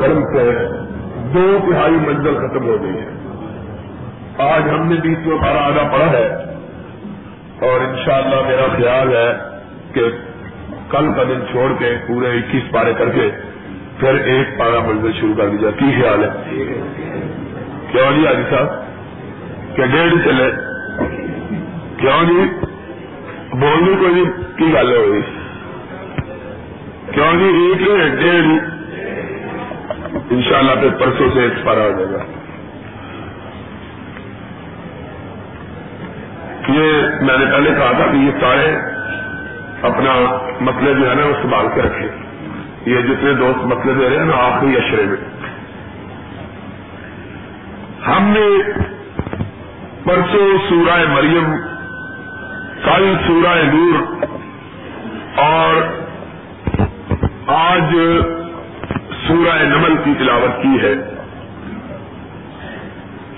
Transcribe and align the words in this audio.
گرم 0.00 0.24
سے 0.24 0.52
دو 1.34 1.58
تہائی 1.70 1.92
منزل 1.92 2.34
ختم 2.34 2.64
ہو 2.66 2.82
گئی 2.82 2.96
ہے۔ 2.96 3.08
آج 4.38 4.62
ہم 4.62 4.88
نے 4.88 4.94
بیس 5.00 5.26
میں 5.26 5.36
بارہ 5.36 5.58
آنا 5.58 5.82
پڑا 5.92 6.06
ہے۔ 6.06 6.26
اور 7.60 7.80
انشاءاللہ 7.80 8.48
میرا 8.48 8.66
خیال 8.76 9.16
ہے 9.16 9.32
کہ 9.92 10.00
کل 10.90 11.12
کا 11.16 11.22
دن 11.22 11.42
چھوڑ 11.50 11.72
کے 11.78 11.96
پورے 12.06 12.26
اکیس 12.26 12.62
پارے 12.72 12.92
کر 12.98 13.08
کے 13.08 13.30
پھر 14.00 14.14
ایک 14.14 14.58
پارا 14.58 14.80
منزل 14.80 15.12
شروع 15.20 15.34
کر 15.34 15.48
دیا 15.48 15.70
کی 15.70 16.02
خیال 16.02 16.24
ہے؟ 16.24 16.28
کیوں 17.92 18.12
جی 18.16 18.26
آجی 18.26 18.42
صاحب؟ 18.50 18.68
کہ 19.76 19.86
ڈیڑھ 19.86 20.14
چلے۔ 20.24 20.50
کیوں 21.96 22.24
جی 22.24 22.66
بولنے 23.52 23.96
کو 24.00 24.14
جی 24.14 24.24
کی 24.56 24.72
گل 24.72 24.96
ہوئی؟ 24.96 25.22
کیوں 27.12 27.32
جی 27.32 27.44
ایک 27.44 28.12
ڈیڑھ 28.12 28.71
انشاءاللہ 30.32 30.80
پھر 30.80 30.90
پرسوں 30.90 31.30
سے 31.34 31.40
ایکسپائر 31.42 31.78
ہو 31.78 31.90
جائے 31.90 32.12
گا۔ 32.12 32.18
یہ 36.68 37.02
میں 37.20 37.38
نے 37.38 37.46
پہلے 37.46 37.70
کہا 37.70 37.92
تھا 37.92 38.06
کہ 38.12 38.16
یہ 38.16 38.30
سارے 38.40 38.76
اپنا 39.82 40.12
مسئلے 40.60 40.94
جو 40.94 41.10
ہے 41.10 41.14
نا 41.14 41.26
وہ 41.26 41.32
سنبھال 41.42 41.66
کے 41.74 41.82
رکھے 41.82 42.08
یہ 42.86 43.00
جتنے 43.00 43.32
دوست 43.32 43.58
مسئلے 43.58 43.94
دے 43.94 44.08
رہے 44.08 44.18
ہیں 44.18 44.24
نا، 44.24 44.36
آخری 44.36 44.76
اشرے 44.76 45.04
میں۔ 45.06 45.16
ہم 48.08 48.22
نے 48.28 48.72
پرسوں 50.04 50.58
سورہ 50.68 51.12
مریم، 51.12 51.56
کل 52.84 53.14
سورہ 53.26 53.62
نور 53.72 54.24
اور 55.38 55.82
آج 57.46 57.96
سورہ 59.28 59.62
نمل 59.62 59.96
کی 60.04 60.12
تلاوت 60.18 60.62
کی 60.62 60.80
ہے۔ 60.82 60.92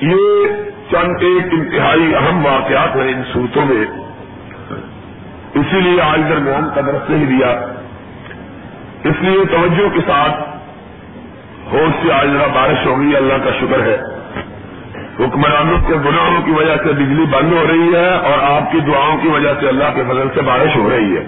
یہ 0.00 0.46
چند 0.90 1.14
ایک 1.20 1.52
انتہائی 1.52 2.14
اہم 2.14 2.46
واقعات 2.46 2.96
ہیں 2.96 3.14
ان 3.14 3.22
صورتوں 3.32 3.64
میں۔ 3.64 3.86
اسی 5.54 5.80
لیے 5.80 6.00
آج 6.00 6.20
درمیان 6.28 6.68
کا 6.74 6.80
درس 6.80 7.10
نہیں 7.10 7.26
دیا۔ 7.26 7.50
اس 9.04 9.14
لیے 9.20 9.44
توجہ 9.50 9.88
کے 9.88 10.00
ساتھ 10.06 10.56
ہوش 11.72 12.06
سے 12.06 12.12
آج 12.12 12.28
ذرا 12.28 12.46
بارش 12.54 12.86
ہو 12.86 13.00
گئی 13.00 13.16
اللہ 13.16 13.34
کا 13.44 13.50
شکر 13.60 13.80
ہے۔ 13.82 13.98
حکمرانوں 15.20 15.78
کے 15.86 15.94
گناہوں 15.94 16.42
کی 16.44 16.50
وجہ 16.50 16.76
سے 16.76 16.92
بجلی 16.92 17.24
بند 17.30 17.52
ہو 17.52 17.64
رہی 17.70 17.94
ہے 17.94 18.14
اور 18.14 18.60
آپ 18.60 18.72
کی 18.72 18.80
دعاؤں 18.80 19.16
کی 19.22 19.28
وجہ 19.28 19.52
سے 19.60 19.68
اللہ 19.68 19.84
کے 19.94 20.02
فضل 20.04 20.28
سے 20.34 20.40
بارش 20.40 20.76
ہو 20.76 20.90
رہی 20.90 21.16
ہے۔ 21.16 21.24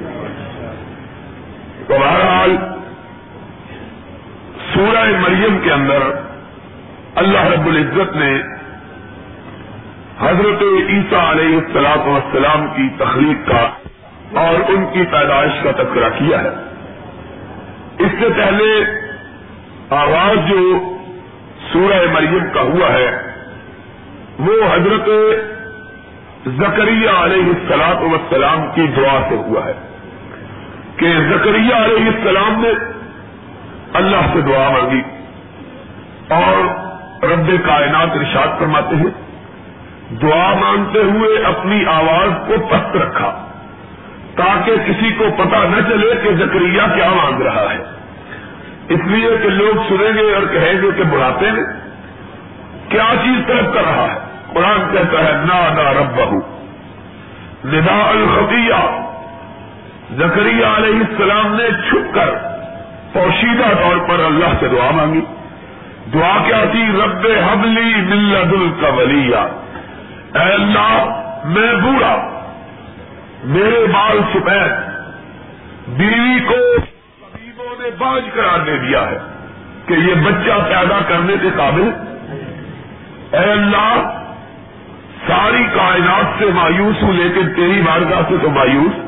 تو 1.86 1.94
بہرحال 2.00 2.56
سورہ 4.74 5.04
مریم 5.20 5.58
کے 5.62 5.72
اندر 5.72 5.98
اللہ 7.14 7.44
رب 7.44 7.66
العزت 7.66 8.16
نے 8.16 8.42
حضرت 10.20 10.62
عیسیٰ 10.88 11.30
علیہ 11.30 11.56
السلاط 11.56 11.98
والسلام 11.98 12.66
کی 12.66 12.88
تخلیق 12.98 13.48
کا 13.48 13.68
اور 14.40 14.70
ان 14.70 14.84
کی 14.92 15.02
پیدائش 15.10 15.62
کا 15.62 15.70
تذکرہ 15.70 16.08
کیا 16.08 16.42
ہے۔ 16.42 16.48
اس 17.98 18.12
سے 18.20 18.28
پہلے 18.36 18.84
آغاز 19.90 20.48
جو 20.48 20.80
سورہ 21.72 22.12
مریم 22.12 22.44
کا 22.52 22.60
ہوا 22.60 22.92
ہے، 22.92 23.18
وہ 24.38 24.52
حضرت 24.74 25.08
زکریہ 26.46 27.10
علیہ 27.10 27.44
السلاط 27.44 28.02
وسلام 28.02 28.66
کی 28.74 28.86
دعا 28.96 29.26
سے 29.28 29.36
ہوا 29.36 29.64
ہے۔ 29.64 29.72
کہ 30.96 31.06
زکریہ 31.06 31.74
علیہ 31.74 32.06
السلام 32.06 32.62
نے 32.62 32.72
اللہ 33.96 34.32
سے 34.32 34.40
دعا 34.40 34.70
مانگی 34.70 35.02
اور 36.28 36.64
رب 37.24 37.50
کائنات 37.66 38.16
ارشاد 38.16 38.58
فرماتے 38.58 38.96
ہیں، 38.96 39.26
دعا 40.22 40.54
مانگتے 40.54 40.98
ہوئے 40.98 41.38
اپنی 41.38 41.84
آواز 41.86 42.30
کو 42.46 42.54
پست 42.70 42.96
رکھا 42.96 43.46
تاکہ 44.36 44.76
کسی 44.76 45.12
کو 45.12 45.24
پتا 45.36 45.64
نہ 45.68 45.88
چلے 45.88 46.14
کہ 46.22 46.46
زکریہ 46.46 46.82
کیا 46.94 47.10
مانگ 47.10 47.42
رہا 47.42 47.72
ہے۔ 47.72 47.78
اس 48.88 49.00
لیے 49.04 49.36
کہ 49.42 49.48
لوگ 49.48 49.76
سنیں 49.88 50.12
گے 50.14 50.34
اور 50.34 50.42
کہیں 50.42 50.82
گے 50.82 50.90
کہ 50.96 51.02
بڑھاتے 51.02 51.46
ہیں۔ 51.46 51.90
کیا 52.88 53.14
چیز 53.24 53.46
طرف 53.46 53.74
کر 53.74 53.82
رہا 53.84 54.14
ہے؟ 54.14 54.18
قرآن 54.52 54.80
کہتا 54.92 55.24
ہے 55.24 55.32
نا 55.32 55.82
نا 55.82 55.92
رب 55.92 56.16
بہو 56.16 56.38
ندا 57.64 58.08
الخطیہ۔ 58.08 59.02
زکریہ 60.16 60.66
علیہ 60.66 60.98
السلام 61.00 61.56
نے 61.56 61.68
چھپ 61.88 62.14
کر 62.14 62.55
پوشیدہ 63.16 63.74
طور 63.82 64.08
پر 64.08 64.24
اللہ 64.24 64.46
سے 64.60 64.68
دعا 64.68 64.90
مانگی۔ 64.90 65.20
دعا 66.14 66.42
کیا 66.46 66.64
تھی؟ 66.70 66.82
رب 67.04 67.26
حبلی 67.50 67.94
ملد 67.94 68.52
القبلیہ 68.52 69.36
اے 70.38 70.52
اللہ، 70.52 71.22
میں 71.44 71.74
بوڑھا۔ 71.74 72.42
میرے 73.44 73.86
بال 73.92 74.20
سفید۔ 74.34 74.72
بیوی 75.88 76.40
کو 76.40 76.76
طبیبوں 76.80 77.82
نے 77.82 77.90
باز 77.98 78.22
قرار 78.34 78.58
دے 78.58 78.76
دیا 78.76 79.10
ہے 79.10 79.18
کہ 79.86 79.92
یہ 79.92 80.14
بچہ 80.14 80.52
پیدا 80.68 80.98
کرنے 81.08 81.34
کے 81.42 81.48
قابل۔ 81.56 81.90
اے 83.32 83.52
اللہ، 83.52 84.20
ساری 85.26 85.64
کائنات 85.74 86.38
سے 86.38 86.44
مایوس 86.54 87.02
ہوں، 87.02 87.12
لیکن 87.12 87.54
تیری 87.56 87.82
بارگاہ 87.86 88.22
سے 88.28 88.34
تو 88.42 88.50
مایوس۔ 88.50 89.06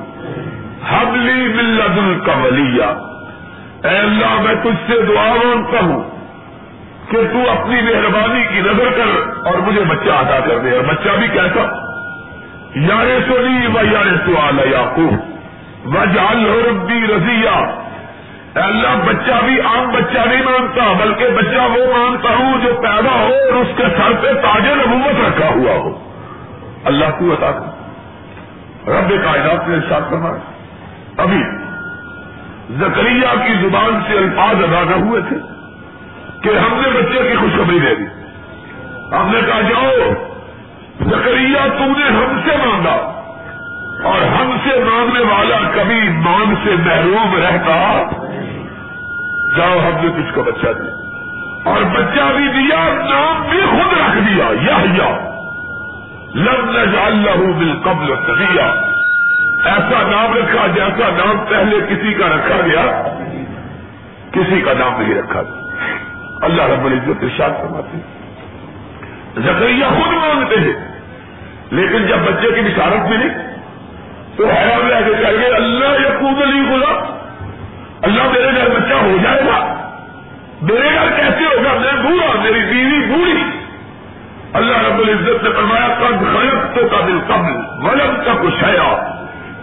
حبلی 0.88 1.48
ملد 1.48 1.98
القبلیہ 1.98 3.07
اے 3.84 3.98
اللہ، 3.98 4.40
میں 4.40 4.54
تجھ 4.54 4.90
سے 4.90 5.02
دعا 5.02 5.34
مانگتا 5.44 5.84
ہوں 5.84 6.10
کہ 7.10 7.18
تو 7.32 7.50
اپنی 7.50 7.82
مہربانی 7.82 8.42
کی 8.54 8.60
نظر 8.60 8.88
کر 8.96 9.30
اور 9.46 9.58
مجھے 9.58 9.80
بچہ 9.80 10.10
ادا 10.10 10.40
کر 10.48 10.58
دے۔ 10.58 10.76
اور 10.76 10.84
بچہ 10.84 11.08
بھی 11.18 11.28
کیسا؟ 11.28 11.62
یار 12.74 13.06
سونی 13.28 13.66
و 13.66 13.86
یار 13.92 14.16
سوال 14.26 14.72
یا 14.72 14.84
کو 14.94 15.10
و 15.86 16.04
جال 16.14 16.66
ربی 16.66 17.06
رضیا 17.16 17.82
اللہ، 18.54 19.04
بچہ 19.06 19.44
بھی 19.44 19.60
عام 19.60 19.90
بچہ 19.90 20.28
نہیں 20.28 20.42
مانگتا 20.42 20.92
بلکہ 21.04 21.28
بچہ 21.28 21.60
وہ 21.60 21.98
مانگتا 21.98 22.28
ہوں 22.38 22.60
جو 22.62 22.74
پیدا 22.74 23.10
ہو 23.10 23.32
اور 23.32 23.54
اس 23.54 23.68
کے 23.76 23.82
سر 23.82 24.12
پہ 24.20 24.32
تاج 24.32 24.66
نبوت 24.66 25.28
رکھا 25.28 25.48
ہوا 25.48 25.72
ہو۔ 25.72 25.98
اللہ 26.84 27.04
کو 27.18 27.24
بتا 27.24 27.50
رب 28.86 29.08
کائنات 29.24 29.68
نے 29.68 29.76
ساتھ 29.88 30.10
کرنا 30.10 30.30
ابھی 31.16 31.67
زکریہ 32.70 33.46
کی 33.46 33.68
زبان 33.68 34.00
سے 34.08 34.18
الفاظ 34.18 34.56
ادا 34.62 34.82
نہ 34.90 35.04
ہوئے 35.04 35.20
تھے 35.28 35.36
کہ 36.42 36.48
ہم 36.48 36.80
نے 36.80 36.88
بچے 36.90 37.28
کی 37.28 37.36
خوشخبری 37.36 37.78
دے 37.78 37.94
دی۔ 37.94 38.04
ہم 39.16 39.30
نے 39.34 39.40
کہا، 39.46 39.60
جاؤ 39.60 39.90
زکریہ 41.00 41.58
تم 41.78 41.92
نے 41.98 42.04
ہم 42.04 42.40
سے 42.44 42.56
مانگا 42.56 43.22
اور 44.04 44.26
ہم 44.26 44.56
سے 44.64 44.78
مانگنے 44.78 45.20
والا 45.20 45.56
کبھی 45.74 46.08
مانگ 46.08 46.54
سے 46.64 46.70
محروم 46.86 47.36
رہتا۔ 47.36 48.02
جاؤ، 49.56 49.78
ہم 49.78 50.06
نے 50.06 50.08
تجھ 50.10 50.34
کو 50.34 50.42
بچہ 50.42 50.66
دیا۔ 50.66 51.08
اور 51.64 51.82
بچہ 51.82 52.36
بھی 52.36 52.48
دیا، 52.48 52.94
نام 52.94 53.48
بھی 53.50 53.60
خود 53.70 53.98
رکھ 53.98 54.18
دیا۔ 54.28 54.44
یا 54.44 55.18
لم 56.34 56.70
نجعل 56.70 57.24
بالقبل 57.58 58.14
سبیا 58.26 58.74
ایسا 59.64 60.02
نام 60.02 60.34
رکھا 60.34 60.66
جیسا 60.66 61.08
نام 61.10 61.38
پہلے 61.48 61.76
کسی 61.88 62.14
کا 62.14 62.26
رکھا 62.26 62.56
گیا، 62.66 63.02
کسی 64.32 64.60
کا 64.60 64.72
نام 64.78 65.02
نہیں 65.02 65.14
رکھا 65.14 65.42
گیا۔ 65.42 65.86
اللہ 66.42 66.62
رب 66.62 66.86
العزت 66.86 67.22
ارشاد 67.22 67.50
فرماتے 67.50 67.98
زکریہ 69.36 69.84
خود 69.84 70.12
مانگتے 70.12 70.56
ہیں، 70.56 70.88
لیکن 71.70 72.06
جب 72.06 72.16
بچے 72.16 72.52
کی 72.54 72.60
بشارت 72.60 73.08
ملی، 73.08 73.28
تو 74.36 74.46
حیران 74.46 74.90
رہ 74.90 75.00
کے 75.06 75.22
چاہیے 75.22 75.46
اللہ 75.46 76.08
یقوب 76.08 76.42
علی 76.42 76.62
خدا 76.68 76.92
اللہ 78.02 78.22
میرے 78.22 78.50
گھر 78.56 78.68
بچہ 78.68 78.94
ہو 78.94 79.16
جائے 79.22 79.40
گا۔ 79.46 79.74
میرے 80.62 80.88
گھر 80.94 81.10
کیسے 81.16 81.44
ہوگا؟ 81.44 81.72
میں 81.78 82.02
بوڑھا، 82.02 82.40
میری 82.40 82.60
بیوی 82.60 83.06
بوڑھی۔ 83.06 83.42
اللہ 84.52 84.76
رب 84.76 84.98
العزت 84.98 85.44
نے 85.44 85.50
فرمایا، 85.50 85.86
قد 85.86 86.20
خلق 86.34 86.74
تو 86.74 86.88
کا 86.88 87.06
دل 87.06 87.18
قبل، 87.26 87.56
ولم 87.86 88.16
کا 88.24 88.32
کچھ 88.42 88.64
ہے 88.64 88.78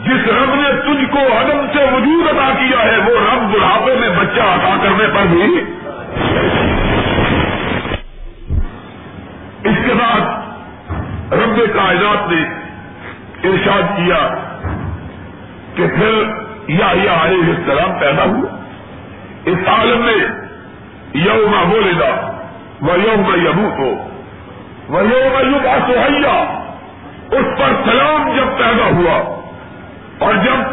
جس 0.05 0.27
رب 0.27 0.55
نے 0.55 0.81
تجھ 0.81 1.11
کو 1.11 1.19
عدم 1.19 1.65
سے 1.73 1.83
وجود 1.83 2.27
ادا 2.27 2.53
کیا 2.59 2.83
ہے، 2.83 2.97
وہ 2.97 3.33
رب 3.33 3.53
بڑھاپے 3.53 3.95
میں 3.99 4.09
بچہ 4.09 4.41
عطا 4.41 4.75
کرنے 4.83 5.07
پر 5.07 5.25
بھی۔ 5.25 5.61
اس 9.63 9.75
کے 9.85 9.93
بعد 9.93 10.21
رب 11.33 11.59
کائنات 11.73 12.31
نے 12.31 12.65
ارشاد 13.49 13.97
کیا 13.97 14.27
کہ 15.75 15.87
پھر 15.87 16.23
یا 16.67 16.91
علیہ 17.23 17.53
السلام 17.57 17.99
پیدا 17.99 18.23
ہوئے۔ 18.23 18.65
اس 19.45 19.57
عالم 19.67 20.05
میں 20.05 20.27
یوم 21.13 21.69
بولے 21.69 21.91
گا 21.99 22.31
وہ 22.81 22.93
یوم 22.99 23.45
یبو 23.45 23.69
کو 23.77 24.07
وہ 24.93 25.01
یوم 25.01 25.53
یوگا 25.53 25.77
سوہیا 25.87 26.61
اس 27.31 27.59
پر 27.59 27.91
سلام 27.91 28.31
جب 28.35 28.57
پیدا 28.57 28.85
ہوا 28.85 29.34
اور 30.19 30.33
جب 30.33 30.63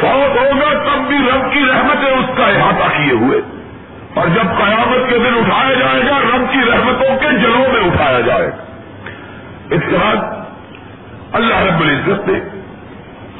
فوت 0.00 0.40
ہوگا 0.40 0.78
تب 0.78 1.08
بھی 1.08 1.16
رب 1.16 1.52
کی 1.52 1.60
رحمتیں 1.68 2.10
اس 2.10 2.30
کا 2.36 2.46
احاطہ 2.46 2.96
کیے 2.96 3.12
ہوئے۔ 3.12 3.40
اور 4.14 4.28
جب 4.28 4.44
قیامت 4.58 5.10
کے 5.10 5.18
دن 5.18 5.34
اٹھایا 5.36 5.74
جائے 5.74 6.00
گا، 6.10 6.18
رب 6.18 6.52
کی 6.52 6.58
رحمتوں 6.72 7.18
کے 7.20 7.38
جلوں 7.38 7.72
میں 7.72 7.80
اٹھایا 7.80 8.20
جائے۔ 8.20 8.46
گا 8.46 8.72
اس 9.70 9.80
کے 9.90 9.96
بعد 9.96 10.16
اللہ 11.32 11.54
رب 11.54 11.80
العزت 11.80 12.28
نے 12.28 12.38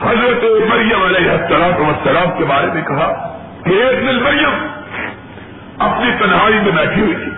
حضرت 0.02 0.44
مریم 0.44 1.02
علیہ 1.02 1.30
السلام 1.30 1.88
وسلام 1.88 2.38
کے 2.38 2.44
بارے 2.44 2.66
میں 2.66 2.82
کہا 2.82 3.38
کہ 3.64 3.70
ایک 3.70 4.08
دن 4.08 4.22
مریم 4.22 4.66
اپنی 5.78 6.10
تنہائی 6.18 6.54
میں 6.54 6.72
بیٹھی 6.72 7.00
ہوئی 7.00 7.14
تھی 7.14 7.30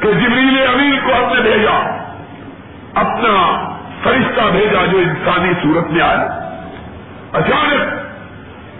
کہ 0.00 0.12
جبریل 0.12 0.66
امین 0.74 0.98
کو 1.04 1.12
ہم 1.12 1.34
نے 1.34 1.40
بھیجا، 1.40 1.98
اپنا 2.94 3.68
فرشتہ 4.02 4.40
بھیجا 4.52 4.86
جو 4.86 4.98
انسانی 4.98 5.52
صورت 5.62 5.90
میں 5.90 6.02
آیا۔ 6.02 6.43
اچانک 7.34 8.04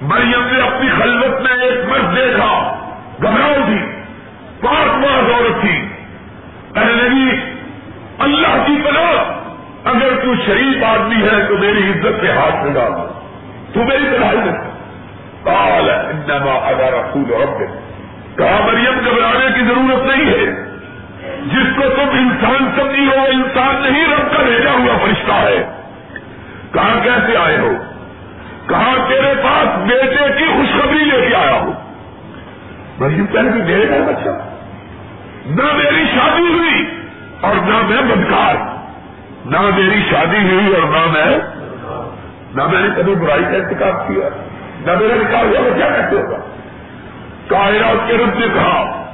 مریم 0.02 0.42
نے 0.50 0.60
اپنی 0.60 0.88
خلوت 0.90 1.40
میں 1.42 1.64
ایک 1.64 1.88
مرد 1.88 2.16
دیکھا، 2.16 2.78
گھبراؤ 3.22 3.54
تھی 3.66 3.78
پانچ 4.60 5.04
پانچ 5.04 5.34
عورت 5.34 5.60
تھی۔ 5.60 5.88
نبی، 6.76 7.36
اللہ 8.18 8.64
کی 8.66 8.82
پناہ، 8.84 9.40
اگر 9.84 10.24
تو 10.24 10.34
شریف 10.46 10.84
آدمی 10.84 11.22
ہے 11.22 11.44
تو 11.48 11.58
میری 11.58 11.90
عزت 11.90 12.20
پہ 12.20 12.30
ہاتھ 12.30 12.64
لگا 12.64 13.12
تو 13.72 13.84
میری 13.84 14.04
پڑھائی 14.12 14.38
میں۔ 14.38 14.52
کال 15.44 15.90
انما 15.90 16.52
اگر 16.52 16.92
رسول 16.92 17.42
رب 17.42 17.58
کہا، 18.38 18.66
مریم، 18.66 18.98
گھبرانے 19.04 19.46
کی 19.54 19.60
ضرورت 19.64 20.02
نہیں 20.04 20.26
ہے۔ 20.26 20.64
جس 21.46 21.76
کو 21.76 21.82
تم 21.82 22.08
انسان 22.12 22.70
سمجھی 22.76 23.06
ہو، 23.06 23.24
انسان 23.32 23.82
نہیں، 23.82 24.04
رب 24.04 24.36
کا 24.36 24.42
بھیجا 24.42 24.70
ہوا 24.70 24.98
فرشتہ 25.04 25.32
ہے۔ 25.32 25.68
کہاں 26.72 27.04
کیسے 27.04 27.36
آئے 27.36 27.58
ہو؟ 27.58 27.72
کہاں 28.68 29.08
تیرے 29.08 29.34
پاس 29.42 29.78
بیٹے 29.78 30.32
کی 30.38 30.44
خوشخبری 30.44 31.04
لے 31.04 31.28
کے 31.28 31.34
آیا 31.34 31.60
ہو 31.60 31.72
مریم 32.98 33.26
پہلے 33.26 33.50
بھی 33.50 33.62
میرے 33.62 33.88
گھر 33.88 34.00
بچہ 34.00 34.28
نہ 35.46 35.72
میری 35.72 36.04
شادی 36.14 36.42
ہوئی 36.42 37.00
اور 37.40 37.54
نہ 37.54 37.82
میں 37.88 38.02
بدکار۔ 38.02 38.54
نہ 39.44 39.60
میری 39.60 40.02
شادی 40.10 40.48
ہوئی 40.48 40.74
اور 40.74 40.82
نہ 40.82 41.12
میں 41.12 41.38
نہ 42.54 42.66
میں 42.66 42.80
نے 42.80 42.88
کبھی 42.96 43.14
برائی 43.14 43.42
کا 43.42 43.56
انتخاب 43.56 44.08
کیا۔ 44.08 44.28
نہ 44.80 44.92
میرا 44.98 45.14
نکال 45.14 45.56
ہوا 45.56 45.76
کیا 45.76 45.88
کیسے 45.88 46.16
ہوگا 46.16 46.36
کائرات 47.46 48.08
کے 48.08 48.14
رب 48.14 48.38
نے 48.38 48.46
کہا 48.54 49.04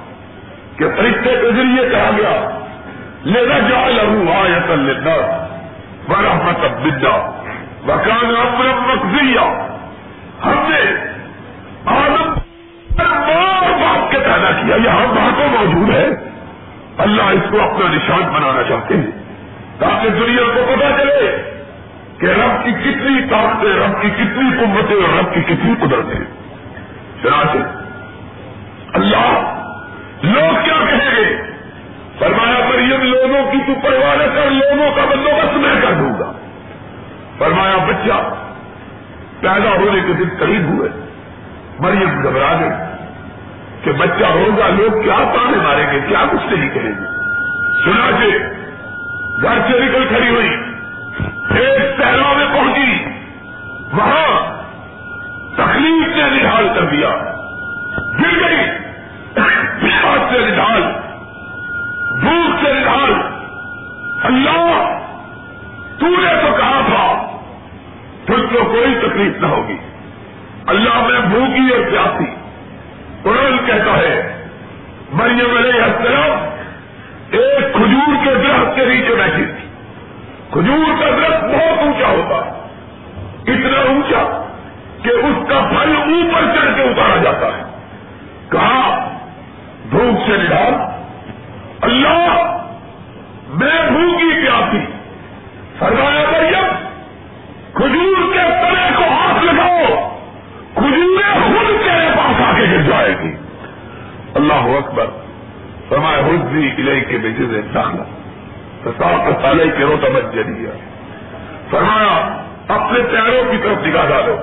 کہ 0.76 0.84
فرشتے 0.96 1.36
کے 1.42 1.50
ذریعے 1.56 1.88
کہا 1.88 2.10
گیا 2.16 2.58
لینا 3.24 3.58
جا 3.58 3.88
لہو 3.88 4.32
آیت 4.32 4.70
اللہ 4.70 5.46
بڑا 6.08 6.34
مطلب 6.34 6.86
بدا 6.86 7.39
وکان 7.88 8.36
امر 8.36 8.94
مقضیہ 8.94 9.40
ہم 10.44 10.64
نے 10.68 10.80
آدم 11.86 12.34
بار 12.96 13.70
بات 13.70 14.12
کے 14.12 14.18
پیدا 14.18 14.50
کیا۔ 14.62 14.76
یہاں 14.76 15.06
باتوں 15.06 15.48
موجود 15.48 15.94
ہے 15.94 16.08
اللہ 16.98 17.22
اس 17.22 17.50
کو 17.50 17.60
اپنا 17.60 17.92
نشان 17.92 18.22
بنانا 18.32 18.62
چاہتے 18.62 18.94
ہیں۔ 18.96 19.10
تاکہ 19.78 20.08
دنیا 20.08 20.42
کو 20.54 20.60
پتا 20.66 20.98
چلے 20.98 21.42
کہ 22.18 22.26
رب 22.26 22.64
کی 22.64 22.72
کتنی 22.72 23.28
طاقتیں، 23.30 23.88
رب 23.88 24.02
کی 24.02 24.10
کتنی 24.10 24.50
قوتیں 24.58 24.96
اور 24.96 25.18
رب 25.18 25.34
کی 25.34 25.42
کتنی 25.42 25.74
قدرتیں 25.78 26.20
چنانچہ 27.22 27.58
اللہ 28.94 29.56
لوگ 30.22 30.64
کیا 30.64 30.84
کہیں 30.90 31.16
گے؟ 31.16 31.42
فرمایا 32.18 32.68
مریم 32.68 33.02
لوگوں 33.02 33.52
کی 33.52 33.58
تو 33.66 33.72
پرواہ 33.82 34.16
کر، 34.34 34.50
لوگوں 34.50 34.90
کا 34.96 35.04
بندوبست 35.10 35.56
میں 35.56 35.82
کر 35.82 35.92
دوں 35.92 36.18
گا۔ 36.18 36.39
فرمایا، 37.40 37.76
بچہ، 37.76 38.34
پیدا 39.40 39.70
ہونے 39.70 40.00
کے 40.06 40.12
دن 40.12 40.28
قریب 40.38 40.64
ہوئے۔ 40.64 40.88
مریم 41.80 42.22
گھبرا 42.22 42.60
گئے 42.60 42.96
کہ 43.84 43.92
بچہ 43.92 44.24
ہوگا 44.24 44.68
لوگ 44.68 45.02
کیا 45.02 45.16
تانے 45.18 45.56
ماریں 45.56 45.92
گے، 45.92 46.00
کیا 46.08 46.24
کچھ 46.32 46.52
نہیں 46.52 46.70
کہیں 46.70 46.92
گے۔ 46.92 47.04
سنا 47.84 48.10
کے 48.10 48.38
گھر 49.42 49.72
سے 49.72 49.80
نکل 49.80 50.06
کھڑی 50.08 50.28
ہوئی، 50.28 50.50
ایک 51.56 52.00
شہروں 52.00 52.34
میں 52.34 52.46
پہنچی۔ 52.52 53.04
وہاں 53.92 54.62
تکلیف 55.56 56.16
نے 56.16 56.42
نہال 56.42 56.68
کر 56.74 56.84
دیا۔ 56.84 57.08
گر 58.22 58.48
گئی۔ 58.48 58.70
پیاس 59.80 60.32
سے 60.32 60.38
نکال 60.38 60.82
بھوک 62.20 62.66
سے 62.66 62.72
نکال 62.72 63.14
اللہ 64.22 64.96
تو 66.00 66.06
نے 66.06 66.42
تو 66.42 66.56
کہا 66.56 66.80
تھا 66.86 67.38
پھر 68.26 68.36
تو 68.52 68.64
کوئی 68.64 68.94
تکلیف 68.94 69.40
نہ 69.40 69.46
ہوگی۔ 69.46 69.76
اللہ 70.66 71.08
میں 71.08 71.20
بھوکی 71.20 71.74
اور 71.74 71.90
پیاسی۔ 71.90 72.24
قرآن 73.22 73.56
کہتا 73.66 73.98
ہے، 73.98 74.46
مریم 75.12 75.56
علیہ 75.56 75.82
السلام 75.82 76.48
ایک 77.30 77.74
کھجور 77.74 78.24
کے 78.24 78.34
درخت 78.34 78.76
کے 78.76 78.84
نیچے 78.84 79.14
بیٹھی 79.14 79.44
تھی۔ 79.44 79.68
کھجور 80.50 81.00
کا 81.00 81.10
درخت 81.10 81.44
بہت 81.44 81.78
اونچا 81.78 82.06
ہوتا، 82.06 82.36
اتنا 83.52 83.80
اونچا 83.80 84.44
کہ 85.02 85.08
اس 85.08 85.48
کا 85.48 85.60
پھل 85.70 85.96
اوپر 85.96 86.56
چڑھ 86.56 86.76
کے 86.76 86.82
اتارا 86.82 87.22
جاتا 87.22 87.46
ہے۔ 87.46 87.62
کہا، 88.50 89.08
بھوک 89.90 90.30
سے 90.30 90.36
نکال 90.36 90.74
اللہ، 91.80 92.56
میں 93.48 93.90
بھوکی 93.90 94.40
پیاسی۔ 94.40 94.99
فرمایا 95.80 96.30
مریم، 96.30 96.66
کھجور 97.74 98.32
کے 98.32 98.38
تلے 98.38 98.88
کو 98.96 99.02
ہاتھ 99.02 99.44
لگاؤ 99.44 100.08
کھجورے 100.74 101.32
خود 101.32 101.66
تیرے 101.66 102.08
پاس 102.16 102.40
آ 102.40 102.56
کے 102.56 102.62
گر 102.62 102.82
جائے 102.82 103.14
گی۔ 103.22 103.34
اللہ 104.34 104.78
اکبر، 104.78 105.06
فرمایا 105.88 106.18
حجی 106.18 106.70
الہی 106.78 107.00
کے 107.00 107.18
بیچے 107.18 107.42
سے 107.50 107.60
داخلہ 107.74 108.02
صاف 108.84 109.42
سالے 109.42 109.64
کے 109.78 109.84
رو 109.84 109.96
تمج 110.00 110.34
جلیے 110.34 110.70
فرمایا، 111.70 112.42
اپنے 112.68 112.98
پیروں 113.10 113.52
کی 113.52 113.58
طرف 113.62 113.86
نگاہ 113.86 114.06
ڈالو۔ 114.08 114.36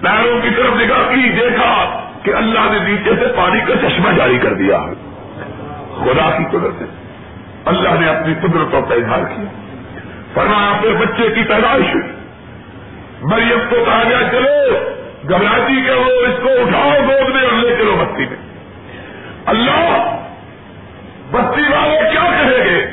پیروں 0.00 0.40
کی 0.40 0.50
طرف 0.50 0.76
نگاہ 0.76 1.14
کی، 1.14 1.28
دیکھا 1.28 2.00
کہ 2.22 2.34
اللہ 2.34 2.60
نے 2.60 2.78
نیچے 2.78 3.10
سے 3.20 3.26
پانی 3.36 3.60
کا 3.60 3.88
چشمہ 3.88 4.12
جاری 4.12 4.38
کر 4.38 4.54
دیا۔ 4.54 4.76
ہے 4.76 4.94
خدا 5.96 6.30
کی 6.38 6.44
قدرت 6.50 6.72
سے، 6.78 6.84
اللہ 7.64 8.00
نے 8.00 8.08
اپنی 8.08 8.34
قدرتوں 8.34 8.82
کا 8.82 8.94
اظہار 8.94 9.24
کیا۔ 9.36 9.65
فرمایا 10.34 10.70
اپنے 10.70 10.90
بچے 10.90 11.22
کی 11.22 11.42
پیدائش۔ 11.42 11.94
ہوئی 11.94 12.16
مریم 13.22 13.58
کو 13.70 13.76
کہا 13.84 14.02
گیا 14.08 14.28
چلو 14.32 14.78
گھبراتی 15.28 15.82
کے 15.86 15.92
وہ 15.92 16.04
اس 16.04 16.34
کو 16.42 16.48
اٹھاؤ، 16.48 16.90
گود 16.90 17.34
میں 17.34 17.42
اور 17.42 17.52
لے 17.52 17.76
چلو 17.76 17.96
بستی 17.98 18.26
میں۔ 18.26 18.36
اللہ، 19.46 20.16
بستی 21.30 21.62
والے 21.62 21.98
کیا 22.12 22.22
کہیں 22.22 22.64
گے؟ 22.64 22.86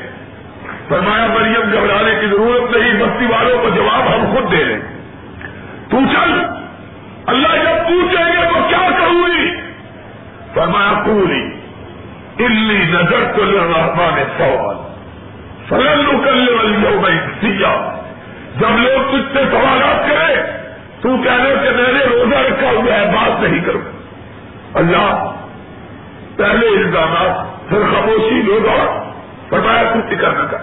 فرمایا، 0.88 1.26
مریم 1.26 1.72
گھبرانے 1.72 2.20
کی 2.20 2.26
ضرورت 2.26 2.76
نہیں، 2.76 2.94
بستی 2.94 3.26
والوں 3.26 3.62
کو 3.62 3.68
جواب 3.68 4.14
ہم 4.14 4.34
خود 4.34 4.52
دے 4.52 4.64
لیں 4.64 4.80
تو 5.90 5.96
چل، 6.12 6.40
اللہ 7.26 7.48
جب 7.48 7.88
پوچھیں 7.88 8.24
گے 8.24 8.46
تو 8.48 8.68
کیا 8.68 8.88
کروں 8.98 9.38
گی؟ 9.38 9.50
فرمایا 10.54 11.02
پوری 11.06 11.60
الی 12.44 12.84
نظر 12.90 13.32
کو 13.34 13.44
رحمان 13.44 14.24
سوال 14.38 14.83
فلن 15.68 16.24
کرنے 16.24 16.52
والی 16.52 16.86
ہو 16.86 17.02
گئی 17.04 17.18
سیا 17.40 18.00
جب 18.56 18.78
لوگ 18.78 19.10
تجھ 19.10 19.36
سے 19.36 19.44
سوالات 19.50 20.10
کرے 20.10 20.36
تو 21.00 21.08
کہنے 21.08 21.54
کہ 21.62 21.70
میں 21.70 21.92
نے 21.92 22.04
روزہ 22.04 22.36
رکھا 22.36 22.70
ہوا 22.70 22.94
ہے، 22.94 23.06
بات 23.06 23.42
نہیں 23.42 23.64
کروں۔ 23.64 23.80
اللہ، 24.74 25.30
پہلے 26.36 26.66
الزامات، 26.66 27.68
پھر 27.68 27.78
خاموشی 27.78 28.42
لوگ 28.42 28.68
فرمایا 29.50 29.82
تو 29.82 30.16
فکر 30.16 30.30
نہ 30.30 30.46
کر۔ 30.50 30.58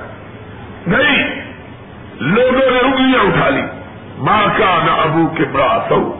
نہیں، 0.87 1.41
لوگوں 2.19 2.71
نے 2.71 2.79
انگلیاں 2.79 3.23
اٹھا 3.23 3.49
لی۔ 3.49 3.61
ماں 4.17 4.45
کا 4.57 4.79
نہ 4.85 4.91
ابو 4.91 5.27
کے 5.27 5.43
بڑا 5.43 5.85
سو 5.89 6.15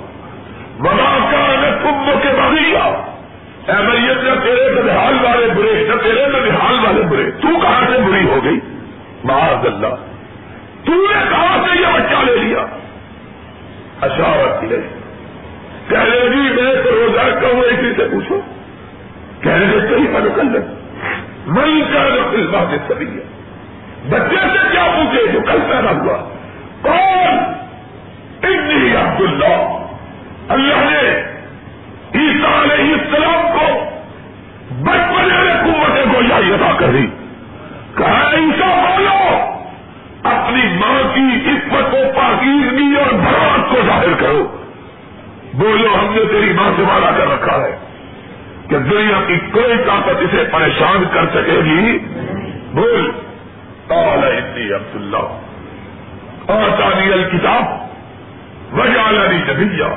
ماں 0.80 1.20
کا 1.32 1.56
نہ 1.62 1.84
کمب 1.84 2.24
کے 2.24 2.30
بغیرہ 2.30 3.11
ایمریت 3.68 4.24
نہ 4.24 4.44
تیرے 4.44 4.82
نبحال 4.82 5.14
والے 5.26 5.48
برے، 5.56 5.88
نہ 5.88 6.02
تیرے 6.02 6.26
نبحال 6.26 6.86
والے 6.86 7.02
برے۔ 7.02 7.32
تو 7.32 7.48
کہاں 7.62 7.82
سے 7.82 8.02
بری 8.02 8.30
ہو 8.30 8.40
گئی؟ 8.44 8.60
معاذ 9.24 9.66
اللہ۔ 9.66 9.96
تو 10.86 10.92
نے 10.92 11.24
کہاں 11.30 11.58
سے 11.64 11.82
یہ 11.82 11.86
بچہ 11.94 12.26
لے 12.26 12.38
لیا؟ 12.38 12.66
اشاوت 14.02 14.64
لے 14.64 14.78
کہنے 15.88 16.20
جی 16.20 16.62
میں 16.62 16.84
تو 16.84 16.92
روزہ 16.92 17.40
کہوں 17.40 17.62
اسی 17.62 17.94
سے 17.98 18.08
پوچھو۔ 18.12 18.42
کہنے 19.42 19.66
سے 19.72 19.88
صحیح 19.88 20.08
من 20.08 20.28
کر 20.36 20.44
لیں 20.44 20.62
من 21.48 21.82
کا 21.94 22.04
اس 22.32 22.46
بات 22.52 22.92
سبھی 22.92 23.06
بچے 24.10 24.36
سے 24.36 24.58
کیا 24.72 24.88
پوچھے؟ 24.96 25.28
جو 25.28 25.40
کل 25.42 25.60
پیدا 25.70 25.92
ہوا۔ 25.92 26.18
کون؟ 26.82 27.38
اتنی 28.44 28.96
عبد 28.96 29.22
اللہ 29.22 29.86
اللہ 30.50 30.92
نے 30.92 31.31
عیسیٰ 32.16 32.62
علیہ 32.62 32.94
السلام 32.94 33.58
کو 33.60 33.86
بچپنے 34.70 35.40
میں 35.42 35.54
قوتیں 35.64 36.06
کو 36.14 36.22
یہی 36.22 36.54
ادا 36.54 36.72
کر 36.78 36.88
دی 36.88 37.08
کہا، 37.98 38.32
عیسیٰ 38.34 38.98
بولو، 38.98 39.40
اپنی 40.24 40.62
ماں 40.78 41.16
کی 41.16 41.50
عزت 41.50 41.94
و 41.94 41.98
پاکیزگی 42.16 42.96
اور 42.96 43.14
بھروس 43.14 43.72
کو 43.72 43.78
ظاہر 43.88 44.14
کرو۔ 44.20 44.58
بولو 45.54 45.96
ہم 46.00 46.14
نے 46.14 46.22
تیری 46.32 46.54
ماں 46.54 46.72
سے 46.76 46.82
وعدہ 46.82 47.16
کر 47.18 47.28
رکھا 47.28 47.62
ہے 47.62 47.78
کہ 48.70 48.78
دنیا 48.78 49.20
کی 49.28 49.38
کوئی 49.52 49.78
طاقت 49.88 50.22
اسے 50.22 50.44
پریشان 50.52 51.04
کر 51.14 51.26
سکے 51.26 51.60
گی۔ 51.66 51.98
بول 52.72 53.12
اتنی 53.90 54.74
عبد 54.74 54.96
اللہ 54.96 55.40
اور 56.52 56.70
تالی 56.78 57.14
الکتاب 57.14 57.64
وجہ 58.80 59.38
جبیا 59.48 59.88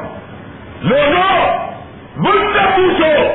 لوگوں 0.83 1.74
مجھ 2.17 2.39
سے 2.39 2.59
پوچھو 2.77 3.33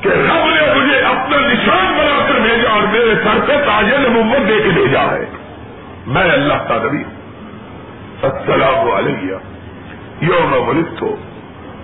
کہ 0.00 0.08
رب 0.08 0.46
نے 0.46 0.74
مجھے 0.74 0.98
اپنا 0.98 1.36
نشان 1.36 1.94
بنا 1.98 2.26
کر 2.28 2.34
بھیجا 2.34 2.70
اور 2.70 2.82
میرے 2.82 3.14
سر 3.24 3.40
پہ 3.46 3.52
تاج 3.66 3.84
نبوت 3.84 4.48
دے 4.48 4.60
کے 4.62 4.68
بھیجا 4.68 5.00
ہے۔ 5.00 5.24
میں 6.06 6.22
اللہ 6.22 6.54
کا 6.54 6.78
نبی۔ 6.82 7.02
السلام 8.22 8.90
علیہ 8.90 9.34
یوم 10.20 10.68
ولد 10.68 11.02
ہو 11.02 11.16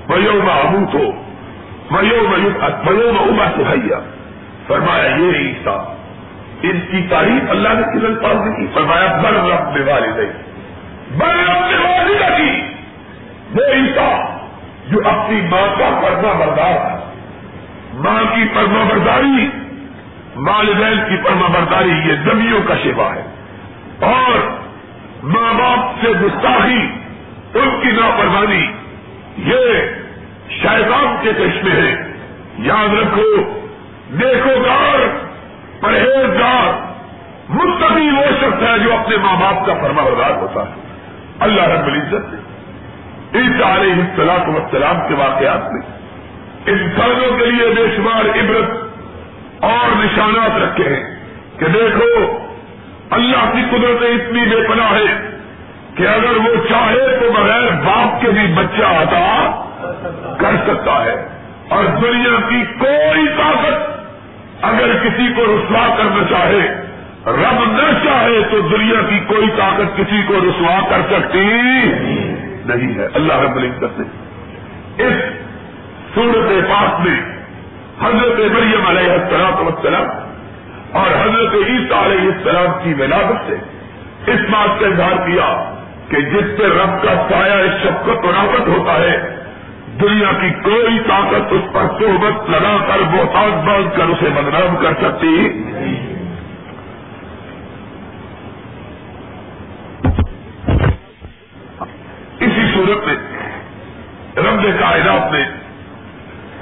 میں 0.08 0.18
یوم 0.18 0.50
ابوت 0.50 0.94
ہو 0.94 1.12
میں 1.90 2.02
یوم 2.02 2.34
یوم 3.00 3.18
ابا 3.18 3.50
سہیا 3.56 4.00
فرمایا 4.66 5.04
یہ 5.04 5.38
عیسا 5.38 5.94
ان 6.62 6.80
کی 6.80 7.06
تعریف 7.10 7.50
اللہ 7.50 7.68
نے 7.68 7.82
کس 7.82 8.04
الفاظ 8.04 8.36
کی؟ 8.36 8.66
فرمایا، 8.74 9.20
بر 9.22 9.32
رب 9.32 9.72
میں 9.72 9.94
والد 9.94 10.16
بر 11.18 11.34
رب 11.34 12.08
میں 12.10 12.38
کی۔ 12.38 12.62
وہ 13.54 13.72
عیسا 13.72 14.37
جو 14.90 14.98
اپنی 15.04 15.40
ماں 15.40 15.78
کا 15.78 16.00
پردہ 16.02 16.26
بردار 16.38 16.78
تھا 16.78 17.12
ماں 17.94 18.36
کی 18.36 18.44
پرما 18.54 18.84
برداری، 18.88 19.48
والدین 20.36 20.98
کی 21.08 21.24
پرما 21.24 21.46
برداری 21.46 21.90
یہ 21.90 22.14
زمیوں 22.24 22.60
کا 22.68 22.74
شفا 22.84 23.14
ہے۔ 23.14 23.22
اور 24.00 24.38
ماں 25.22 25.54
باپ 25.54 26.04
سے 26.04 26.10
گستاخی، 26.10 26.80
ان 27.54 27.80
کی 27.82 27.88
ناپروانی 27.90 28.72
یہ 29.38 29.64
شیطان 30.50 31.16
کے 31.22 31.32
چشمے 31.32 31.70
ہیں۔ 31.70 31.96
یاد 32.58 32.94
رکھو 32.94 33.60
دیکھو 34.20 34.50
گار 34.66 34.98
پرہیزگار 35.80 36.92
مستقی 37.48 38.10
وہ 38.10 38.24
شخص 38.40 38.62
ہے 38.62 38.78
جو 38.78 38.96
اپنے 38.96 39.16
ماں 39.16 39.40
باپ 39.40 39.66
کا 39.66 39.74
فرما 39.74 40.02
بردار 40.02 40.30
ہوتا 40.30 40.60
ہے۔ 40.60 40.74
اللہ 41.40 41.62
رب 41.62 41.86
العزت 41.86 42.34
نے 42.34 42.47
اس 43.32 43.62
علیہ 43.62 43.92
السلام 43.92 44.54
وسلام 44.54 45.08
کے 45.08 45.14
واقعات 45.14 45.72
میں 45.72 45.82
انسانوں 46.66 47.38
کے 47.38 47.46
لیے 47.46 47.66
بے 47.76 47.96
شمار 47.96 48.24
عبرت 48.24 48.70
اور 49.64 50.04
نشانات 50.04 50.62
رکھے 50.62 50.94
ہیں 50.94 51.16
کہ 51.58 51.66
دیکھو، 51.66 52.38
اللہ 53.10 53.50
کی 53.52 53.62
قدرت 53.70 54.02
اتنی 54.02 54.40
بے 54.40 54.68
پناہ 54.68 54.92
ہے 54.92 55.38
کہ 55.94 56.02
اگر 56.02 56.36
وہ 56.36 56.68
چاہے 56.68 57.16
تو 57.20 57.32
بغیر 57.32 57.70
باپ 57.84 58.20
کے 58.22 58.30
بھی 58.30 58.54
بچہ 58.54 58.82
آتا 58.82 59.62
کر 60.38 60.56
سکتا 60.66 61.04
ہے۔ 61.04 61.28
اور 61.68 61.84
دنیا 61.84 62.48
کی 62.48 62.64
کوئی 62.78 63.26
طاقت 63.38 63.98
اگر 64.62 64.98
کسی 65.04 65.32
کو 65.36 65.42
رسوا 65.42 65.94
کرنا 65.98 66.24
چاہے، 66.30 66.84
رب 67.26 67.72
نہ 67.72 68.04
چاہے 68.04 68.40
تو 68.50 68.60
دنیا 68.60 69.00
کی 69.08 69.18
کوئی 69.18 69.48
طاقت 69.56 69.96
کسی 69.96 70.22
کو 70.26 70.34
رسوا 70.34 70.80
کر 70.90 71.00
سکتی 71.10 71.48
نہیں 72.68 72.98
ہے 72.98 73.08
اللہ 73.14 73.32
رب 73.32 73.56
العزت 73.56 74.00
نے۔ 74.00 74.06
اس 75.04 75.14
سورت 76.14 76.50
پاک 76.68 77.00
میں 77.06 77.20
حضرت 78.00 78.38
مریم 78.38 78.86
علیہ 78.86 79.12
السلام 79.12 79.66
وسلام 79.66 80.08
اور 80.92 81.10
حضرت 81.22 81.54
عیسیٰ 81.54 82.04
علیہ 82.04 82.28
السلام 82.32 82.78
کی 82.84 82.94
ولادت 82.94 83.48
سے 83.48 83.56
اس 84.32 84.40
بات 84.50 84.80
کا 84.80 84.86
اظہار 84.86 85.26
کیا 85.26 85.48
کہ 86.08 86.20
جس 86.20 86.56
پہ 86.58 86.64
رب 86.64 87.02
کا 87.02 87.14
سایہ، 87.30 87.66
شفقت 87.82 88.24
و 88.24 88.32
رافت 88.32 88.68
ہوتا 88.68 88.94
ہے، 88.94 89.16
دنیا 90.00 90.32
کی 90.40 90.50
کوئی 90.64 90.98
طاقت 91.08 91.52
اس 91.52 91.72
پر 91.72 91.86
صحبت 91.98 92.50
لگا 92.50 92.76
کر 92.88 93.02
بہتان 93.12 93.66
باندھ 93.66 93.96
کر 93.96 94.04
اسے 94.04 94.28
بدنام 94.34 94.76
کر 94.76 94.92
سکتی 95.00 95.32
اسی 102.40 102.66
صورت 102.74 103.06
میں 103.06 103.16
رب 104.44 104.66
کائنات 104.80 105.32
نے 105.32 105.42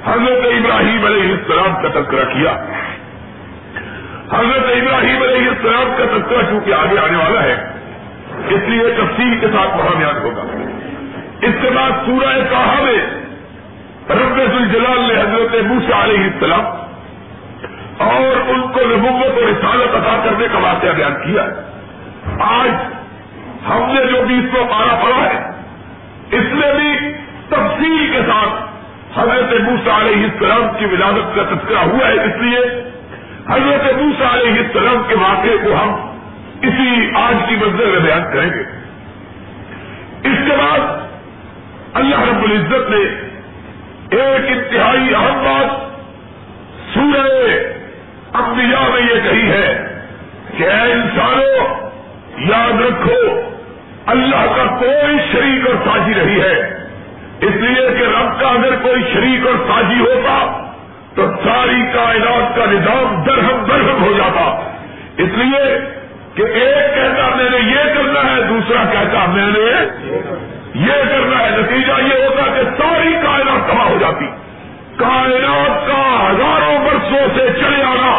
حضرت 0.05 0.45
ابراہیم 0.45 1.05
علیہ 1.05 1.31
السلام 1.31 1.81
کا 1.81 1.89
تذکرہ 1.99 2.25
کیا 2.33 2.51
حضرت 4.31 4.69
ابراہیم 4.75 5.21
علیہ 5.23 5.49
السلام 5.49 5.93
کا 5.97 6.05
تذکرہ 6.17 6.49
چونکہ 6.49 6.73
آگے 6.73 6.97
آنے 6.99 7.17
والا 7.17 7.43
ہے 7.43 7.55
اس 8.55 8.67
لیے 8.67 8.91
تفصیل 8.97 9.39
کے 9.39 9.47
ساتھ 9.47 9.77
وہاں 9.77 9.95
بیان 9.97 10.17
ہوگا 10.17 10.43
اس 11.41 11.55
کے 11.61 11.69
بعد 11.75 11.91
سورہ 12.07 12.35
کہا 12.49 12.75
میں 12.83 12.99
رب 14.09 14.39
الجلال 14.55 14.99
نے 14.99 15.21
حضرت 15.21 15.65
موسا 15.65 16.03
علیہ 16.03 16.23
السلام 16.23 16.65
اور 17.97 18.49
ان 18.49 18.61
کو 18.61 18.79
نبوت 18.79 19.37
اور 19.37 19.47
رسالت 19.47 19.95
عطا 19.95 20.21
کرنے 20.23 20.47
کا 20.51 20.59
واقعہ 20.59 20.89
بیان 20.89 21.13
کیا 21.13 21.43
ہے۔ 21.43 21.49
آج 22.39 22.69
ہم 23.69 23.83
نے 23.87 24.05
جو 24.05 24.21
بیس 24.27 24.57
سو 24.57 24.63
پارا 24.69 24.95
پڑا 25.03 25.23
ہے، 25.23 25.49
اس 26.31 26.43
میں 26.51 26.73
بھی 26.73 27.13
تفصیل 27.49 28.11
کے 28.11 28.19
ساتھ 28.27 28.63
حضرت 29.19 29.61
موسا 29.61 29.97
علیہ 29.97 30.23
السلام 30.23 30.67
کی 30.79 30.85
ولادت 30.85 31.35
کا 31.35 31.43
تذکرہ 31.43 31.79
ہوا 31.79 32.07
ہے۔ 32.07 32.13
اس 32.13 32.41
لیے 32.41 32.59
حضرت 33.49 33.95
موسا 34.01 34.33
علیہ 34.33 34.59
السلام 34.59 35.01
کے 35.07 35.15
واقعے 35.15 35.57
کو 35.63 35.73
ہم 35.73 35.95
اسی 36.61 37.11
آج 37.15 37.35
کی 37.49 37.55
منزل 37.55 37.91
میں 37.91 37.99
بیان 37.99 38.23
کریں 38.33 38.49
گے۔ 38.49 38.63
اس 40.23 40.37
کے 40.45 40.57
بعد 40.57 41.06
اللہ 41.97 42.21
رب 42.21 42.43
العزت 42.43 42.89
نے 42.89 43.03
ایک 44.21 44.41
انتہائی 44.47 45.15
اہم 45.15 45.43
بات 45.43 45.87
سورہ 46.93 47.27
انبیاء 48.33 48.89
میں 48.89 49.01
یہ 49.01 49.29
کہی 49.29 49.51
ہے 49.51 49.97
کہ 50.57 50.63
اے 50.63 50.91
انسانوں، 50.91 51.67
یاد 52.49 52.81
رکھو، 52.81 53.41
اللہ 54.05 54.45
کا 54.55 54.65
کوئی 54.79 55.17
شریک 55.31 55.67
اور 55.67 55.75
سازی 55.85 56.13
نہیں 56.13 56.41
ہے۔ 56.41 56.85
اس 57.41 57.55
لیے 57.55 57.87
کہ 57.97 58.03
رب 58.03 58.39
کا 58.39 58.47
اگر 58.47 58.75
کوئی 58.81 59.03
شریک 59.13 59.47
اور 59.47 59.55
سازی 59.55 59.99
ہوتا 59.99 60.67
تو 61.15 61.27
ساری 61.43 61.81
کائنات 61.93 62.55
کا 62.55 62.65
نظام 62.65 63.23
درہم 63.23 63.65
درہم 63.65 64.03
ہو 64.03 64.11
جاتا۔ 64.17 64.71
اس 65.17 65.29
لیے 65.35 65.79
کہ 66.35 66.41
ایک 66.41 66.95
کہتا 66.95 67.35
میں 67.35 67.49
نے 67.49 67.57
یہ 67.57 67.93
کرنا 67.93 68.35
ہے، 68.35 68.41
دوسرا 68.49 68.83
کہتا 68.91 69.25
میں 69.25 69.51
نے 69.51 69.65
یہ 70.77 71.03
کرنا 71.09 71.39
ہے 71.39 71.49
نتیجہ 71.49 71.93
یہ 72.01 72.25
ہوتا 72.25 72.43
کہ 72.53 72.61
ساری 72.77 73.13
کائنات 73.13 73.71
تباہ 73.71 73.87
ہو 73.87 73.97
جاتی۔ 73.99 74.25
کائنات 74.97 75.87
کا 75.87 76.27
ہزاروں 76.29 76.77
برسوں 76.85 77.27
سے 77.35 77.47
چلے 77.59 77.83
آنا 77.83 78.11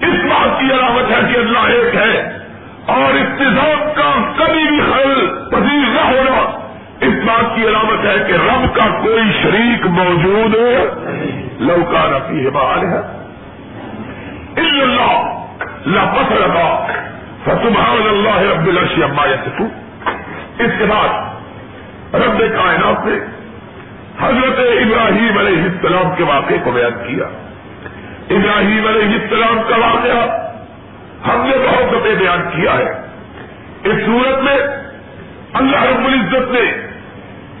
اس 0.00 0.24
بات 0.24 0.60
کی 0.60 0.66
علامت 0.66 1.10
ہے 1.10 1.32
کہ 1.32 1.38
اللہ 1.38 1.58
ایک 1.58 1.94
ہے 1.94 2.38
اور 2.86 3.14
انتظام 3.14 3.82
کا 3.94 4.10
کبھی 4.36 4.64
بھی 4.64 4.80
حل 4.80 5.26
پذیر 5.50 5.88
نہ 5.88 6.00
ہونا۔ 6.00 6.58
اس 7.00 7.14
بات 7.24 7.56
کی 7.56 7.68
علامت 7.68 8.04
ہے 8.06 8.14
کہ 8.26 8.32
رب 8.32 8.76
کا 8.76 8.86
کوئی 9.02 9.32
شریک 9.42 9.86
موجود 9.86 10.54
لوکا 11.60 12.18
رفی 12.18 12.44
ہے 12.44 12.50
بہار 12.50 12.78
ہے 12.78 13.00
اللہ 14.82 15.44
لگا 15.86 16.86
فتمحان 17.44 18.06
اللہ۔ 18.10 18.52
رب 18.52 18.66
الرشی 18.66 19.02
اما 19.02 19.26
یسفو 19.26 19.64
اس 20.58 20.70
کے 20.78 20.84
بعد 20.84 21.25
رب 22.14 22.38
کائنات 22.38 23.06
نے 23.06 23.14
حضرت 24.20 24.58
ابراہیم 24.58 25.38
علیہ 25.38 25.62
السلام 25.62 26.14
کے 26.16 26.24
واقعے 26.24 26.58
کو 26.64 26.70
بیان 26.70 26.92
کیا۔ 27.06 27.24
ابراہیم 28.30 28.86
علیہ 28.86 29.18
السلام 29.22 29.60
کا 29.68 29.76
واقعہ 29.76 30.46
ہم 31.28 31.46
نے 31.46 31.56
بہت 31.68 31.90
دفعے 31.90 32.14
بیان 32.14 32.42
کیا 32.56 32.72
ہے۔ 32.78 33.06
اس 33.84 33.94
صورت 34.06 34.42
میں 34.42 34.56
اللہ 35.52 35.82
رب 35.82 36.06
العزت 36.06 36.52
نے 36.52 36.96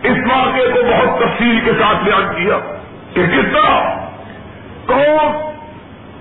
اس 0.02 0.16
واقعے 0.30 0.68
کو 0.74 0.80
بہت 0.82 1.18
تفصیل 1.18 1.60
کے 1.64 1.70
ساتھ 1.70 2.04
بیان 2.04 2.34
کیا 2.36 2.58
کہ 3.14 3.26
کس 3.26 3.52
طرح 3.52 3.94
قوم 4.86 5.36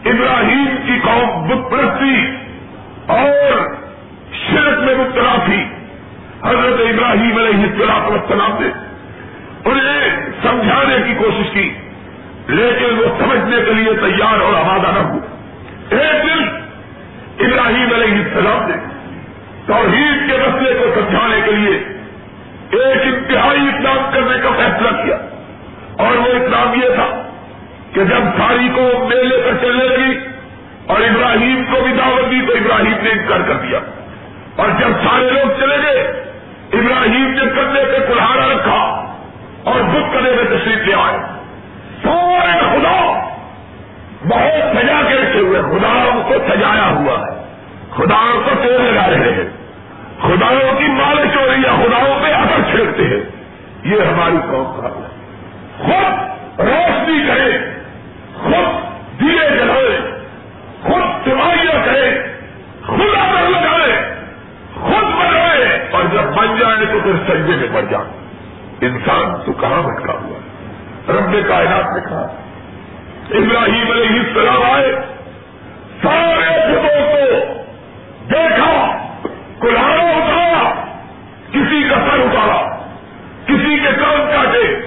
ابراہیم 0.05 0.75
کی 0.85 0.99
قوم 1.03 1.47
بت 1.47 1.71
پرستی 1.71 2.35
اور 3.07 3.75
شرک 4.33 4.79
میں 4.79 4.95
مبتلا 4.95 5.35
تھی۔ 5.45 5.65
حضرت 6.45 6.79
ابراہیم 6.79 7.37
علیہ 7.37 7.63
السلام 7.63 8.11
والسلام 8.11 8.63
نے 8.63 8.67
انہیں 9.65 10.25
سمجھانے 10.43 10.95
کی 11.07 11.13
کوشش 11.15 11.53
کی، 11.53 11.73
لیکن 12.47 12.99
وہ 12.99 13.05
سمجھنے 13.19 13.57
کے 13.65 13.73
لیے 13.73 13.93
تیار 13.93 14.41
اور 14.41 14.53
آبادہ 14.53 14.91
نہ 14.95 14.99
ہوئے۔ 14.99 15.35
ایک 16.01 16.23
دن 16.23 16.43
ابراہیم 17.45 17.87
علیہ 17.93 18.23
السلام 18.23 18.67
نے 18.67 18.75
توحید 19.65 20.31
کے 20.31 20.37
مسئلے 20.37 20.73
کو 20.73 20.85
سمجھانے 20.95 21.41
کے 21.45 21.51
لیے 21.51 21.75
ایک 22.71 23.01
انتہائی 23.03 23.61
اقدام 23.67 24.09
کرنے 24.13 24.37
کا 24.43 24.49
فیصلہ 24.49 25.03
کیا۔ 25.03 25.15
اور 25.97 26.15
وہ 26.15 26.31
اقدام 26.31 26.73
یہ 26.73 26.95
تھا 26.95 27.29
کہ 27.93 28.03
جب 28.03 28.23
ساری 28.37 28.69
کو 28.75 29.07
میلے 29.09 29.37
پر 29.37 29.51
چلنے 29.61 29.83
لگی 29.83 30.19
اور 30.85 31.01
ابراہیم 31.01 31.63
کو 31.63 31.79
بھی 31.83 31.93
دعوت 31.93 32.31
دی 32.31 32.41
تو 32.47 32.53
ابراہیم 32.53 33.03
نے 33.03 33.09
انکار 33.09 33.39
کر 33.47 33.53
دیا۔ 33.53 33.79
اور 34.55 34.69
جب 34.69 35.09
سارے 35.09 35.29
لوگ 35.29 35.59
چلے 35.59 35.77
گئے 35.77 36.24
ابراہیم 36.73 37.31
نے 37.31 37.41
کندھے 37.41 37.83
پہ 37.85 38.13
کلہارا 38.13 38.53
رکھا 38.53 39.05
اور 39.63 39.81
بک 39.81 40.13
کرنے 40.13 40.29
میں 40.29 40.43
تشریف 40.43 40.87
لے 40.87 40.93
آئے۔ 40.93 41.17
سارے 42.03 42.59
خدا 42.59 43.29
بہت 44.27 44.77
سجا 44.77 45.01
کے 45.09 45.15
رکھے 45.15 45.39
ہوئے 45.39 45.61
خداؤں 45.61 46.23
کو 46.23 46.33
سجایا 46.47 46.89
ہوا 46.89 47.19
ہے۔ 47.19 47.43
خداؤں 47.95 48.43
کو 48.43 48.49
تیل 48.61 48.81
لگا 48.81 49.09
رہے 49.09 49.33
ہیں۔ 49.33 49.49
خداؤں 50.21 50.77
کی 50.77 50.87
مالش 50.87 51.35
ہو 51.35 51.45
رہی 51.45 51.63
ہے 51.63 51.87
خداؤں 51.87 52.19
پہ 52.21 52.27
اثر 52.27 52.71
چھیڑتے 52.71 53.03
ہیں۔ 53.03 53.35
یہ 53.83 54.01
ہماری 54.01 54.37
قوم 54.51 54.81
کا 54.81 54.89
خود 55.77 56.19
روشنی 56.59 57.27
کرے 57.27 57.57
خود 58.43 58.85
دیے 59.19 59.49
جلائے 59.49 59.99
خود 60.81 61.25
تماہیاں 61.25 61.85
کرے 61.85 62.21
خود 62.87 63.15
اثر 63.15 63.49
لگائے 63.49 64.15
خود 64.81 65.14
اور 65.91 66.03
جب 66.03 66.23
بن 66.23 66.57
جائے 66.59 66.85
تو 66.85 66.99
پھر 67.03 67.11
سجدے 67.27 67.55
میں 67.55 67.67
پڑ 67.73 67.81
جائے۔ 67.89 68.25
انسان 68.81 69.45
تو 69.45 69.53
کہاں 69.53 69.81
بٹکا 69.83 70.13
ہوا 70.13 70.39
رب 71.13 71.47
کائنات 71.47 71.85
نے 71.93 72.09
کہا۔ 72.09 72.27
ابراہیم 73.29 73.91
علیہ 73.91 74.19
السلام 74.19 74.63
آئے۔ 74.73 74.95
سارے 76.03 76.63
خدوں 76.63 77.07
کو 77.11 77.53
دیکھا 78.29 78.97
کلاڑا 79.61 80.03
اتارا 80.03 80.73
کسی 81.51 81.83
کا 81.89 81.95
سر 81.95 82.19
اتارا 82.19 82.75
کسی 83.45 83.79
کے 83.79 83.89
کام 83.99 84.29
کاٹے، 84.31 84.79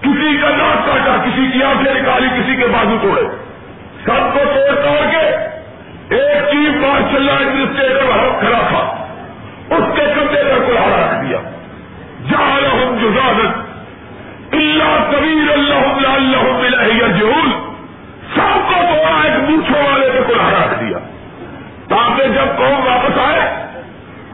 کسی 0.00 0.36
کا 0.42 0.48
ناک 0.48 0.86
کاٹا، 0.86 1.16
کسی 1.24 1.46
کی 1.52 1.62
آنکھیں 1.62 1.94
نکالی، 1.94 2.28
کسی 2.28 2.56
کے 2.56 2.66
بازو 2.66 2.96
توڑے۔ 3.02 3.22
سب 4.04 4.34
کو 4.34 4.38
توڑ 4.44 4.74
توڑ 4.74 5.10
کے 5.10 5.56
ایک 6.16 6.44
چیف 6.50 6.76
مارشل 6.76 7.28
ایڈمنسٹریٹر 7.28 8.06
کھڑا 8.38 8.58
تھا 8.68 9.06
اس 9.70 9.84
کے 9.96 10.02
کندھے 10.04 10.42
پر 10.42 10.66
کلاڑا 10.66 11.06
رکھ 11.06 11.24
دیا 11.24 11.38
جہاں 12.30 12.60
ہم 13.20 13.62
اللہ 14.52 15.10
کبیر 15.10 15.52
اللہ 15.52 16.08
اللہ 16.08 16.42
ملا 16.42 17.06
جہول 17.06 17.50
سب 18.34 18.68
کو 18.68 18.74
توڑا 18.74 19.20
ایک 19.22 19.50
موچھوں 19.50 19.92
والے 19.92 20.10
پہ 20.10 20.32
کلاڑا 20.32 20.66
رکھ 20.66 20.80
دیا. 20.80 20.98
تاکہ 21.88 22.28
جب 22.28 22.58
قوم 22.58 22.86
واپس 22.86 23.18
آئے، 23.18 23.66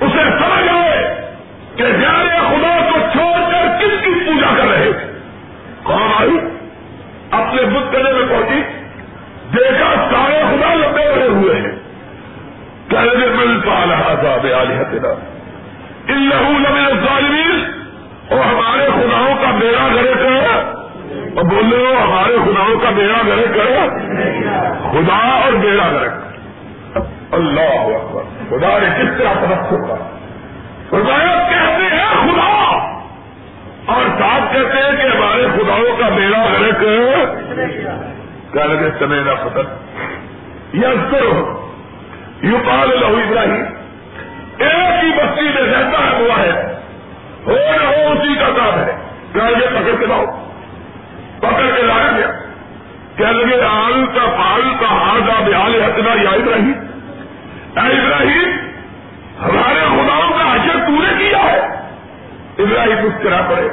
اسے 0.01 0.23
سمجھ 0.39 0.69
آئے 0.69 1.15
کہ 1.77 1.85
جانے 1.85 2.39
خدا 2.39 2.91
کو 2.93 2.99
چھوڑ 3.13 3.53
کر 3.53 3.79
کس 3.81 4.05
کی 4.05 4.11
پوجا 4.11 4.57
کر 4.57 4.69
رہے 4.69 4.93
تھے 4.93 5.13
قوم 5.83 6.13
آئی، 6.19 6.39
اپنے 7.31 7.63
بت 7.63 7.93
کرنے 7.93 8.13
میں 8.13 8.27
پہنچی، 8.29 8.63
دیکھا 9.53 9.95
سارے 10.11 10.43
خدا 10.51 10.75
لمبے 10.75 11.13
بڑے 11.15 11.29
ہوئے 11.29 11.61
ہیں۔ 11.61 11.73
کہنے 12.89 13.27
مل 13.35 13.61
پا 13.61 13.85
رہا 13.91 14.15
تھا 14.21 14.37
بے 14.43 14.53
عالیہ 14.53 14.83
تیرا 14.91 15.09
ان 16.09 16.29
لہو 16.29 16.53
لمے 16.53 16.91
ظالمین 17.05 17.72
اور 18.33 18.41
ہمارے 18.41 18.87
خداؤں 18.87 19.35
کا 19.43 19.51
بیڑا 19.61 19.89
گھرے 19.95 20.13
کرو 20.19 20.41
اور 21.37 21.45
بولے 21.45 21.77
ہو، 21.77 22.03
ہمارے 22.03 22.37
خداؤں 22.37 22.81
کا 22.81 22.91
بیڑا 22.91 23.19
گھرے 23.27 23.47
کرو 23.55 23.89
خدا 24.93 25.41
اور 25.45 25.53
بیڑا 25.53 25.91
گھر 25.91 26.09
اللہ 27.31 27.97
اکبر۔ 27.97 28.23
خدا 28.51 28.79
نے 28.79 28.87
کس 28.87 29.19
طرح 29.19 29.33
طرف 29.41 29.73
ہوگا 29.73 29.95
خدایا، 30.89 31.49
کہتے 31.49 31.97
ہیں 31.97 32.07
خدا۔ 32.23 32.53
اور 33.87 34.03
ساتھ 34.19 34.53
کہتے 34.53 34.79
ہیں 34.79 34.97
کہ 34.97 35.17
ہمارے 35.17 35.47
خداؤں 35.55 35.97
کا 35.99 36.09
بیڑا 36.09 36.47
گھرے 36.59 36.71
کرو 36.81 37.13
کیا 38.53 38.65
لگے، 38.65 38.91
سمے 38.99 39.17
نہ 39.17 39.31
فتح 39.43 39.61
یس 40.77 41.11
کرو 41.11 41.61
یو 42.43 42.57
پال 42.67 43.01
لہو 43.01 43.17
ابراہیم۔ 43.17 43.65
ایک 44.59 45.05
ہی 45.05 45.11
بستی 45.17 45.43
میں 45.43 45.75
رہتا 45.75 45.99
ہے 45.99 46.21
ہوا 46.21 46.43
ہے۔ 46.43 46.72
ہو 47.47 47.53
نہ 47.53 47.87
ہو 47.87 48.13
اسی 48.13 48.35
کا 48.35 48.49
کام 48.57 48.79
ہے۔ 48.79 48.97
کیا 49.33 49.45
جی، 49.49 49.55
لگے 49.55 49.69
پکڑ 49.69 50.01
کے 50.01 50.07
لاؤ۔ 50.07 50.25
پکڑ 51.39 51.77
کے 51.77 51.83
لایا 51.83 52.13
گیا۔ 52.17 52.27
کیا 53.17 53.31
لگے 53.31 53.63
آل 53.63 54.07
کا 54.07 54.27
پال 54.27 54.63
کا 54.81 54.87
ہار 54.91 55.21
کا 55.21 55.45
بیال 55.45 55.83
ہتنا 55.83 56.23
یا 56.23 56.31
ابراہیم۔ 56.31 56.73
اے 57.77 58.01
ابراہیم، 58.01 58.49
ہمارے 59.45 59.81
خداؤں 59.81 60.31
کا 60.31 60.55
حشر 60.55 60.79
تو 60.87 60.93
نے 60.93 61.09
کیا 61.19 61.39
ہے؟ 61.39 61.59
ابراہیم 62.59 63.07
مسکرا 63.07 63.41
پڑے۔ 63.49 63.69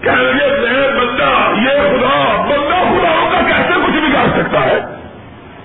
کہہ 0.00 0.12
لگے، 0.12 0.46
میں 0.46 0.90
بندہ، 0.90 1.52
یہ 1.56 1.80
خدا، 1.80 2.40
بندہ 2.40 2.74
خداؤں 2.74 3.30
کا 3.30 3.40
کیسے 3.46 3.72
کچھ 3.86 3.96
بگاڑ 3.96 4.42
سکتا 4.42 4.64
ہے؟ 4.64 4.80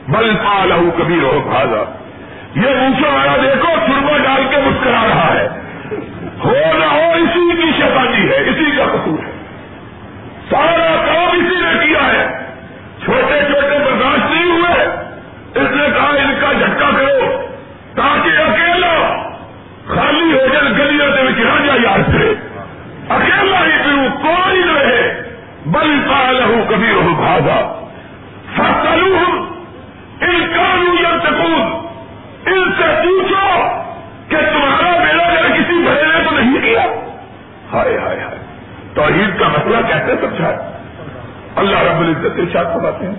بل 0.08 0.36
پال 0.36 0.90
کبھی 0.98 1.20
رہو 1.22 1.40
بھاگا 1.50 1.84
یہ 2.56 2.68
اونچا 2.68 3.08
والا 3.08 3.36
دیکھو 3.44 3.68
چرما 3.68 4.18
ڈال 4.18 4.44
کے 4.50 4.58
مسکرا 4.58 5.06
رہا 5.10 5.34
ہے۔ 5.34 5.48
ہو 6.44 6.78
نہ 6.78 6.86
ہو، 6.86 7.12
اسی 7.16 7.62
کی 7.62 7.72
شیطانی 7.82 8.30
ہے، 8.30 8.36
اسی 8.36 8.78
کا 8.78 8.86
قصور 8.86 9.24
ہے۔ 9.24 9.32
سارا 10.50 11.06
کام 11.06 11.30
اسی 11.30 11.64
نے 11.64 11.86
کیا 11.86 12.08
ہے۔ 12.08 12.46
چھوٹے 13.06 13.40
چھوٹے 13.46 13.80
برداشت 13.86 14.32
نہیں 14.32 14.52
ہوئے۔ 14.52 14.86
اس 15.56 15.72
نے 15.72 15.88
کہا، 15.96 16.08
ان 16.08 16.34
کا 16.42 16.54
جھٹکا 16.54 16.90
کرو 16.98 17.46
تاکہ 17.96 18.30
اکیلا 18.30 19.24
خالی 19.88 20.34
ہو 20.34 20.48
جائے 20.54 20.72
گلیوں 20.72 21.12
سے 21.16 21.44
گرا 21.44 21.66
جائے 21.66 21.80
یار 21.84 22.12
سے 22.12 22.34
اکیلا 23.10 23.60
ہی 23.66 23.72
پھر 23.72 24.08
کوئی 24.22 24.60
نہ 24.60 24.78
رہے 24.78 25.22
بل 25.66 26.00
پال 26.10 26.44
ہوں 26.44 26.66
کبھی 26.70 26.88
رہو 26.88 27.16
بھاگا 27.16 27.88
فصلو 28.56 29.16
ہوں 29.16 29.46
ان 30.22 30.48
کانو 30.56 30.94
یا 31.02 31.20
سکون 31.24 31.62
ان 32.46 32.72
سے 32.78 32.84
پوچھو 32.84 33.64
کہ 34.30 34.38
تمہارا 34.38 35.04
بیڑا 35.04 35.24
اگر 35.24 35.48
کسی 35.48 35.84
بڑے 35.86 36.04
نے 36.04 36.30
تو 36.30 36.36
نہیں 36.36 36.62
کیا 36.62 36.86
ہائے 37.74 37.98
ہائے 37.98 38.20
ہائے 38.20 38.38
توحید 38.94 39.40
کا 39.40 39.48
مسئلہ 39.48 39.88
کیسے 39.88 40.16
سمجھا 40.22 40.50
اللہ 41.56 41.78
رب 41.80 42.26
العزت 42.66 42.80
ارشاد 42.80 43.06
ہیں۔ 43.06 43.16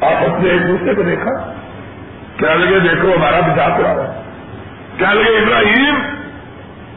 آپ 0.00 0.30
اپنے 0.30 0.50
ایک 0.50 0.68
دوسرے 0.68 0.94
کو 0.94 1.02
دیکھا۔ 1.02 1.52
کیا 2.36 2.54
لگے، 2.54 2.78
دیکھو، 2.78 3.12
ہمارا 3.16 3.40
بجا 3.40 3.68
کرا 3.68 3.94
رہا 3.94 4.14
ہے۔ 4.14 4.22
کیا 4.98 5.12
لگے، 5.12 5.36
ابراہیم 5.36 5.94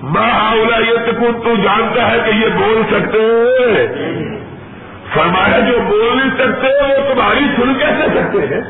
ماں 0.02 0.52
اولا 0.52 0.78
یہ 0.78 1.12
سکون 1.12 1.42
تو 1.44 1.56
جانتا 1.64 2.12
ہے 2.12 2.18
کہ 2.26 2.30
یہ 2.30 2.48
بول 2.48 2.84
سکتے 2.92 3.18
فرمایا، 5.14 5.60
جو 5.60 5.80
بول 5.88 6.18
نہیں 6.18 6.30
سکتے، 6.30 6.68
وہ 6.68 7.14
تمہاری 7.14 7.40
سن 7.40 7.74
کیسے 7.74 8.08
سکتے 8.08 8.56
ہیں؟ 8.56 8.62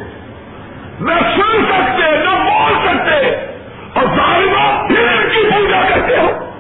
نہ 1.00 1.12
سن 1.36 1.66
سکتے، 1.70 2.18
نہ 2.18 2.30
بول 2.30 2.74
سکتے۔ 2.88 3.46
اور 3.94 4.04
ظالمہ 4.04 4.88
پھر 4.88 5.30
کی 5.30 5.50
پوجا 5.56 5.82
کرتے 5.90 6.18
ہو۔ 6.18 6.52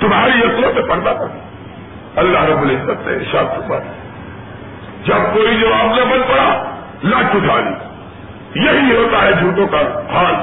تمہاری 0.00 0.38
یقوں 0.38 0.72
سے 0.74 0.82
پڑتا 0.88 1.12
تھا 1.12 1.26
اللہ 2.16 2.44
رب 2.44 2.62
العزت 2.62 3.08
نے 3.08 3.14
ارشاد 3.14 3.68
پر 3.68 3.78
جب 5.04 5.34
کوئی 5.34 5.56
جواب 5.60 5.86
نہ 5.86 6.04
بن 6.04 6.22
پڑا 6.28 6.76
لٹ 7.04 7.36
اٹھا 7.36 7.60
لی۔ 7.60 7.92
یہی 8.66 8.96
ہوتا 8.96 9.22
ہے 9.22 9.32
جھوٹوں 9.32 9.66
کا 9.66 9.78
حال۔ 10.12 10.34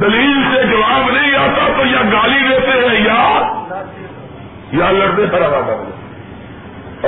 دلیل 0.00 0.42
سے 0.54 0.62
جواب 0.66 1.10
نہیں 1.10 1.34
آتا 1.34 1.68
تو 1.76 1.86
یا 1.86 2.02
گالی 2.12 2.48
دیتے 2.48 2.70
ہیں 2.70 3.04
یا 3.04 3.42
یا 4.72 4.90
لڑنے 4.90 5.26
پر 5.32 5.42
آواز 5.42 5.70
آ 5.70 5.88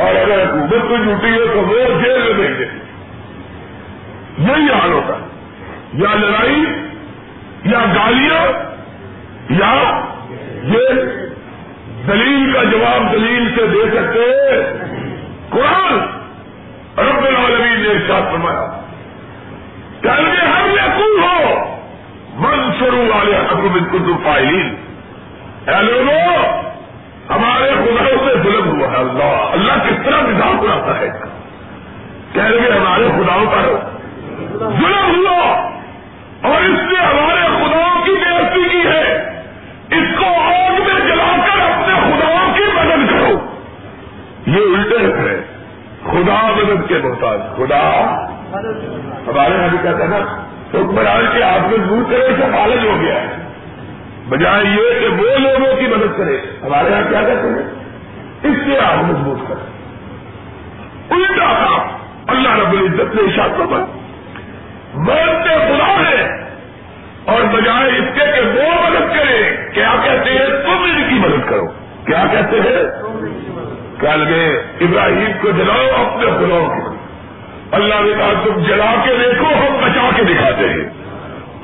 اور 0.00 0.14
اگر 0.14 0.42
حکومت 0.42 0.88
کوئی 0.88 1.04
جھوٹی 1.04 1.32
ہے 1.32 1.46
تو 1.52 1.60
وہ 1.60 2.02
جیل 2.02 2.22
میں 2.22 2.48
دیں 2.48 2.58
گے 2.58 2.66
یہی 4.38 4.72
حال 4.80 4.92
ہوتا 4.92 5.14
ہے۔ 5.14 5.20
یا 5.92 6.14
لڑائی، 6.14 6.64
یا 7.64 7.78
گالیاں، 7.78 8.46
یا 9.50 10.00
یہ 10.64 10.88
دلیل 12.06 12.52
کا 12.52 12.64
جواب 12.64 13.12
دلیل 13.12 13.54
سے 13.56 13.66
دے 13.66 13.90
سکتے 13.90 14.46
قرآن 15.50 16.17
رب 16.98 17.24
العالمین 17.24 17.80
نے 17.80 18.08
ساتھ 18.08 18.24
فرمایا 18.32 18.80
کل 20.02 20.24
میں 20.24 20.46
ہم 20.46 20.70
یقین 20.70 21.22
ہو؟ 21.22 21.64
من 22.34 22.70
شروع 22.78 23.16
والے 23.16 23.36
ابو 23.36 23.68
بالکل 23.68 24.12
فائلین۔ 24.24 24.74
اے 25.66 25.82
لوگوں 25.82 26.62
ہمارے 27.30 27.70
خداؤں 27.74 28.28
سے 28.28 28.42
ظلم 28.42 28.80
ہوا 28.80 28.90
ہے 28.90 28.96
اللہ۔ 28.96 29.24
اللہ 29.24 29.72
کس 29.72 30.04
طرح 30.04 30.20
نظام 30.20 30.56
بناتا 30.56 30.98
ہے؟ 30.98 31.08
کہہ 32.32 32.42
رہے 32.42 32.78
ہمارے 32.78 33.08
خداؤں 33.16 33.46
پر 33.46 33.78
ظلم 34.58 35.16
ہوا 35.16 35.70
اور 36.42 36.60
اس 36.60 36.92
نے 36.92 36.98
ہمارے 36.98 37.46
خداؤں 37.46 38.04
کی 38.04 38.12
بےعزتی 38.12 38.68
کی 38.68 38.88
ہے۔ 38.88 39.28
اس 39.90 40.18
کو 40.18 40.26
آگ 40.40 40.72
میں 40.72 41.00
جلا 41.00 41.36
کر 41.46 41.60
اپنے 41.60 41.94
خداؤں 41.94 42.54
کی 42.54 42.64
مدد 42.74 43.10
کرو۔ 43.10 43.46
یہ 44.46 44.76
الٹے 44.76 45.20
ہے 45.20 45.37
خدا 46.10 46.50
مدد 46.56 46.88
کے 46.88 46.94
محتاج، 46.94 47.40
خدا۔ 47.56 48.02
ہمارے 49.26 49.54
یہاں 49.54 49.68
بھی 49.68 49.78
کہتے 49.82 50.02
ہیں 50.02 50.10
نا 50.10 50.16
حکمران 50.74 51.26
کے 51.36 51.42
آپ 51.42 51.68
میں 51.68 51.78
دور 51.78 52.02
کرے 52.10 52.28
سے 52.36 52.42
فالج 52.42 52.86
ہو 52.86 53.00
گیا 53.00 53.14
ہے۔ 53.14 53.26
بجائے 54.28 54.64
یہ 54.64 55.00
کہ 55.00 55.08
وہ 55.08 55.38
لوگوں 55.38 55.76
کی 55.76 55.86
مدد 55.86 56.18
کرے۔ 56.18 56.38
ہمارے 56.62 56.90
یہاں 56.90 57.10
کیا 57.10 57.20
کہتے 57.20 57.48
ہیں؟ 57.48 57.68
اس 58.42 58.56
سے 58.64 58.78
آپ 58.78 59.04
مضبوط 59.04 59.48
کریں۔ 59.48 59.78
الٹا 61.10 61.52
تھا 61.52 61.96
اللہ 62.26 62.48
رب 62.48 62.72
العزت 62.72 63.14
نے 63.14 63.22
اشاعت 63.22 63.58
پر 63.58 63.84
مرتے 64.94 65.48
خدا 65.48 66.10
ہے 66.10 66.48
اور 67.24 67.40
بجائے 67.52 67.98
اس 67.98 68.14
کے 68.14 68.20
کہ 68.20 68.40
وہ 68.40 68.90
مدد 68.90 69.14
کرے، 69.14 69.56
کیا 69.74 69.94
کہتے 70.04 70.30
ہیں؟ 70.30 70.46
تم 70.46 70.82
ان 70.82 71.02
کی 71.08 71.14
مدد 71.14 71.50
کرو۔ 71.50 71.66
کیا 72.06 72.24
کہتے 72.30 72.56
ہیں؟ 72.56 73.02
کل 73.98 74.24
میں 74.24 74.56
ابراہیم 74.80 75.30
کو 75.40 75.50
جلاؤ، 75.50 76.06
اپنے 76.06 76.26
خداؤں 76.26 76.68
کی 76.68 76.98
اللہ 77.72 77.94
نے 77.94 78.12
کہا، 78.18 78.32
تم 78.44 78.62
جلا 78.62 78.94
کے 79.04 79.10
دیکھو، 79.18 79.46
ہم 79.46 79.80
بچا 79.80 80.10
کے 80.16 80.22
دکھاتے 80.22 80.68
ہیں۔ 80.68 80.90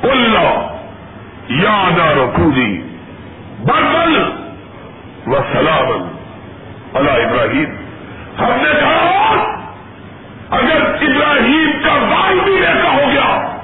اللہ 0.02 0.76
یاد 1.48 1.98
رکھو 1.98 2.50
جی 2.50 2.96
بربل 3.64 4.30
و 5.26 5.32
سلامن۔ 5.52 6.08
اللہ 6.94 7.10
ابراہیم۔ 7.10 7.64
ہم 8.38 8.62
نے 8.62 8.80
کہا، 8.80 9.34
اگر 10.50 10.80
ابراہیم 10.80 11.70
کا 11.84 11.94
بال 11.94 12.38
بھی 12.44 12.66
ایسا 12.66 12.90
ہو 12.90 13.10
گیا، 13.12 13.56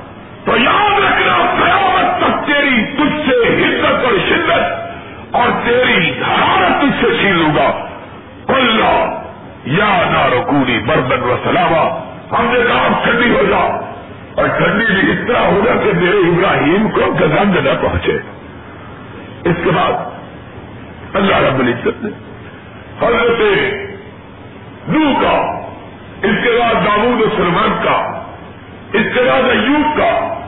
تو 0.44 0.56
یاد 0.56 0.98
رکھنا، 0.98 1.54
قیامت 1.64 2.18
تک 2.18 2.46
تیری 2.46 2.84
تجھ 2.84 3.30
سے 3.30 3.64
حدت 3.64 4.04
اور 4.04 4.12
شدت 4.28 4.90
اور 5.30 5.48
تیری 5.64 6.10
حرارت 6.10 6.82
تجھ 6.82 7.04
سے 7.04 7.16
چھین 7.20 7.38
لوں 7.38 7.54
گا۔ 7.56 7.86
اللہ. 8.54 9.22
یا 9.64 10.02
نہ 10.10 10.34
رکونی 10.34 10.78
بربن 10.86 11.22
و 11.22 11.36
سلاما. 11.44 12.06
ہم 12.38 12.44
نے 12.44 12.60
کہا 12.66 13.00
ٹھنڈی 13.04 13.30
ہو 13.30 13.42
جا. 13.50 13.86
اور 14.34 14.46
ٹھنڈی 14.46 15.00
بھی 15.00 15.12
اس 15.12 15.18
طرح 15.28 15.40
ہوگا 15.40 15.72
کہ 15.84 15.92
میرے 15.96 16.16
ابراہیم 16.16 16.88
کو 16.88 17.00
گزنگ 17.00 17.56
نہ 17.64 17.70
پہنچے. 17.80 18.18
اس 19.44 19.56
کے 19.64 19.70
بعد 19.70 19.92
اللہ 21.14 21.36
رب 21.36 21.60
العزت 21.60 22.04
نے 22.04 22.10
حضرت 23.06 23.40
نو 24.88 25.20
کا، 25.22 25.60
اس 26.22 26.44
کے 26.44 26.58
بعد 26.60 26.74
داود 26.74 27.20
و 27.20 27.24
سلمان 27.36 27.76
کا، 27.84 28.22
اس 28.92 29.06
کے 29.14 29.20
بعد 29.20 29.42
ایوب 29.42 29.98
کا، 29.98 30.40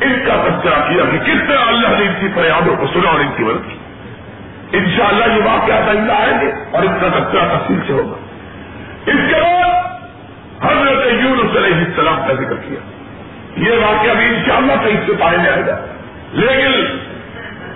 ان 0.00 0.22
کا 0.26 0.48
تذکرہ 0.48 0.88
کیا 0.88 1.04
کہ 1.12 1.18
کس 1.18 1.48
طرح 1.48 1.58
اللہ 1.66 1.88
نے 1.88 2.06
ان 2.06 2.12
کی 2.20 2.28
فریادوں 2.34 2.76
کو 2.76 2.86
سنا 2.86 3.10
اور 3.10 3.20
ان 3.20 3.28
کی 3.36 3.44
مدد 3.44 3.70
کی۔ 3.72 3.78
ان 4.72 4.90
شاء 4.96 5.06
اللہ 5.06 5.24
یہ 5.24 5.42
واقعہ 5.42 5.74
آئندہ 5.74 6.12
آئیں 6.12 6.40
گے 6.40 6.52
اور 6.70 6.82
ان 6.82 6.98
کا 7.00 7.08
تذکرہ 7.08 7.58
تفصیل 7.58 7.80
سے 7.86 7.92
ہوگا۔ 7.92 8.16
اس 9.06 9.34
کے 9.34 9.40
بعد 9.40 9.82
حضرت 10.64 11.06
یونس 11.06 11.56
علیہ 11.56 11.76
السلام 11.76 12.20
کا 12.28 12.34
ذکر 12.34 12.54
کیا۔ 12.68 12.80
یہ 13.56 13.78
واقعہ 13.78 14.14
بھی 14.14 14.26
ان 14.26 14.42
شاء 14.46 14.56
اللہ 14.56 14.72
کہیں 14.72 15.00
سے 15.06 15.12
پائے 15.20 15.38
جائے 15.44 15.66
گا۔ 15.66 15.86
لیکن 16.32 16.98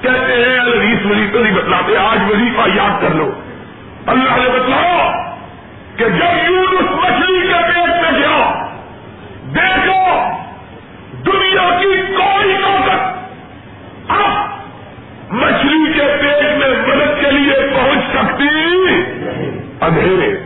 کہتے 0.02 0.32
ہیں 0.32 0.59
الحیث 0.59 1.06
وزیر 1.06 1.26
تو 1.32 1.42
نہیں 1.42 1.54
بتلاتے، 1.54 1.96
آج 1.96 2.18
وظیفہ 2.30 2.68
یاد 2.74 3.02
کر 3.02 3.14
لو۔ 3.14 3.30
اللہ 4.06 4.37
نے 4.37 4.59
بتلاؤ 4.59 5.12
کہ 5.96 6.04
جب 6.04 6.50
یونس 6.50 6.90
مچھلی 6.90 7.46
کے 7.46 7.52
پیٹ 7.52 8.02
میں 8.02 8.20
گیا، 8.20 8.66
دیکھو، 9.54 10.28
دنیا 11.26 11.78
کی 11.80 12.12
کوئی 12.12 12.56
طاقت 12.64 13.16
اب 14.09 14.56
مچھلی 15.31 15.93
کے 15.93 16.07
پیٹ 16.23 16.59
میں 16.59 16.69
مدد 16.69 17.21
کے 17.21 17.31
لیے 17.31 17.55
پہنچ 17.75 18.05
سکتی؟ 18.15 18.45
اندھیرے 19.81 20.41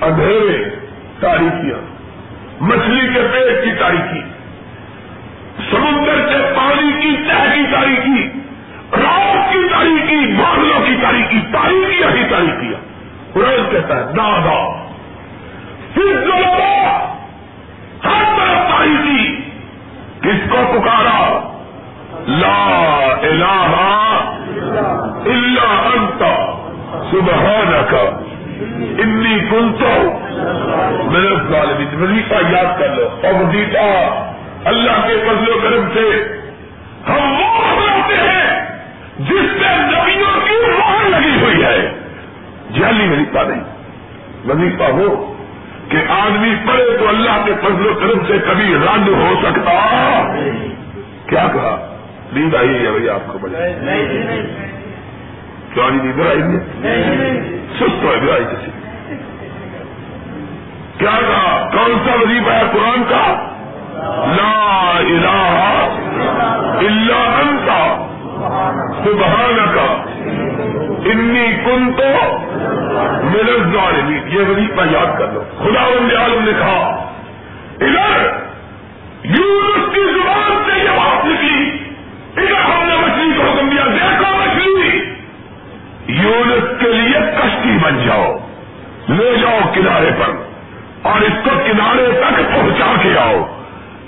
اندھیرے 0.00 0.64
تاریخیاں 1.20 1.78
مچھلی 2.60 3.14
کے 3.14 3.20
پیٹ 3.32 3.64
کی 3.64 3.70
تاریخی 3.78 4.20
سمندر 5.70 6.20
کے 6.28 6.54
پانی 6.56 6.92
کی 7.00 7.16
تہ 7.28 7.54
کی 7.54 7.62
تاریخی 7.72 8.28
رات 8.92 9.52
کی 9.52 9.68
تاریخی 9.72 10.32
بادلوں 10.32 10.86
کی 10.86 10.96
تاریخی 11.02 11.38
تاریخی 11.52 12.04
ہی 12.04 12.24
تاریخیاں 12.30 12.80
قرآن 13.32 13.70
کہتا 13.70 13.96
ہے، 13.96 14.02
دادا، 14.02 14.84
پھر 15.94 16.30
ہر 18.04 18.24
طرف 18.36 18.70
پائی 18.70 18.96
تھی 19.02 19.36
کس 20.20 20.50
کو 20.50 20.56
پکارا؟ 20.56 21.41
لا 22.28 23.12
الہ 23.22 23.74
الا 25.26 25.70
انت 25.94 26.22
سبحانک 27.10 27.94
انی 28.98 29.38
کنتو 29.50 29.94
میرے 31.10 31.34
ظالمین 31.50 32.02
وظیفہ 32.02 32.34
یاد 32.50 32.78
کر 32.78 32.88
لو. 32.88 33.08
اور 33.22 33.34
وظیفہ 33.34 33.86
اللہ 34.64 35.06
کے 35.06 35.16
فضل 35.26 35.50
و 35.50 35.58
کرم 35.62 35.88
سے 35.94 36.06
ہم 37.08 37.32
وہ 37.32 37.76
بناتے 37.76 38.14
ہیں 38.14 38.60
جس 39.18 39.60
سے 39.60 39.76
نبیوں 39.76 40.40
کی 40.46 40.78
مہر 40.78 41.08
لگی 41.08 41.42
ہوئی 41.42 41.64
ہے. 41.64 41.76
ہاں 41.76 42.72
جی، 42.72 42.80
جعلی 42.80 43.08
وظیفہ 43.08 43.38
نہیں 43.38 43.62
وظیفہ 44.46 44.82
ہو 44.82 45.34
کہ 45.88 45.98
آدمی 46.08 46.54
پڑھے 46.66 46.96
تو 46.98 47.08
اللہ 47.08 47.42
کے 47.44 47.52
فضل 47.62 47.86
و 47.86 47.94
کرم 47.94 48.24
سے 48.26 48.38
کبھی 48.38 48.74
رد 48.74 49.08
ہو 49.08 49.34
سکتا. 49.42 49.72
کیا 51.26 51.46
کہا؟ 51.52 51.91
نیند 52.32 52.54
آئی 52.54 52.86
ہے 52.86 52.90
بھائی 52.90 53.08
آپ 53.08 53.32
کو 53.32 53.38
بڑے 53.38 53.74
کیوں 55.74 55.90
نہیں 55.90 56.02
نیند 56.02 56.20
آئی 56.20 56.42
ہے؟ 56.42 57.66
سست 57.80 58.04
ہے 58.04 58.32
آئی 58.32 58.44
کسی 58.44 58.70
کیا 60.98 61.10
کہا؟ 61.10 61.70
کون 61.72 61.92
سا 62.06 62.14
وظیفہ 62.14 62.50
ہے 62.50 62.62
قرآن 62.72 63.02
کا؟ 63.08 63.48
لا 64.36 64.90
الہ 64.98 65.88
الا 66.80 67.38
انت۔ 67.38 68.02
سبحانک۔ 69.04 69.78
انی 71.06 71.52
کن 71.64 71.92
تو 71.92 72.38
میرے 73.24 73.58
ظالمین 73.58 74.22
یہ 74.26 74.40
وظیفہ 74.48 74.80
یاد 74.90 75.18
کر 75.18 75.32
لو۔ 75.32 75.42
خدا 75.58 75.82
عالم 76.22 76.44
نے 76.44 76.52
کہا 76.58 77.12
ادھر 77.80 78.26
یونس 79.24 79.94
کی 79.94 80.00
زبان 80.00 80.62
سے 80.66 80.78
یہ 80.78 80.88
بات 80.88 81.24
نکلی۔ 81.24 81.61
ادھر 82.36 82.54
ہم 82.54 82.86
نے 82.86 82.96
مچھلی 82.96 83.36
کو 83.36 83.42
حکم 83.42 83.68
دیا، 83.68 83.84
دیکھو 83.86 84.36
مچھلی! 84.36 84.98
یونس 86.08 86.80
کے 86.80 86.92
لیے 86.92 87.18
کشتی 87.42 87.78
بن 87.82 87.98
جاؤ، 88.06 88.38
لے 89.08 89.36
جاؤ 89.40 89.58
کنارے 89.74 90.10
پر 90.18 90.32
اور 91.02 91.20
اس 91.20 91.32
کو 91.44 91.50
کنارے 91.50 92.20
تک 92.20 92.54
پہنچا 92.54 92.94
کے 93.02 93.18
آؤ۔ 93.18 93.46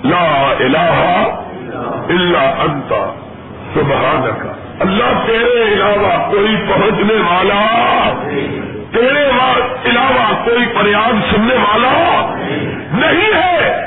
لا 0.03 0.53
الہ 0.59 1.23
الا 2.09 2.39
انت، 2.39 2.93
سبحانک۔ 3.73 4.45
اللہ 4.79 5.27
تیرے 5.27 5.73
علاوہ 5.73 6.31
کوئی 6.31 6.55
پہنچنے 6.67 7.13
والا، 7.13 8.11
تیرے 8.91 9.29
علاوہ 9.85 10.45
کوئی 10.45 10.65
پریاد 10.65 11.35
سننے 11.35 11.55
والا 11.55 12.33
نہیں 12.91 13.33
ہے۔ 13.33 13.81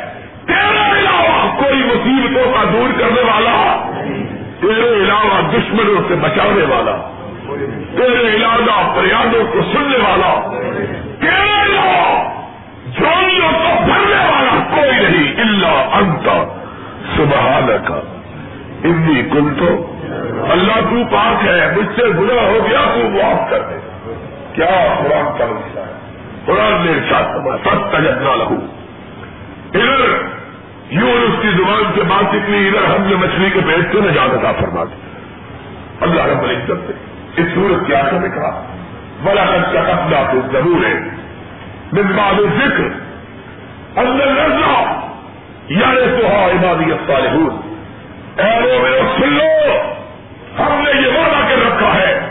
تیرے 0.46 1.00
علاوہ 1.00 1.58
کوئی 1.58 1.78
مصیبتوں 1.78 2.52
کا 2.52 2.64
دور 2.72 3.00
کرنے 3.00 3.20
والا 3.20 3.84
تیرے 4.60 4.94
علاوہ 4.94 5.50
دشمنوں 5.52 6.08
سے 6.08 6.14
بچانے 6.14 6.62
والا، 6.62 6.96
تیرے 7.96 8.36
علاوہ 8.36 8.96
پریادوں 8.96 9.44
کو 9.52 9.60
سننے 9.72 9.98
والا، 9.98 10.50
تیرے 11.20 11.62
علاوہ 11.62 12.38
جوڑیوں 12.86 13.52
کو 13.52 13.84
بھرنے 13.84 14.24
والا 14.24 14.76
کوئی 14.76 15.08
نہیں 15.08 15.40
اللہ 15.40 15.94
انت 15.94 16.28
سبحان 17.16 17.66
کا 17.84 18.00
انی 18.84 19.22
کل 19.22 19.54
تو 19.58 19.94
اللہ 20.50 20.80
تو 20.90 21.04
پاک 21.10 21.44
ہے، 21.44 21.72
مجھ 21.76 22.00
سے 22.00 22.06
برا 22.06 22.42
ہو 22.42 22.58
گیا، 22.70 22.80
تو 22.94 23.08
معاف 23.08 23.50
کر 23.50 23.58
دے۔ 23.58 23.78
کیا 24.54 24.94
قرآن 24.98 25.38
کا 25.38 25.44
مسئلہ 25.44 25.80
ہے؟ 25.80 25.92
قرآن 26.44 26.86
نے 26.86 26.92
سات 27.10 27.26
سب 27.64 27.90
تجربہ 27.90 28.36
لہو۔ 28.36 28.56
ادھر 29.74 30.37
یوں 30.90 31.12
اس 31.12 31.42
کی 31.42 31.48
زبان 31.48 31.92
سے 31.94 32.02
بات 32.02 32.34
اتنی 32.34 32.68
ادھر 32.68 32.84
ہم 32.84 33.02
نے 33.02 33.14
مچھلی 33.14 33.50
کے 33.50 33.60
پیٹ 33.66 33.92
سے 33.92 34.00
نجات 34.00 34.34
عطا 34.34 34.52
فرما 34.52 34.84
دی 34.84 34.94
اللہ 36.00 36.22
رب 36.22 36.42
العزت 36.42 36.90
نے 36.90 36.92
اس 37.36 37.46
صورت 37.54 37.86
کے 37.86 37.96
آخر 37.96 38.12
میں 38.12 38.28
کہا 38.28 38.62
بڑا 39.24 39.44
کا 39.72 39.82
قبضہ 39.82 40.32
تو 40.32 40.40
ضرور 40.52 40.84
ہے 40.84 40.94
مزباد 41.92 42.40
ذکر 42.58 42.84
اندر 43.98 44.26
رضا 44.26 45.04
یعنی 45.68 46.20
تو 46.20 46.26
ہاں 46.26 46.48
عبادی 46.48 46.92
الصالحون۔ 46.92 47.60
اے 48.36 48.60
وہ 48.62 49.18
سن 49.18 49.32
لو، 49.32 49.76
ہم 50.58 50.82
نے 50.84 51.00
یہ 51.00 51.06
وعدہ 51.06 51.48
کر 51.48 51.66
رکھا 51.66 51.94
ہے 51.94 52.28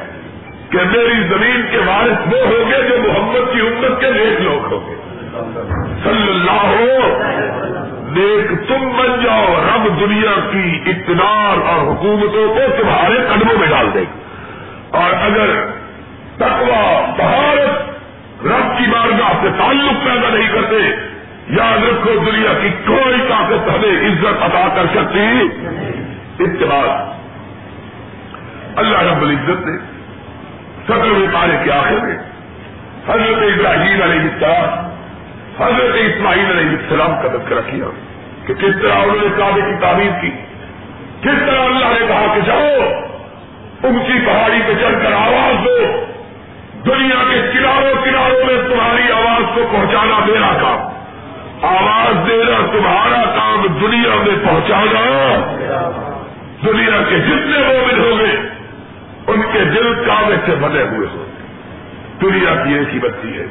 کہ 0.69 0.77
میری 0.77 1.27
زمین 1.27 1.61
کے 1.71 1.77
وارث 1.77 2.33
وہ 2.33 2.47
ہوں 2.47 2.71
گے 2.71 2.89
جو 2.89 2.97
محمد 3.07 3.53
کی 3.53 3.59
امت 3.59 4.01
کے 4.01 4.11
نیک 4.11 4.41
لوگ 4.41 4.73
ہوں 4.73 4.89
گے۔ 4.89 4.95
صلی 6.03 6.29
اللہ 6.29 6.65
ہو 6.65 7.23
نیک 8.17 8.67
تم 8.67 8.89
بن 8.97 9.23
جاؤ، 9.23 9.45
رب 9.45 9.99
دنیا 9.99 10.49
کی 10.51 10.81
اقتدار 10.85 11.67
اور 11.67 11.79
حکومتوں 11.79 12.47
کو 12.47 12.59
تمہارے 12.81 13.17
قدموں 13.33 13.57
میں 13.59 13.67
ڈال 13.67 13.89
دے 13.93 14.01
گا 14.01 14.27
اور 14.97 15.13
اگر 15.13 15.65
تقوا 16.37 17.13
بہارت 17.17 17.87
رب 18.45 18.77
کی 18.77 18.83
بارگاہ 18.91 19.33
سے 19.41 19.47
تعلق 19.57 20.05
پیدا 20.05 20.29
نہیں 20.29 20.47
کرتے، 20.53 20.95
یاد 21.49 21.83
رکھو 21.83 22.31
دنیا 22.31 22.53
کی 22.61 22.69
کوئی 22.85 23.21
طاقت 23.29 23.69
ہمیں 23.69 24.07
عزت 24.07 24.43
عطا 24.43 24.67
کر 24.75 24.85
سکتی۔ 24.95 25.47
اتباع۔ 26.39 27.13
اللہ 28.75 29.01
رب 29.01 29.21
العزت 29.21 29.67
نے 29.67 29.77
سترویں 30.87 31.27
پارے 31.33 31.57
کے 31.63 31.71
آخر 31.71 31.97
میں 32.05 32.17
حضرت 33.07 33.37
ابراہیم 33.37 34.01
علیہ 34.01 34.21
السلام 34.21 34.96
حضرت 35.59 35.95
اسماعیل 35.99 36.49
علیہ 36.51 36.75
السلام 36.77 37.13
کا 37.21 37.27
تذکرہ 37.27 37.61
کیا 37.69 37.89
کہ 38.47 38.53
کس 38.53 38.75
طرح 38.81 38.97
انہوں 38.97 39.21
نے 39.21 39.29
کعبے 39.37 39.61
کی 39.61 39.75
تعمیر 39.81 40.11
کی، 40.21 40.29
کس 41.21 41.39
طرح 41.45 41.61
اللہ 41.61 41.93
نے 41.93 42.07
کہا 42.07 42.25
کہ 42.33 42.41
جاؤ، 42.45 42.83
اونچی 43.83 44.19
پہاڑی 44.25 44.59
پہ 44.67 44.73
چڑھ 44.81 44.97
کر 45.03 45.13
آواز 45.13 45.65
دو، 45.65 45.77
دنیا 46.85 47.23
کے 47.29 47.39
کناروں 47.53 47.93
کناروں 48.05 48.45
میں 48.45 48.57
تمہاری 48.69 49.11
آواز 49.11 49.43
کو 49.55 49.65
پہنچانا 49.71 50.19
میرا 50.25 50.51
کام، 50.61 51.65
آواز 51.67 52.27
دینا 52.27 52.59
تمہارا 52.73 53.21
کام، 53.35 53.65
دنیا 53.81 54.15
میں 54.15 54.35
پہنچانا 54.43 55.01
دنیا 56.65 57.01
کے 57.09 57.19
جتنے 57.19 57.59
مومن 57.59 57.99
ہوں 57.99 58.19
گے، 58.19 58.35
ان 59.27 59.41
کے 59.53 59.63
دل 59.75 59.93
کام 60.05 60.29
سے 60.45 60.55
بنے 60.59 60.81
ہوئے 60.81 61.07
ہوں 61.13 61.25
دنیا 62.21 62.55
کی 62.63 62.73
ایک 62.73 62.93
ہی 62.93 62.99
بتی 62.99 63.37
ہے۔ 63.37 63.45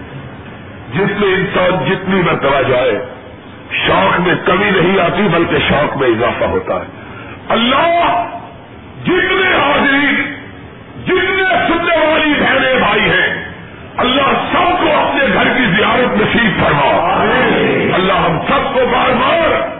جس 0.92 1.20
میں 1.20 1.34
انسان 1.34 1.84
جتنی 1.90 2.22
مرتبہ 2.22 2.62
جائے 2.68 3.04
شوق 3.86 4.20
میں 4.20 4.34
کمی 4.44 4.70
نہیں 4.70 5.00
آتی 5.00 5.28
بلکہ 5.32 5.56
شوق 5.68 5.96
میں 5.96 6.08
اضافہ 6.08 6.44
ہوتا 6.44 6.74
ہے۔ 6.74 6.84
اللہ 7.48 8.24
جتنے 9.04 9.56
حاضری 9.56 10.22
جتنے 11.04 11.44
سننے 11.68 12.06
والی 12.06 12.34
بہنیں 12.40 12.74
بھائی 12.74 13.00
ہیں 13.00 13.44
اللہ 13.96 14.48
سب 14.52 14.82
کو 14.82 14.90
اپنے 14.96 15.24
گھر 15.34 15.48
کی 15.56 15.64
زیارت 15.76 16.16
نصیب 16.16 16.64
فرما۔ 16.64 17.24
اللہ 17.94 18.12
ہم 18.12 18.38
سب 18.48 18.74
کو 18.74 18.80
بار 18.92 19.10
بار 19.10 19.76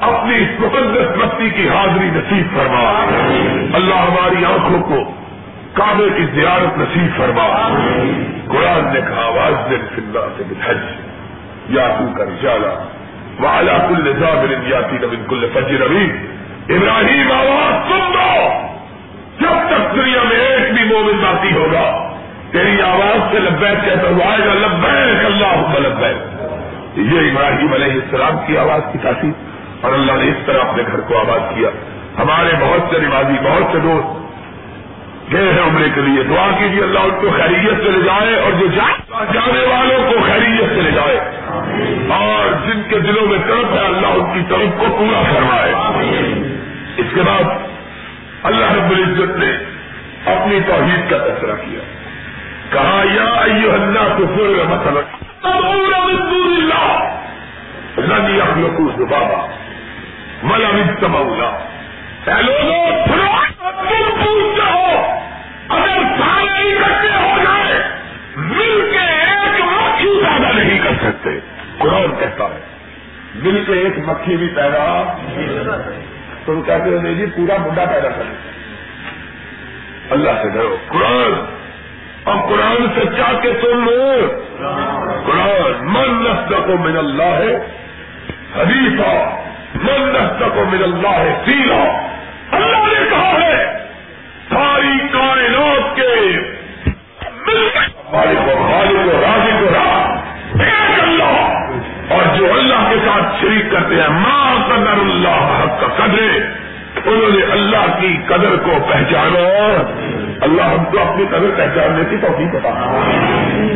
اپنی 0.00 0.44
مقدس 0.58 1.16
بستی 1.18 1.50
کی 1.50 1.68
حاضری 1.68 2.10
نصیب 2.10 2.56
فرما۔ 2.56 3.06
اللہ 3.74 3.94
ہماری 3.94 4.44
آنکھوں 4.44 4.82
کو 4.82 5.19
کعبے 5.80 6.08
کی 6.16 6.40
زیارت 6.40 6.78
نصیب 6.78 7.16
فرما۔ 7.16 7.46
قرآن 8.48 8.94
نے 8.94 9.00
کہا 9.00 9.22
آواز 9.22 9.70
دن 9.70 9.76
فلّہ 9.94 10.18
سے 10.36 10.42
حج 10.66 10.78
یا 11.68 11.88
تو 11.88 12.04
کر 12.16 12.24
جالا 12.42 12.88
والا 13.40 13.78
کل 13.78 14.08
نظام 14.08 14.68
جاتی 14.68 14.96
نبین 14.96 15.24
کل 15.28 15.46
فجر 15.52 15.80
ابھی 15.80 16.12
ابراہیم، 16.76 17.32
آواز 17.32 17.88
سن 17.88 18.14
دو۔ 18.14 18.50
جب 19.40 19.68
تک 19.68 19.96
دنیا 19.96 20.22
میں 20.24 20.36
ایک 20.36 20.74
بھی 20.74 20.84
مومن 20.84 21.12
باقی 21.12 21.52
ہوگا، 21.52 22.14
تیری 22.50 22.82
آواز 22.82 23.32
سے 23.32 23.38
لبیک 23.38 23.84
کہتا 23.84 24.08
ہوا 24.08 24.32
آئے 24.32 24.38
گا 24.38 24.54
لبیک 24.54 25.24
اللہ 25.24 25.78
لبیک۔ 25.78 26.42
یہ 26.96 27.30
ابراہیم 27.30 27.72
علیہ 27.72 27.92
السلام 27.92 28.36
کی 28.46 28.58
آواز 28.58 28.80
کی 28.92 28.98
تاثیر۔ 29.02 29.30
اور 29.80 29.92
اللہ 29.92 30.12
نے 30.12 30.28
اس 30.28 30.46
طرح 30.46 30.62
اپنے 30.68 30.82
گھر 30.82 31.00
کو 31.00 31.18
آباد 31.18 31.54
کیا۔ 31.54 31.68
ہمارے 32.18 32.50
بہت 32.60 32.94
سے 32.94 32.98
نمازی 32.98 33.34
بہت 33.42 33.72
سے 33.72 33.78
دوست 33.78 34.20
گئے 35.32 35.52
ہیں 35.52 35.62
عمرے 35.62 35.88
کے 35.94 36.00
لیے۔ 36.00 36.22
دعا 36.22 36.48
کیجیے 36.58 36.82
اللہ 36.82 36.98
ان 36.98 37.10
کو 37.10 37.28
خیریت 37.36 37.84
سے 37.84 37.90
لے 37.90 38.00
جائے 38.00 38.40
اور 38.40 38.52
جو 38.52 38.66
جانے 38.66 39.66
والوں 39.66 40.12
کو 40.12 40.18
خیریت 40.26 40.68
سے 40.68 40.80
لے 40.82 40.90
جائے۔ 40.90 41.20
اور 42.08 42.66
جن 42.66 42.82
کے 42.88 42.98
دلوں 42.98 43.26
میں 43.26 43.38
طرف 43.46 43.72
ہے، 43.72 43.86
اللہ 43.86 44.06
ان 44.06 44.34
کی 44.34 44.40
طرف 44.48 44.78
کو 44.78 44.96
پورا 44.98 45.22
کروائے 45.32 45.72
اس 46.96 47.06
کے 47.14 47.20
بعد 47.22 47.42
اللہ 48.42 48.72
رب 48.72 48.90
العزت 48.90 49.36
نے 49.36 49.50
اپنی 50.24 50.60
توحید 50.66 51.10
کا 51.10 51.18
تذکرہ 51.18 51.56
کیا۔ 51.56 51.80
کہا، 52.70 53.02
یا 53.14 53.40
ایو 53.40 53.72
اللہ 53.72 54.18
تو 54.18 54.26
پور 54.26 54.64
مسئلہ 54.64 54.98
رنی 57.98 58.40
اخلوق 58.40 58.98
بابا 58.98 59.46
ملا 60.42 60.68
تمولا 61.00 61.66
لوگوں 62.26 62.90
تم 63.58 64.24
پوچھتے 64.24 64.72
ہو۔ 64.72 65.19
اکٹھے 66.84 67.08
ہو 67.08 67.42
جائے، 67.42 67.82
مل 68.36 68.88
کے 68.90 68.98
ایک 68.98 69.60
مکھی 69.60 70.22
پیدا 70.24 70.52
نہیں 70.52 70.78
کر 70.78 70.92
سکتے۔ 71.02 71.30
قرآن 71.78 72.14
کہتا 72.20 72.44
ہے، 72.44 72.60
مل 73.34 73.64
کے 73.66 73.72
ایک 73.72 73.98
مکھی 73.98 74.36
بھی 74.36 74.48
پیدا 74.48 75.14
تم 76.44 76.62
کہتے 76.62 76.90
ہو 76.90 77.00
نہیں 77.02 77.14
جی 77.14 77.26
پورا 77.26 77.56
بڈا 77.56 77.84
پیدا 77.84 78.08
کریں 78.08 78.50
اللہ 80.10 80.30
سے 80.42 80.48
ڈرو۔ 80.48 80.76
قرآن۔ 80.88 81.60
اور 82.24 82.48
قرآن 82.48 82.86
سے 82.94 83.00
کیا 83.16 83.38
کے 83.42 83.52
تم 83.52 83.90
قرآن، 85.26 85.72
من 85.80 86.24
نسل 86.24 86.54
کو 86.54 86.78
من 86.78 86.96
اللہ 86.96 87.22
ہے 87.22 87.56
حریفہ 88.56 89.40
من 89.74 90.12
نسل 90.12 90.44
کو 90.54 90.64
من 90.64 90.82
اللہ 90.82 91.08
ہے 91.08 91.42
سیلا۔ 91.44 92.08
اللہ 92.50 92.76
نے 92.76 93.10
کہا 93.10 93.32
ہے، 93.32 93.78
ساری 94.48 94.98
کائنات 95.12 95.96
کے 95.96 96.36
مالک 98.12 98.48
و 98.48 98.70
خالق 98.70 99.14
و 99.14 99.20
راضی 99.20 99.52
کو 99.60 99.66
راہ 99.74 100.60
ایک 100.60 101.00
اللہ، 101.02 101.38
اور 102.14 102.38
جو 102.38 102.52
اللہ 102.52 102.88
کے 102.90 102.96
ساتھ 103.06 103.40
شریک 103.40 103.70
کرتے 103.72 103.94
ہیں 103.94 104.08
ماں 104.08 104.68
قدر 104.68 104.98
اللہ 105.00 105.62
حق 105.62 105.80
کا 105.80 105.86
قدرے، 105.96 106.60
انہوں 107.06 107.30
نے 107.36 107.52
اللہ 107.52 108.00
کی 108.00 108.16
قدر 108.26 108.56
کو 108.56 108.78
پہچانا 108.88 109.44
اللہ 110.40 110.62
ہم 110.62 110.84
کو 110.84 110.98
اپنی 110.98 111.24
قدر 111.30 111.50
پہچاننے 111.56 112.04
کی 112.10 112.16
توفیق 112.16 112.54
بتا 112.54 112.68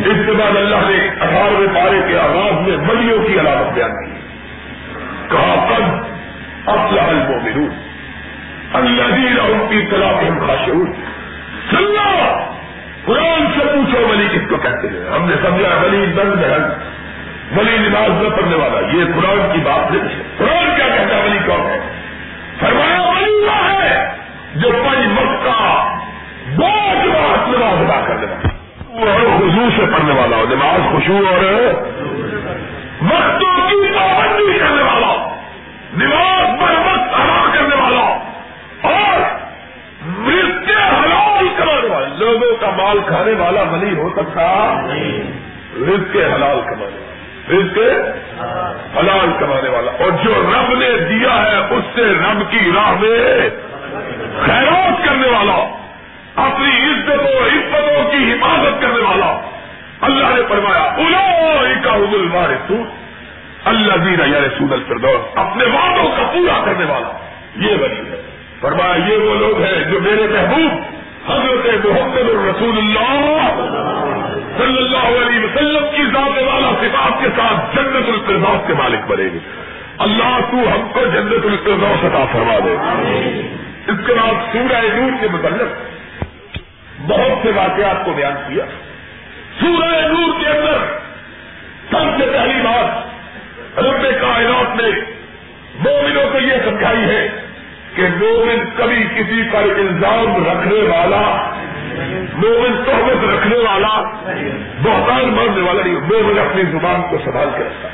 اس 0.04 0.26
کے 0.26 0.32
بعد 0.32 0.56
اللہ 0.56 0.88
نے 0.88 1.08
اٹھارہویں 1.20 1.68
پارے 1.74 2.00
کے 2.08 2.18
آغاز 2.18 2.68
میں 2.68 2.76
ملیوں 2.76 3.18
کی 3.18 3.40
علامت 3.40 3.74
بیان 3.74 4.04
کی۔ 4.04 4.12
کہا، 5.30 5.66
قد 5.68 5.84
افلاح 6.66 7.08
المومنون 7.08 7.68
الذين 8.74 9.38
هم 9.38 9.66
في 9.68 9.86
صلاتهم 9.90 10.46
خاشعون۔ 10.46 10.92
سننا 11.70 12.53
قرآن 13.04 13.46
سے 13.58 13.64
پوچھو 13.64 14.08
ولی 14.08 14.28
کس 14.32 14.50
کو 14.50 14.56
کہتے 14.56 14.88
ہیں؟ 14.88 15.14
ہم 15.14 15.28
نے 15.28 15.36
سمجھا 15.42 15.82
ولی 15.82 16.06
بند 16.14 16.32
بہن 16.32 16.62
ولی 17.58 17.78
نماز 17.78 18.22
نہ 18.22 18.36
پڑھنے 18.36 18.56
والا۔ 18.56 18.80
یہ 18.80 19.04
قرآن 19.04 19.50
کی 19.52 19.58
بات 19.58 19.92
نہیں 19.92 20.02
ہے۔ 20.02 20.22
قرآن 20.38 20.76
کیا 20.76 20.88
کہتا 20.88 21.16
ہے؟ 21.16 21.22
ولی 21.22 21.38
کون 21.46 21.60
ہے؟ 21.60 21.80
فرمایا 22.60 23.00
ولی 23.00 23.30
وہ 23.30 23.82
ہے 23.82 24.10
جو 24.54 24.68
پنج 24.70 25.18
وقت 25.18 25.44
کا 25.44 25.84
بہت 26.56 27.06
بات 27.06 27.48
نماز 27.48 27.90
ادا 27.90 28.00
کرنے 28.08 28.26
والا 28.26 29.10
اور 29.10 29.38
خزو 29.38 29.70
سے 29.76 29.92
پڑھنے 29.92 30.12
والا۔ 30.20 30.36
ہو 30.36 30.44
نماز 30.48 30.92
خوشبو 30.92 31.26
اور 31.28 31.44
وقتوں 33.02 33.70
کی 33.70 33.92
پابندی 33.94 34.58
کرنے 34.58 34.82
والا۔ 34.82 35.34
نماز 35.96 36.60
پر 36.60 36.72
وقت 36.72 37.14
ادا 37.14 37.50
کرنے 37.54 37.76
والا 37.76 38.18
اور 38.82 39.20
مرتے 40.06 40.72
حلال 40.72 41.48
کرانے 41.56 41.88
والا 41.88 42.08
لوگوں 42.38 42.56
کا 42.60 42.70
مال 42.70 42.98
کھانے 43.06 43.32
والا 43.32 43.62
ولی 43.62 43.96
ہو 43.96 44.10
سکتا۔ 44.16 44.74
رزق 45.76 46.12
کے 46.12 46.24
حلال 46.24 46.60
کمانے 46.60 46.84
والا۔ 46.84 47.14
رزق 47.50 47.78
حلال 48.98 49.28
کمانے 49.40 49.68
والا۔ 49.68 49.90
اور 49.90 50.10
جو 50.10 50.34
رب 50.34 50.74
نے 50.74 50.90
دیا 50.90 51.42
ہے، 51.42 51.74
اس 51.74 51.84
سے 51.94 52.02
رب 52.02 52.50
کی 52.50 52.70
راہ 52.76 52.92
میں 53.00 53.50
خیرات 54.40 55.06
کرنے 55.06 55.28
والا، 55.28 55.74
اپنی 56.34 56.70
عزتوں 56.70 57.46
عزتوں 57.46 58.10
کی 58.10 58.32
حفاظت 58.32 58.82
کرنے 58.82 59.00
والا۔ 59.00 59.50
اللہ 60.00 60.26
نے 60.26 60.42
فرمایا 60.48 60.96
کا 61.82 61.94
حضل 61.94 62.28
اللہ 63.64 63.92
دینا 63.92 64.24
یا 64.26 64.40
رسول 64.40 64.72
الفردوس۔ 64.72 65.38
اپنے 65.38 65.64
وعدوں 65.64 66.04
کا 66.04 66.30
پورا 66.34 66.62
کرنے 66.64 66.84
والا۔ 66.84 67.18
یہ 67.56 67.76
بنی 67.76 67.96
ہے۔ 67.96 68.22
فرمایا، 68.60 68.94
یہ 69.08 69.16
وہ 69.16 69.34
لوگ 69.34 69.62
ہیں 69.62 69.84
جو 69.84 70.00
میرے 70.00 70.26
محبوب 70.26 71.03
حضرت 71.28 71.86
محمد 71.86 72.28
الرسول 72.28 72.78
اللہ 72.78 73.48
صلی 74.58 74.78
اللہ 74.78 75.06
علیہ 75.06 75.40
وسلم 75.44 75.84
کی 75.96 76.02
ذات 76.02 76.42
والا 76.42 76.70
صفات 76.80 77.20
کے 77.20 77.28
ساتھ 77.36 77.76
جنت 77.76 78.08
الفردوس 78.08 78.66
کے 78.66 78.74
مالک 78.74 79.06
بنے 79.06 79.24
گے 79.32 79.38
اللہ 79.98 80.38
تو 80.50 80.56
ہم 80.56 80.88
کو 80.92 81.00
جنت 81.00 81.44
الفردوس 81.44 82.04
عطا 82.04 82.24
فرما 82.32 82.58
دے۔ 82.64 82.76
اس 83.86 84.06
کے 84.06 84.14
بعد 84.14 84.52
سورہ 84.52 84.96
نور 84.96 85.10
کے 85.20 85.28
متعلق 85.32 85.68
بہت 87.06 87.38
سے 87.42 87.50
واقعات 87.54 88.04
کو 88.04 88.12
بیان 88.12 88.34
کیا۔ 88.48 88.64
سورہ 89.60 90.00
نور 90.00 90.40
کے 90.40 90.46
اندر 90.46 90.78
سب 91.90 92.20
سے 92.20 92.30
پہلی 92.32 92.60
بات 92.62 93.14
رب 93.78 94.02
کائنات 94.20 94.76
نے 94.76 94.88
مومنوں 95.78 96.30
کو 96.32 96.38
یہ 96.38 96.54
سمجھائی 96.64 97.04
ہے 97.04 97.28
کہ 97.96 98.02
مومن 98.02 98.64
کبھی 98.76 99.02
کسی 99.02 99.42
پر 99.52 99.62
الزام 99.62 100.44
رکھنے 100.46 100.80
والا، 100.80 101.52
مومن 102.34 102.84
تحمت 102.86 103.24
رکھنے 103.34 103.56
والا، 103.56 104.02
بہتان 104.82 105.28
ماننے 105.28 105.60
والا 105.60 105.82
نہیں، 105.82 105.94
مومن 105.94 106.38
اپنی 106.38 106.62
زبان 106.62 107.02
کو 107.10 107.18
سنبھال 107.24 107.48
کے 107.56 107.64
رکھتا 107.64 107.88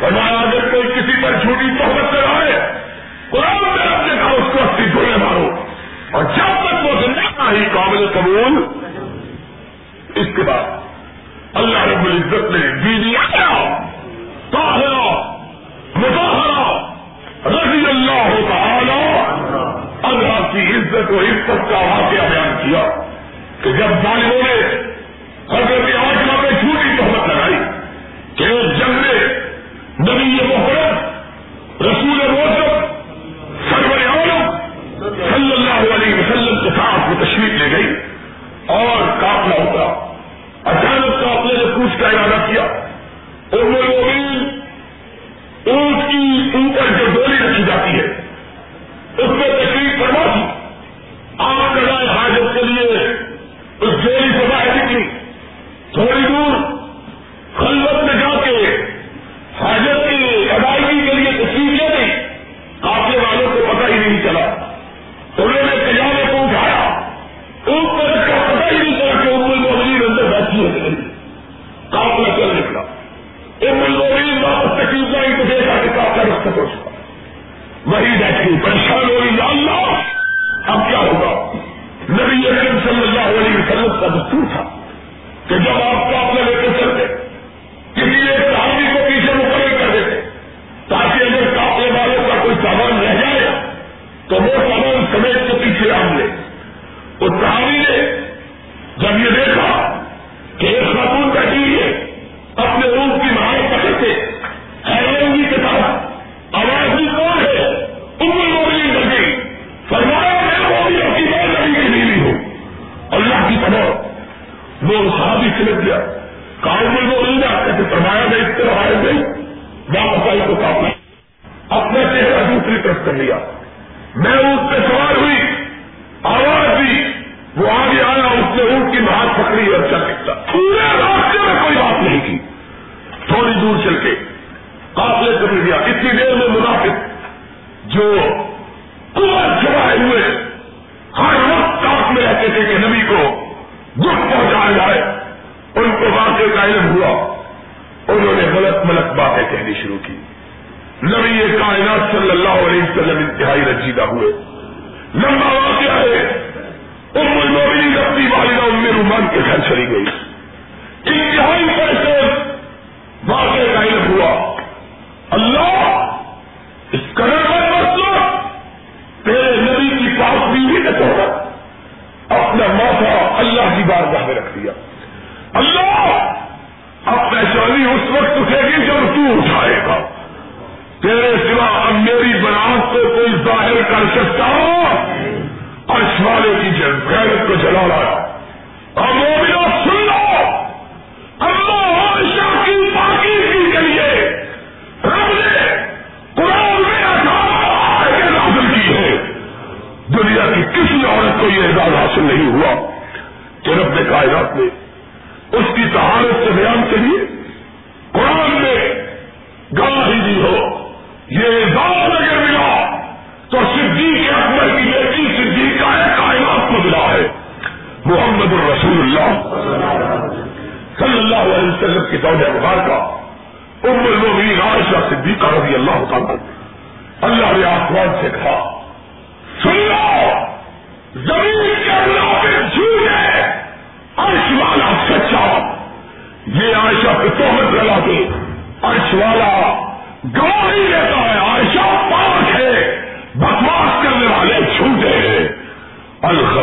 فرمایا، 0.00 0.38
اگر 0.38 0.68
کوئی 0.70 0.82
کسی 0.82 1.22
پر 1.22 1.32
جھوٹی 1.42 1.70
تحمت 1.78 2.12
کرائے 2.12 2.60
قرآن 3.30 3.62
میں 3.62 3.86
رکھنے 3.86 4.16
کا 4.18 4.30
اس 4.30 4.52
کو 4.52 4.58
اسی 4.58 4.84
دھونے 4.92 5.16
مارو۔ 5.16 5.50
اور 6.10 6.24
جب 6.24 6.66
تک 6.66 6.86
وہ 6.86 7.00
زندہ 7.00 7.50
ہی 7.52 7.64
قابل 7.72 8.06
قبول، 8.14 8.64
اس 10.14 10.26
کے 10.36 10.42
بعد 10.42 10.82
اللہ 11.54 11.78
رب 11.78 12.04
العزت 12.04 12.50
نے 12.50 12.58
بیوی 12.58 13.14
طاہرہ 14.50 15.32
مظاہرہ 15.96 16.88
رضی 17.46 17.84
اللہ 17.88 18.34
تعالی 18.48 19.16
اللہ 20.02 20.41
کی 20.52 20.66
عزت 20.72 21.10
و 21.10 21.20
عزت 21.20 21.70
کا 21.70 21.78
واقعہ 21.78 22.28
بیان 22.28 22.56
کیا 22.62 22.82
کہ 23.62 23.72
جب 23.72 24.02
ظالموں 24.02 24.42
نے 24.42 24.56
حضرت 25.50 25.96
آجما 25.96 26.36
پہ 26.42 26.50
جھوٹی 26.50 26.96
تہمت 26.96 27.28
لگائی 27.28 27.58
کہ 28.34 28.52
وہ 28.52 28.62
جنگ 28.78 29.10
نبی 30.00 30.38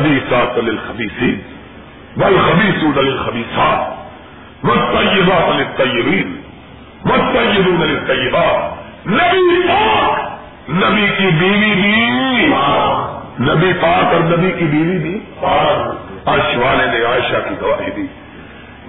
الخبیسات 0.09 0.57
للخبیسین 0.57 1.39
والخبیسون 2.17 3.05
للخبیسات 3.05 3.99
والطیبات 4.65 5.55
للطیبین 5.55 6.41
والطیبون 7.05 7.87
للطیبات 7.87 8.79
نبی 9.07 9.67
پاک! 9.67 10.19
نبی 10.69 11.07
کی 11.17 11.27
بیوی 11.39 11.73
بھی! 11.75 12.47
نبی 13.39 13.73
پاک 13.81 14.13
اور 14.13 14.21
نبی 14.21 14.51
کی 14.51 14.65
بیوی 14.65 14.97
بھی! 14.97 15.19
عرش 16.25 16.57
والے 16.57 16.85
نے 16.85 17.05
عائشہ 17.05 17.49
کی 17.49 17.55
گواہی 17.61 17.91
دی۔ 17.91 18.01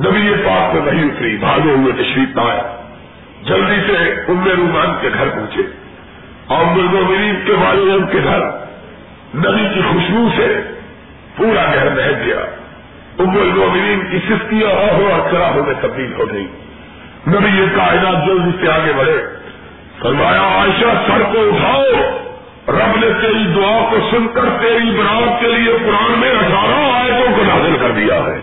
نبی 0.08 0.32
پاک 0.44 0.74
میں 0.74 0.92
نہیں 0.92 1.04
اتری، 1.04 1.36
بھاگے 1.36 1.70
ہوئے 1.70 1.92
تشریف 1.92 2.36
نہ 2.36 2.40
آئے 2.40 2.62
جلدی 3.42 3.80
سے 3.86 4.14
ام 4.28 4.44
رومان 4.44 4.94
کے 5.00 5.08
گھر 5.18 5.28
پہنچے۔ 5.28 5.62
اور 6.46 6.64
المرین 6.64 7.40
کے 7.44 7.52
والدین 7.52 8.06
کے 8.06 8.18
گھر۔ 8.24 8.40
نبی 9.34 9.74
کی 9.74 9.80
خوشبو 9.92 10.28
سے 10.36 10.62
پورا 11.40 11.74
گھر 11.74 11.88
بہ 11.88 12.24
گیا۔ 12.24 12.40
ام 13.18 13.30
المرین 13.30 14.00
کی 14.10 14.18
سستیاں 14.18 14.92
ہو 14.92 15.08
اور 15.12 15.30
چراہوں 15.30 15.66
میں 15.66 15.74
تبدیل 15.80 16.12
ہو 16.12 16.32
گئی۔ 16.32 16.46
نبی 17.28 17.62
یہ 17.62 17.66
کائنات 17.76 18.26
جلدی 18.26 18.50
سے 18.60 18.72
آگے 18.72 18.92
بڑھے۔ 18.96 19.26
فرمایا، 19.98 20.40
عائشہ، 20.40 20.86
سر 21.06 21.22
کو 21.32 21.40
اٹھاؤ۔ 21.40 21.82
رب 22.68 22.96
نے 22.96 23.06
تیری 23.20 23.44
دعا 23.56 23.88
کو 23.90 23.96
سن 24.10 24.26
کر 24.34 24.44
تیری 24.60 24.90
برات 24.90 25.40
کے 25.40 25.46
لیے 25.46 25.76
قرآن 25.86 26.18
میں 26.18 26.30
اٹھارہ 26.30 26.92
آیتوں 26.92 27.36
کو 27.36 27.42
نازل 27.42 27.76
کر 27.80 27.90
دیا 27.90 28.14
ہے۔ 28.14 28.40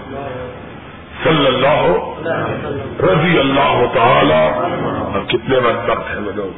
صلی 1.23 1.47
اللہ 1.47 1.95
رضی 3.03 3.39
اللہ 3.39 3.83
تعالی 3.93 4.49
اور 5.13 5.19
کتنے 5.27 5.57
وقت 5.57 5.89
ہے 5.89 6.19
مدو 6.19 6.51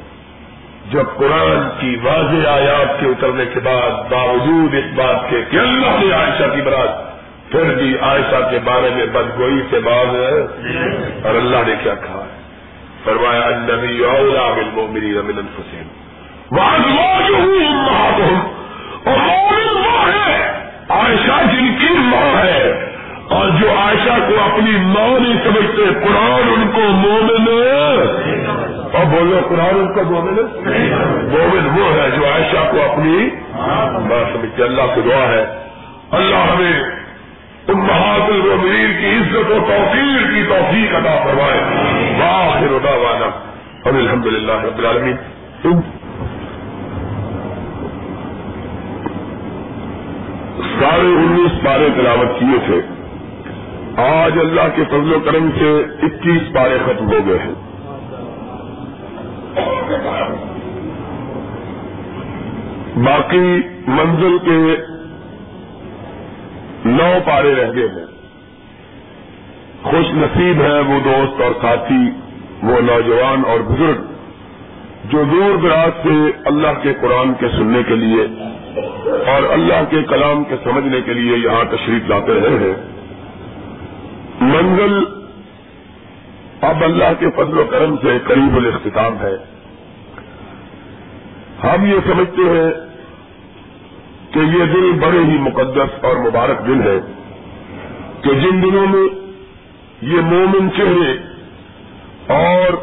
جب 0.92 1.06
قرآن 1.18 1.70
کی 1.80 1.96
واضح 2.04 2.48
آیات 2.50 3.00
کے 3.00 3.06
اترنے 3.06 3.46
کے 3.46 3.60
بعد 3.60 3.92
باوجود 4.10 4.74
اس 4.74 4.88
بات 4.96 5.30
کے 5.30 5.42
کہ 5.50 5.58
اللہ 5.58 6.00
نے 6.00 6.12
عائشہ 6.14 6.56
کی 6.56 6.62
برات، 6.62 7.10
پھر 7.52 7.74
بھی 7.76 7.98
عائشہ 8.02 8.50
کے 8.50 8.60
بارے 8.64 8.90
میں 8.96 9.06
بدگوئی 9.06 9.62
سے 9.70 9.80
باز 9.80 10.16
ہے 10.16 10.40
اور 11.24 11.36
اللہ 11.36 11.64
نے 11.68 11.76
کیا 11.84 11.94
کہا 11.94 12.24
ہے؟ 12.24 12.38
فرمایا 13.04 13.42
النبی 13.42 14.04
اولا 14.04 14.48
بالمؤمنین 14.56 15.18
من 15.28 15.38
انفسهم 15.38 15.88
وازواجه 16.52 17.44
امهاتهم 17.68 18.40
اور 19.06 19.18
مومن 19.18 19.66
وہ 19.86 20.00
ہے 20.08 20.42
عائشہ 20.90 21.38
جن 21.52 21.76
کی 21.80 21.94
ماں 21.98 22.46
ہے۔ 22.46 22.64
اور 23.30 23.50
جو 23.50 23.70
عائشہ 23.72 24.20
کو 24.28 24.44
اپنی 24.44 24.72
ماں 24.72 25.20
نہیں 25.20 25.44
سمجھتے، 25.44 25.82
قرآن 26.04 26.54
ان 26.56 26.72
کو 26.74 26.82
مومن 26.82 27.48
اور 28.94 29.06
بولو، 29.06 29.40
قرآن 29.50 29.80
ان 29.80 29.94
کو 29.94 30.04
مومن 30.04 30.36
مومن 31.32 31.80
وہ 31.80 31.94
ہے 31.94 32.10
جو 32.20 32.26
عائشہ 32.26 32.72
کو 32.72 32.92
اپنی 32.92 33.30
ماں 34.10 34.34
سمجھتے۔ 34.34 34.64
اللہ 34.64 34.82
کی 34.96 35.02
دعا 35.02 35.28
ہے۔ 35.28 35.46
اللہ 36.12 36.36
ہمیں 36.36 36.74
ان 37.68 37.80
بہاد 37.80 38.30
المین 38.30 38.94
کی 39.02 39.08
عزت 39.18 39.52
و 39.52 39.60
توفیر 39.68 40.32
کی 40.32 40.44
توفیق 40.50 40.96
ادا 40.96 41.24
کروائے 41.24 41.62
باخر 42.20 42.74
ادا 42.74 42.96
وانا 42.96 43.26
اور 43.86 43.94
الحمد 43.94 44.26
للہ 44.26 44.52
رب 44.52 44.78
العالمین۔ 44.78 45.16
سارے 50.80 51.02
انیس 51.02 51.66
پارے 51.66 51.88
تلاوت 51.96 52.40
کیے 52.40 52.58
تھے۔ 52.66 52.99
آج 54.00 54.40
اللہ 54.40 54.68
کے 54.76 54.84
فضل 54.86 55.14
و 55.14 55.20
کرم 55.20 55.50
سے 55.60 55.84
اکیس 56.02 56.54
پارے 56.56 56.78
ختم 56.86 57.06
ہو 57.06 57.28
گئے 57.28 57.40
ہیں۔ 57.40 57.54
باقی 63.06 63.62
منزل 63.88 64.38
کے 64.38 64.78
نو 66.86 67.18
پارے 67.26 67.56
رہ 67.56 67.72
گئے 67.76 67.88
ہیں۔ 67.88 68.06
خوش 69.84 70.06
نصیب 70.14 70.62
ہے 70.62 70.80
وہ 70.80 71.00
دوست 71.04 71.42
اور 71.42 71.52
ساتھی، 71.62 72.10
وہ 72.64 72.80
نوجوان 72.82 73.44
اور 73.48 73.60
بزرگ 73.60 74.06
جو 75.06 75.24
دور 75.24 75.58
دراز 75.58 76.04
سے 76.04 76.32
اللہ 76.46 76.80
کے 76.82 76.94
قرآن 77.02 77.34
کے 77.34 77.48
سننے 77.48 77.84
کے 77.88 77.96
لیے 77.96 78.24
اور 79.32 79.54
اللہ 79.54 79.84
کے 79.90 80.04
کلام 80.04 80.44
کے 80.44 80.56
سمجھنے 80.64 81.02
کے 81.02 81.14
لیے 81.14 81.38
یہاں 81.38 81.64
تشریف 81.64 82.10
لاتے 82.10 82.34
رہے 82.34 82.70
ہیں۔ 82.70 82.99
منزل۔ 84.70 85.04
اب 86.62 86.84
اللہ 86.84 87.14
کے 87.20 87.30
فضل 87.30 87.58
و 87.58 87.64
کرم 87.72 87.96
سے 87.98 88.18
قریب 88.28 88.56
الاختتام 88.56 89.14
ہے۔ 89.22 89.38
ہم 91.64 91.86
یہ 91.86 92.00
سمجھتے 92.06 92.42
ہیں 92.42 92.90
کہ 94.34 94.40
یہ 94.40 94.66
دن 94.66 95.00
بڑے 95.00 95.20
ہی 95.20 95.38
مقدس 95.38 96.06
اور 96.06 96.16
مبارک 96.16 96.68
دن 96.68 96.82
ہے 96.84 97.00
کہ 98.22 98.34
جن 98.34 98.64
دنوں 98.64 98.88
میں 98.88 99.20
یہ 100.02 100.22
مومن 100.22 100.70
چہرے 100.78 101.18
اور 102.34 102.74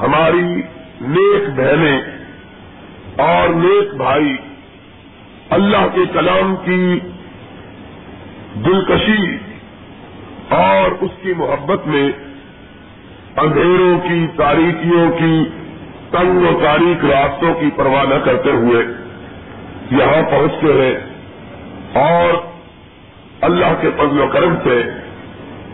ہماری 0.00 0.62
نیک 1.00 1.48
بہنیں 1.56 2.00
اور 3.16 3.48
نیک 3.48 3.94
بھائی 3.94 4.36
اللہ 5.50 5.86
کے 5.94 6.00
کلام 6.12 6.56
کی 6.56 7.00
دلکشی 8.54 9.36
اور 10.54 10.90
اس 11.00 11.10
کی 11.22 11.32
محبت 11.36 11.86
میں 11.86 12.12
اندھیروں 13.36 14.08
کی 14.08 14.26
تاریخیوں 14.36 15.10
کی، 15.10 15.44
تنگ 16.10 16.54
و 16.54 16.60
تاریخ 16.62 17.04
راستوں 17.04 17.54
کی 17.54 17.70
پرواہ 17.76 18.04
نہ 18.04 18.14
کرتے 18.24 18.50
ہوئے 18.50 18.82
یہاں 19.90 20.30
پہنچتے 20.30 20.66
ہیں 20.66 20.94
اور 21.94 22.34
اللہ 23.40 23.74
کے 23.80 23.90
فضل 23.96 24.20
و 24.20 24.26
کرم 24.32 24.54
سے 24.64 24.82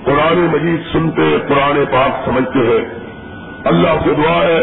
قرآن 0.05 0.39
مجید 0.39 0.93
سنتے، 0.93 1.39
قرآن 1.49 1.85
پاک 1.93 2.28
سمجھتے 2.28 2.59
ہیں۔ 2.59 2.99
اللہ 3.64 4.05
سے 4.05 4.14
دعا 4.14 4.43
ہے۔ 4.43 4.62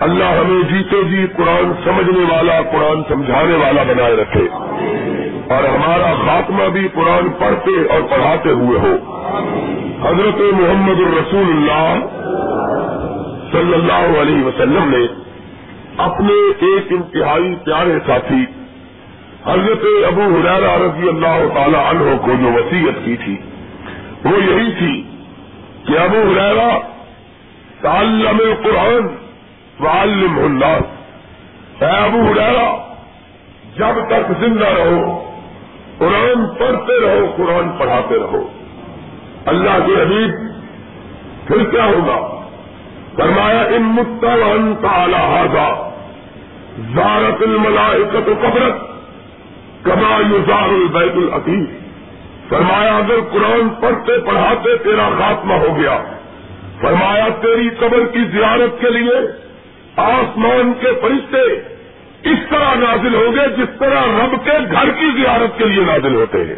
اللہ 0.00 0.24
ہمیں 0.24 0.62
جیتے 0.62 1.04
جی 1.04 1.26
قرآن 1.36 1.72
سمجھنے 1.84 2.34
والا، 2.34 2.60
قرآن 2.62 3.02
سمجھانے 3.08 3.54
والا 3.54 3.82
بنائے 3.82 4.16
رکھے۔ 4.16 4.48
اور 5.50 5.64
ہمارا 5.64 6.14
خاتمہ 6.26 6.64
بھی 6.68 6.88
قرآن 6.94 7.28
پڑھتے 7.38 7.70
اور 7.70 8.00
پڑھاتے 8.10 8.50
ہوئے 8.50 8.78
ہو۔ 8.78 8.96
حضرت 10.02 10.40
محمد 10.54 11.00
الرسول 11.00 11.46
اللہ 11.50 12.06
صلی 13.52 13.74
اللہ 13.74 14.18
علیہ 14.20 14.44
وسلم 14.44 14.90
نے 14.90 15.06
اپنے 15.96 16.32
ایک 16.60 16.92
انتہائی 16.92 17.54
پیارے 17.64 17.98
ساتھی، 18.06 18.44
حضرت 19.46 19.86
ابو 20.06 20.22
حرارا 20.22 20.76
رضی 20.78 21.08
اللہ 21.08 21.54
تعالی 21.54 21.76
عنہ 21.76 22.16
کو 22.16 22.32
جو 22.40 22.48
وسیعت 22.48 23.04
کی 23.04 23.16
تھی، 23.16 23.36
وہ 24.24 24.42
یہی 24.42 24.70
تھی 24.78 25.02
کہ 25.86 25.98
ابو 25.98 26.22
حرارا 26.30 26.78
تعلم 27.82 28.38
قرآن 28.62 29.08
وعلم 29.80 30.38
اللہ 30.38 31.84
اے 31.84 31.96
ابو 31.96 32.22
حرارا 32.22 32.68
جب 33.76 34.04
تک 34.08 34.32
زندہ 34.40 34.66
رہو 34.66 35.27
قرآن 35.98 36.46
پڑھتے 36.46 37.00
رہو، 37.00 37.32
قرآن 37.36 37.68
پڑھاتے 37.78 38.18
رہو۔ 38.18 38.48
اللہ 39.46 39.86
کے 39.86 40.02
حبیب 40.02 40.30
پھر 41.46 41.64
کیا 41.70 41.84
ہوگا؟ 41.84 42.44
فرمایا، 43.16 43.60
ان 43.60 43.82
مستان 43.82 44.74
کا 44.82 44.88
اعلیٰ 44.88 45.88
زارت 46.94 47.42
الملائکت 47.42 48.26
قبرت، 48.26 48.74
کما 49.84 50.20
یوزار 50.30 50.68
البید 50.68 51.16
العقیم 51.16 51.66
فرمایا، 52.48 52.96
اگر 52.96 53.20
قرآن 53.32 53.68
پڑھتے 53.68 54.18
پڑھاتے 54.18 54.76
تیرا 54.76 55.08
خاتمہ 55.18 55.54
ہو 55.54 55.76
گیا، 55.76 55.98
فرمایا، 56.80 57.28
تیری 57.40 57.68
قبر 57.68 58.06
کی 58.12 58.24
زیارت 58.24 58.80
کے 58.80 58.90
لیے 58.90 59.16
آسمان 59.96 60.72
کے 60.80 60.88
فرشتے 61.02 61.77
اس 62.22 62.38
طرح 62.50 62.74
نازل 62.74 63.14
ہوں 63.14 63.36
گے 63.36 63.56
جس 63.56 63.78
طرح 63.78 64.00
رب 64.04 64.44
کے 64.44 64.50
گھر 64.72 64.90
کی 64.90 65.22
زیارت 65.22 65.58
کے 65.58 65.64
لیے 65.64 65.84
نازل 65.84 66.14
ہوتے 66.14 66.38
ہیں۔ 66.38 66.54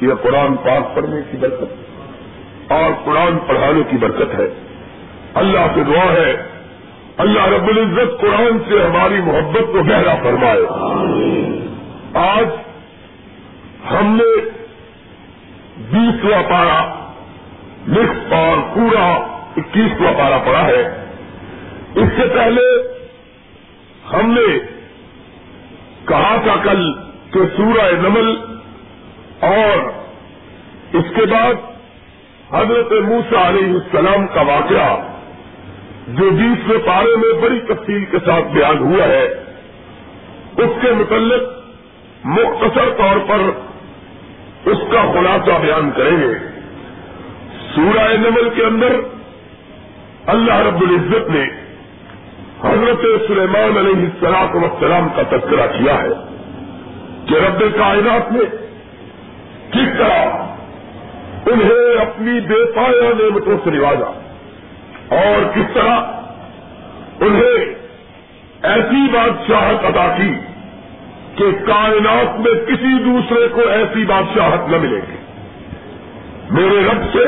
یہ 0.00 0.14
قرآن 0.22 0.56
پاک 0.56 0.94
پڑھنے 0.94 1.16
کی 1.30 1.36
برکت 1.36 2.72
اور 2.72 3.04
قرآن 3.04 3.38
پڑھانے 3.38 3.82
کی 3.90 3.96
برکت 3.96 4.34
ہے۔ 4.38 4.46
اللہ 5.34 5.58
سے 5.74 5.84
دعا 5.84 6.12
ہے۔ 6.12 6.42
اللہ 7.16 7.46
رب 7.46 7.68
العزت 7.68 8.20
قرآن 8.20 8.58
سے 8.68 8.82
ہماری 8.82 9.20
محبت 9.24 9.62
کو 9.72 9.82
گہرا 9.82 10.14
فرمائے۔ 10.22 10.66
آج 12.14 12.46
ہم 13.90 14.16
نے 14.16 14.50
بیسواں 15.90 16.42
پارا 16.42 17.10
لکھ 17.88 18.32
اور 18.32 18.74
پورا 18.74 19.06
اکیسواں 19.56 20.12
پارا 20.18 20.38
پڑا 20.38 20.66
ہے۔ 20.66 21.06
اس 21.94 22.08
سے 22.16 22.22
پہلے 22.34 22.62
ہم 24.10 24.30
نے 24.30 24.58
کہا 26.08 26.36
تھا 26.44 26.56
کل 26.62 26.92
کہ 27.30 27.40
سورہ 27.56 27.90
نمل 28.00 28.34
اور 29.40 29.90
اس 30.92 31.04
کے 31.16 31.26
بعد 31.26 31.54
حضرت 32.54 32.92
موسا 32.92 33.48
علیہ 33.48 33.72
السلام 33.72 34.26
کا 34.26 34.42
واقعہ 34.42 34.96
جو 36.08 36.30
بیسویں 36.30 36.78
پارے 36.78 37.16
میں 37.16 37.32
بڑی 37.42 37.60
تفصیل 37.60 38.04
کے 38.04 38.18
ساتھ 38.24 38.44
بیان 38.52 38.78
ہوا 38.78 39.04
ہے، 39.04 39.24
اس 40.56 40.70
کے 40.80 40.92
متعلق 40.92 41.42
مختصر 42.24 42.90
طور 42.98 43.16
پر 43.26 43.40
اس 44.70 44.78
کا 44.90 45.02
خلاصہ 45.12 45.58
بیان 45.62 45.90
کریں 45.90 46.16
گے۔ 46.16 46.34
سورہ 47.74 48.12
نمل 48.16 48.48
کے 48.54 48.64
اندر 48.64 48.96
اللہ 50.26 50.54
رب 50.54 50.82
العزت 50.82 51.30
نے 51.30 51.46
حضرت 52.64 53.26
سلیمان 53.26 53.76
علیہ 53.78 54.04
السلاط 54.04 54.56
وسلام 54.56 55.08
کا 55.16 55.22
تذکرہ 55.22 55.66
کیا 55.66 56.02
ہے 56.02 56.08
کہ 57.26 57.34
رب 57.34 57.60
کائنات 57.76 58.32
نے 58.32 58.44
کس 59.70 59.98
طرح 59.98 60.42
انہیں 61.46 62.00
اپنی 62.00 62.40
بے 62.40 62.72
پایا 62.74 63.08
نعمتوں 63.08 63.56
سے 63.64 63.70
نوازا 63.70 64.20
اور 65.16 65.52
کس 65.54 65.74
طرح 65.74 66.00
انہیں 67.20 67.74
ایسی 68.62 69.08
بادشاہت 69.12 69.84
ادا 69.84 70.14
کی 70.16 70.34
کہ 71.34 71.44
کائنات 71.66 72.40
میں 72.40 72.64
کسی 72.66 72.98
دوسرے 73.04 73.48
کو 73.48 73.60
ایسی 73.60 74.04
بادشاہت 74.04 74.68
نہ 74.68 74.76
ملے 74.76 74.96
گی۔ 74.96 75.16
میرے 76.50 76.88
رب 76.92 77.02
سے 77.12 77.24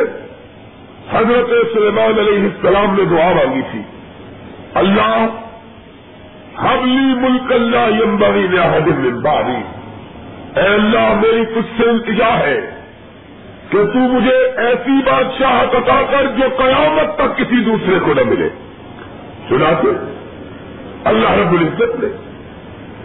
حضرت 1.10 1.50
سلیمان 1.72 2.18
علیہ 2.18 2.40
السلام 2.40 2.94
نے 2.98 3.04
دعا 3.04 3.32
مانگی 3.32 3.62
تھی۔ 3.72 3.80
اللہ 4.74 5.26
حبلی 6.58 7.14
ملک 7.14 7.52
اللہ 7.52 8.02
یمبری 8.02 8.46
باری 9.24 9.62
اے 10.54 10.66
اللہ، 10.66 11.14
میری 11.22 11.44
کچھ 11.44 11.82
سے 11.82 11.88
التجا 11.90 12.38
ہے 12.38 12.60
کہ 13.70 13.84
تو 13.84 13.98
مجھے 13.98 14.36
ایسی 14.56 15.02
بادشاہت 15.06 15.74
عطا 15.74 16.02
کر 16.10 16.26
جو 16.36 16.44
قیامت 16.56 17.16
تک 17.16 17.38
کسی 17.38 17.64
دوسرے 17.64 17.98
کو 17.98 18.14
نہ 18.14 18.20
ملے۔ 18.24 18.48
سنا 19.48 19.72
کے 19.82 19.88
اللہ 21.04 21.30
رب 21.30 21.52
العزت 21.52 22.04
نے 22.04 22.08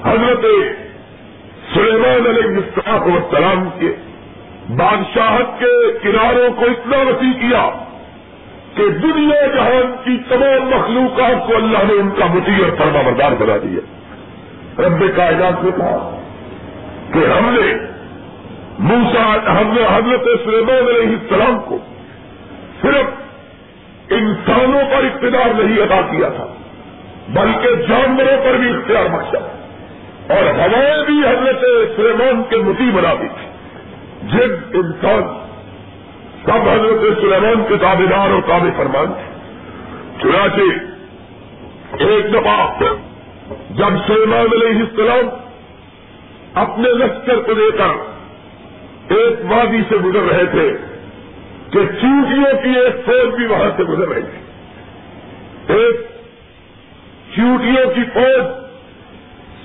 حضرت 0.05 0.45
سلیمان 1.73 2.27
علیہ 2.27 2.57
السلام 2.57 3.13
والسلام 3.13 3.69
کے 3.79 3.95
بادشاہت 4.69 5.59
کے 5.59 5.99
کناروں 6.03 6.49
کو 6.51 6.61
اتنا 6.61 6.97
وسیع 6.97 7.33
کیا۔ 7.33 7.69
کہ 8.75 8.87
دنیا 9.03 9.45
جہان 9.47 9.95
کی 10.03 10.17
تمام 10.29 10.67
مخلوقات 10.69 11.47
کو 11.47 11.55
اللہ 11.55 11.83
نے 11.87 11.93
ان 11.93 12.09
کا 12.19 12.25
متی 12.25 12.63
اور 12.63 12.71
فرما 12.77 13.01
بردار 13.05 13.31
بنا 13.39 13.57
دیا۔ 13.63 13.81
رب 14.81 15.03
کائنات 15.15 15.63
نے 15.63 15.71
کہا 15.77 15.97
کہ 17.13 17.19
ہم 17.19 17.49
نے 17.49 17.73
موسا 18.79 19.23
حضرت 19.97 20.27
سلیمان 20.43 20.87
علیہ 20.89 21.15
السلام 21.15 21.59
کو 21.65 21.77
صرف 22.81 24.11
انسانوں 24.11 24.81
پر 24.91 25.05
اقتدار 25.05 25.53
نہیں 25.63 25.81
ادا 25.81 26.01
کیا 26.01 26.29
تھا، 26.29 26.45
بلکہ 27.29 27.75
جانوروں 27.87 28.37
پر 28.45 28.57
بھی 28.57 28.69
اختیار 28.69 29.05
بخشا 29.07 29.39
اور 30.33 30.43
ہوائیں 30.59 31.05
بھی 31.05 31.19
حضرت 31.19 31.65
سلیمان 31.95 32.41
کے 32.49 32.57
متی 32.57 32.89
بنا 32.93 33.13
دی 33.13 33.27
تھی۔ 33.27 33.47
جن 34.31 34.55
انسان 34.73 35.23
سب 36.45 36.69
حضرت 36.69 37.21
سلیمان 37.21 37.63
کے 37.67 37.75
دار 37.75 38.29
اور 38.31 38.41
تابع 38.47 38.69
فرمان 38.77 39.07
تھے۔ 39.07 39.29
چنانچہ 40.21 42.03
ایک 42.03 42.33
دفعہ 42.33 42.83
جب 43.69 43.97
سلیمان 44.07 44.45
علیہ 44.51 44.79
السلام 44.79 45.29
اپنے 46.53 46.89
لشکر 46.89 47.35
کو 47.35 47.51
لے 47.51 47.77
کر 47.77 48.09
ایک 49.15 49.51
وادی 49.51 49.81
سے 49.89 49.95
گزر 49.95 50.19
رہے 50.19 50.45
تھے 50.45 50.77
کہ 51.71 51.85
چوٹیوں 51.85 52.61
کی 52.63 52.79
ایک 52.79 53.05
فوج 53.05 53.35
بھی 53.35 53.45
وہاں 53.45 53.69
سے 53.77 53.83
گزر 53.83 54.07
رہی 54.07 54.21
تھی۔ 54.21 54.39
ایک 55.73 55.95
چوٹیوں 57.35 57.91
کی 57.95 58.03
فوج 58.13 58.45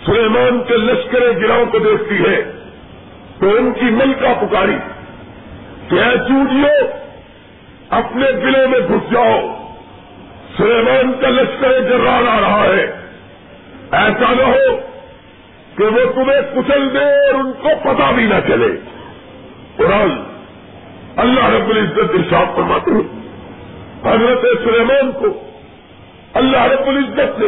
سلیمان 0.07 0.63
کے 0.69 0.77
لشکر 0.77 1.41
گراؤں 1.43 1.67
کو 1.67 1.79
دیکھتی 1.79 2.25
ہے 2.25 2.53
تو 3.41 3.57
ان 3.57 3.73
کی 3.73 3.85
ملکہ 3.85 4.33
پکاری 4.41 4.77
کہ 5.91 5.95
اے 5.95 6.81
اپنے 7.91 8.33
دلوں 8.33 8.69
میں 8.69 8.81
گھس 8.81 9.13
جاؤ۔ 9.13 9.41
سلیمان 10.57 11.13
کا 11.21 11.29
لشکر 11.29 11.81
جران 11.81 12.29
آ 12.29 12.41
رہا 12.41 12.65
ہے۔ 12.65 12.87
ایسا 13.93 14.33
نہ 14.33 14.43
ہو 14.43 14.77
کہ 15.77 15.85
وہ 15.85 16.13
تمہیں 16.15 16.41
کچل 16.55 16.95
دے 16.95 17.27
اور 17.27 17.35
ان 17.35 17.53
کو 17.53 17.69
پتا 17.83 18.11
بھی 18.11 18.25
نہ 18.25 18.35
چلے۔ 18.47 18.77
قرآن 19.77 20.23
اللہ 21.17 21.45
رب 21.45 21.71
العزت 21.71 22.11
ارشاد 22.15 22.57
فرماتے 22.57 22.91
ہیں۔ 22.91 23.25
حضرت 24.05 24.47
سلیمان 24.65 25.13
کو 25.13 25.41
اللہ 26.35 26.63
رب 26.63 26.87
العزت 26.87 27.39
نے 27.39 27.47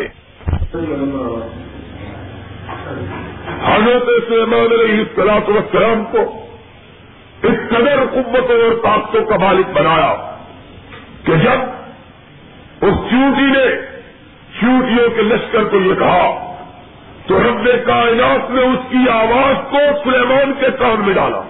حضرت 3.65 4.29
سلیمان 4.29 4.81
علیہ 4.81 4.99
السلاط 5.01 5.49
وسلام 5.49 6.05
کو 6.05 6.47
اس 7.47 7.69
قدر 7.69 8.05
قوتوں 8.13 8.63
اور 8.63 8.85
طاقتوں 8.85 9.25
کا 9.25 9.37
مالک 9.37 9.67
بنایا 9.71 10.37
کہ 11.25 11.37
جب 11.37 11.59
اس 12.81 12.95
چوٹی 12.95 13.47
نے 13.47 13.67
چوٹیوں 14.61 15.11
کے 15.17 15.23
لشکر 15.23 15.65
کو 15.65 15.77
یہ 15.77 15.95
کہا، 15.95 16.57
تو 17.27 17.39
رب 17.39 17.69
کائنات 17.87 18.51
نے 18.51 18.63
اس 18.63 18.79
کی 18.91 19.11
آواز 19.11 19.57
کو 19.71 20.11
سلیمان 20.11 20.53
کے 20.61 20.67
کان 20.79 21.03
میں 21.07 21.15
ڈالا۔ 21.15 21.43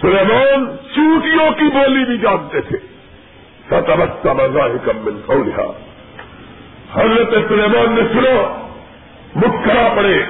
سلیمان 0.00 0.76
چوٹیوں 0.94 1.50
کی 1.50 1.64
بولی 1.64 2.04
بھی 2.04 2.18
جانتے 2.18 2.60
تھے۔ 2.60 2.76
ستبت 3.66 4.22
کا 4.22 4.32
مزاح 4.32 4.68
مل 5.04 5.20
سو 5.26 5.44
لیا 5.44 5.64
حضرت 6.94 7.48
سلیمان 7.48 7.92
نے 7.92 8.00
سنو 8.12 8.54
مکھرا 9.36 9.88
پڑے 9.96 10.22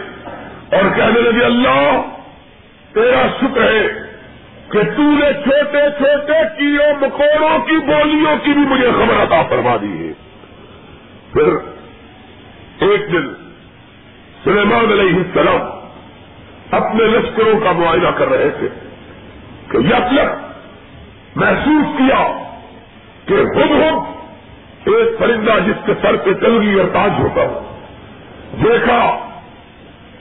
اور 0.77 0.97
کہنے 0.97 1.21
لگے، 1.21 1.45
اللہ، 1.45 2.03
تیرا 2.93 3.27
شکر 3.41 3.63
ہے 3.63 4.06
کہ 4.71 4.83
تو 4.83 5.03
نے 5.03 5.33
چھوٹے 5.33 5.81
چھوٹے 5.99 6.43
کیڑوں 6.59 6.95
مکوڑوں 7.01 7.59
کی 7.59 7.77
بولیوں 7.77 8.37
کی 8.45 8.53
بھی 8.53 8.63
مجھے 8.63 8.91
خبر 8.91 9.23
عطا 9.23 9.43
فرما 9.43 9.77
دی 9.77 10.09
ہے۔ 10.09 10.13
پھر 11.33 11.53
ایک 12.83 13.13
دن 13.13 13.35
سلیمان 14.45 14.93
علیہ 14.93 15.17
السلام 15.17 15.77
اپنے 16.71 17.05
لشکروں 17.05 17.61
کا 17.61 17.73
معائنہ 17.73 18.09
کر 18.09 18.29
رہے 18.29 18.51
تھے 18.59 18.69
کہ 19.69 19.77
یک 19.77 20.19
محسوس 21.37 21.99
کیا 21.99 22.49
کہ 23.25 23.37
خود 23.45 23.71
خود 23.71 24.17
ایک 24.95 25.19
پرندہ 25.19 25.53
جس 25.67 25.87
کے 25.87 25.93
سر 26.03 26.17
پہ 26.17 26.33
تلگی 26.33 26.81
اور 26.81 26.89
تاج 26.93 27.11
ہوتا 27.19 27.41
ہو۔ 27.41 27.79
دیکھا 28.65 29.19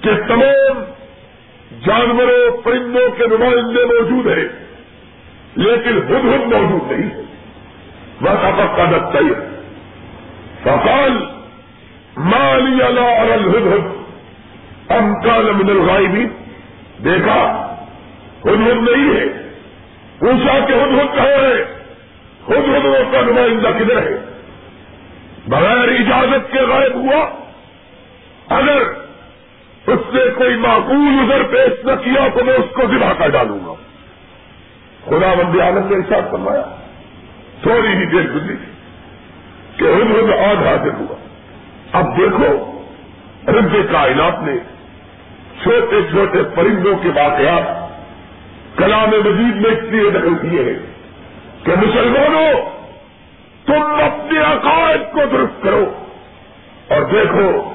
کہ 0.02 0.10
تمام 0.28 0.95
جانوروں، 1.72 2.64
پرندوں 2.64 3.08
کے 3.18 3.28
نمائندے 3.28 3.86
موجود 3.86 4.28
ہیں، 4.28 4.48
لیکن 5.56 6.00
خود 6.08 6.22
خود 6.22 6.54
موجود 6.54 6.92
نہیں 6.92 7.10
ہے 7.10 7.24
بس 8.22 8.44
کا 8.78 8.86
نت 8.86 9.14
چاہیے 9.14 9.34
فقال 10.64 11.18
مالی 12.18 12.82
اللہ 12.82 13.02
اور 13.02 13.32
الحد 13.32 14.92
ام 14.92 15.14
کال 15.22 15.52
من 15.54 15.70
الغائبی 15.70 16.26
دیکھا، 17.04 17.40
خود 18.42 18.60
خود 18.60 18.90
نہیں 18.90 19.16
ہے 19.16 19.26
پوچھا 20.20 20.60
کہ 20.60 20.74
خود 20.74 21.00
خود 21.00 21.16
کہاں 21.16 21.26
ہے 21.26 21.64
خود 22.46 22.66
خود 22.66 23.14
کا 23.14 23.22
نمائندہ 23.22 23.72
کدھر 23.80 23.98
ہے؟ 23.98 24.16
بغیر 25.48 25.90
اجازت 25.90 26.52
کے 26.52 26.60
غائب 26.60 26.96
ہوا۔ 26.96 27.24
اگر 28.50 28.84
اس 29.88 30.14
نے 30.14 30.22
کوئی 30.38 30.56
معقول 30.56 31.20
ادھر 31.20 31.44
پیش 31.44 31.86
نہ 31.86 31.92
کیا 31.92 32.28
تو 32.34 32.46
میں 32.46 32.54
اس 32.54 32.76
کو 32.76 32.86
دبا 32.86 33.14
کر 33.14 33.30
ڈالوں 33.30 33.60
گا۔ 33.66 33.74
خدا 35.06 35.34
بندی 35.34 35.62
عالم 35.62 35.88
نے 35.88 35.96
ساتھ 36.10 36.32
فرمایا، 36.32 36.64
تھوڑی 37.62 37.88
ہی 37.88 38.06
دیر 38.06 38.24
گزری 38.24 38.56
کہ 39.78 39.84
ان 39.84 40.34
آج 40.34 40.68
حاضر 40.68 40.94
ہوا۔ 41.00 41.16
اب 41.92 42.18
دیکھو، 42.18 42.72
رب 43.48 43.92
کائنات 43.92 44.44
نے 44.44 44.54
چھوٹے 45.64 46.02
چھوٹے 46.12 46.44
پرندوں 46.56 46.96
کے 47.04 47.10
واقعات 47.10 47.86
کلام 48.78 49.10
مجید 49.10 49.56
میں 49.56 49.72
اس 49.72 49.84
لیے 49.84 50.10
نقل 50.10 50.50
کیے 50.50 50.64
ہیں 50.64 50.80
کہ 51.66 51.72
مسلمانوں، 51.72 52.70
تم 53.66 53.84
اپنے 53.84 54.40
عقائد 54.40 55.14
کو 55.14 55.20
درست 55.32 55.64
کرو 55.64 55.94
اور 56.88 57.02
دیکھو 57.02 57.72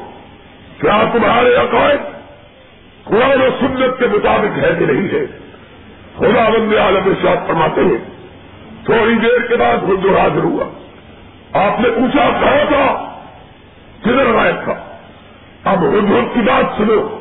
کیا 0.80 1.02
تمہارے 1.12 1.54
عقائد 1.54 2.00
قرآن 3.04 3.42
و 3.42 3.50
سنت 3.60 3.98
کے 3.98 4.06
مطابق 4.06 4.64
ہے 4.64 4.70
کہ 4.78 4.86
نہیں 4.86 5.08
ہے؟ 5.12 5.26
خدا 6.18 6.48
بند 6.48 6.74
عالم 6.74 7.12
شاپ 7.22 7.46
فرماتے 7.46 7.80
ہیں، 7.80 7.96
تھوڑی 8.84 9.14
دیر 9.14 9.46
کے 9.46 9.56
بعد 9.56 9.76
حضور 9.76 10.18
حاضر 10.18 10.42
ہوا، 10.42 10.64
آپ 11.66 11.80
نے 11.80 11.88
پوچھا 11.88 12.28
کہا 12.40 12.64
تھا؟ 12.68 13.18
کدھر 14.00 14.32
غائب 14.32 14.64
تھا؟ 14.64 14.74
اب 15.64 15.78
حضور 15.78 16.34
کی 16.34 16.40
بات 16.40 16.64
سنو۔ 16.76 17.18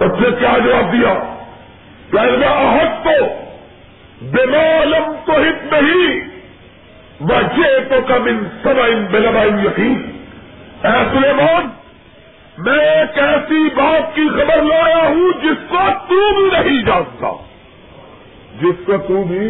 اس 0.00 0.20
نے 0.20 0.28
کیا 0.38 0.58
جواب 0.64 0.92
دیا؟ 0.92 1.36
کہ 2.12 2.44
عہد 2.46 3.04
تو 3.04 3.26
بے 4.22 4.46
تو 5.26 5.32
ہت 5.32 5.72
نہیں 5.72 6.20
بچے 7.22 7.80
تو 7.80 7.94
کم 8.08 8.24
ان 8.24 8.44
سب 8.62 8.80
ان 8.80 9.06
بلبائن 9.10 9.58
یقین۔ 9.58 10.10
اے 10.84 10.90
سلیمان 10.90 11.68
میں 12.58 12.78
ایک 12.78 13.18
ایسی 13.18 13.68
بات 13.74 14.14
کی 14.14 14.28
خبر 14.28 14.62
لایا 14.62 15.08
ہوں 15.08 15.32
جس 15.42 15.68
کو 15.68 15.76
تو 16.08 16.34
بھی 16.34 16.50
نہیں 16.52 16.82
جانتا۔ 16.82 17.32
جس 18.60 18.86
کو 18.86 18.92
تو 19.08 19.22
بھی 19.22 19.46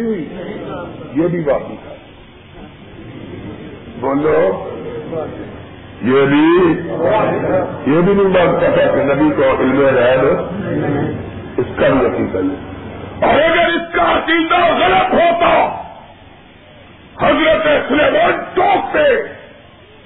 یہ 1.15 1.27
بھی 1.27 1.39
بات 1.39 1.61
نہیں 1.67 1.77
بولو۔ 3.99 4.69
یہ 6.01 6.25
بھی 6.25 6.69
یہ 7.93 8.01
بھی 8.01 8.13
نہیں 8.13 8.45
مانتا 8.45 8.69
تھا 8.69 8.95
کہ 8.95 9.03
نبی 9.03 9.35
کو 9.35 9.59
علم 9.59 9.81
رہے 9.81 10.15
اس 11.57 11.65
کا 11.75 11.87
بھی 11.87 12.05
عقیدہ 12.05 12.37
ہے۔ 12.37 12.71
اور 13.25 13.41
اگر 13.41 13.67
اس 13.67 13.93
کا 13.93 14.17
عقیدہ 14.17 14.55
غلط 14.55 15.13
ہوتا، 15.13 15.81
حضرت 17.27 17.89
سلیمان 17.89 18.43
ٹوک 18.53 18.97
سے 18.97 19.05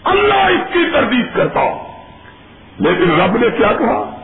اللہ 0.04 0.34
اس 0.34 0.74
کی 0.74 0.86
تردید 0.94 1.26
کرتا۔ 1.36 1.93
لیکن 2.80 3.22
رب 3.22 3.38
نے 3.38 3.48
کیا 3.58 3.72
کہا؟ 3.80 4.16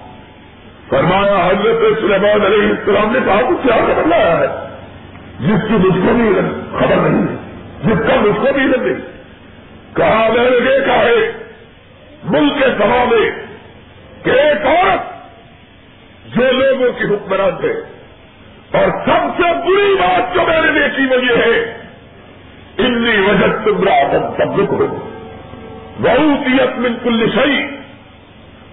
فرمایا، 0.89 1.47
حضرت 1.47 2.01
سلیمان 2.01 2.41
علیہ 2.45 2.69
السلام 2.69 3.11
نے 3.11 3.19
کہا، 3.25 3.41
تو 3.41 3.57
کیا 3.63 3.75
خبر 3.75 4.07
لایا 4.07 4.39
ہے؟ 4.39 4.47
جس 5.39 5.67
کی 5.67 5.73
مجھ 5.73 6.07
کو 6.07 6.13
بھی 6.13 6.29
خبر 6.79 6.95
نہیں 6.95 7.27
ہے 7.27 7.35
جس 7.83 8.07
کا 8.07 8.15
مجھ 8.21 8.35
کو 8.35 8.53
بھی 8.53 8.63
نہیں۔ 8.63 8.99
کہا، 9.95 10.27
میں 10.33 10.49
نے 10.49 10.59
دیکھا 10.59 10.93
ہے، 10.93 11.31
ملک 12.23 12.53
کے 12.55 12.65
سبھا 12.65 13.03
میں 13.11 13.31
کہ 14.23 14.29
ایک 14.29 14.65
عورت 14.65 15.19
جو 16.35 16.51
لوگوں 16.51 16.91
کی 16.91 17.05
حکمران 17.05 17.51
تھے 17.59 17.73
اور 18.77 18.87
سب 19.05 19.41
سے 19.41 19.43
بری 19.43 19.95
بات 19.99 20.35
جو 20.35 20.41
میں 20.47 20.61
نے 20.61 20.79
دیکھی 20.79 21.05
وہ 21.05 21.15
یہ 21.15 21.41
ہے، 21.45 21.77
انی 22.77 23.17
وجہ 23.17 23.65
تمرا 23.65 24.27
سب 24.37 24.59
لکھ 24.59 24.71
بہت 26.01 26.47
ہی 26.47 26.61
اپنے 26.61 26.89
کل 27.03 27.29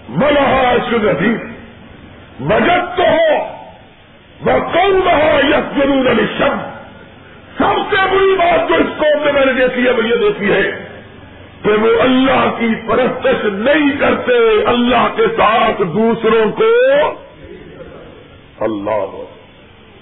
صحیح 0.09 0.17
ملحاظی 0.17 1.35
بجٹ 2.41 2.97
تو 2.97 3.03
ہو 3.03 3.57
وہ 4.41 4.61
کون 4.61 5.01
رہا 5.05 5.41
یس 5.49 5.79
ضرور 5.79 6.11
علی 6.11 6.27
شب 6.39 6.77
سب 7.59 7.95
سے 7.95 7.97
بری 8.13 8.37
بات 8.39 8.69
جو 8.69 8.75
اس 8.75 8.99
قوم 8.99 9.23
میں 9.25 9.33
میں 9.33 9.45
نے 9.45 9.53
دیکھی 9.53 9.85
ہے، 9.85 9.91
وہ 9.91 10.05
یہ 10.05 10.17
دیکھی 10.17 10.53
ہے 10.53 10.89
کہ 11.63 11.71
وہ 11.71 12.03
اللہ 12.03 12.51
کی 12.59 12.75
پرستش 12.89 13.45
نہیں 13.45 14.01
کرتے، 14.01 14.65
اللہ 14.67 15.09
کے 15.17 15.23
ساتھ 15.37 15.83
دوسروں 15.83 16.51
کو 16.51 16.91
اللہ 18.65 19.23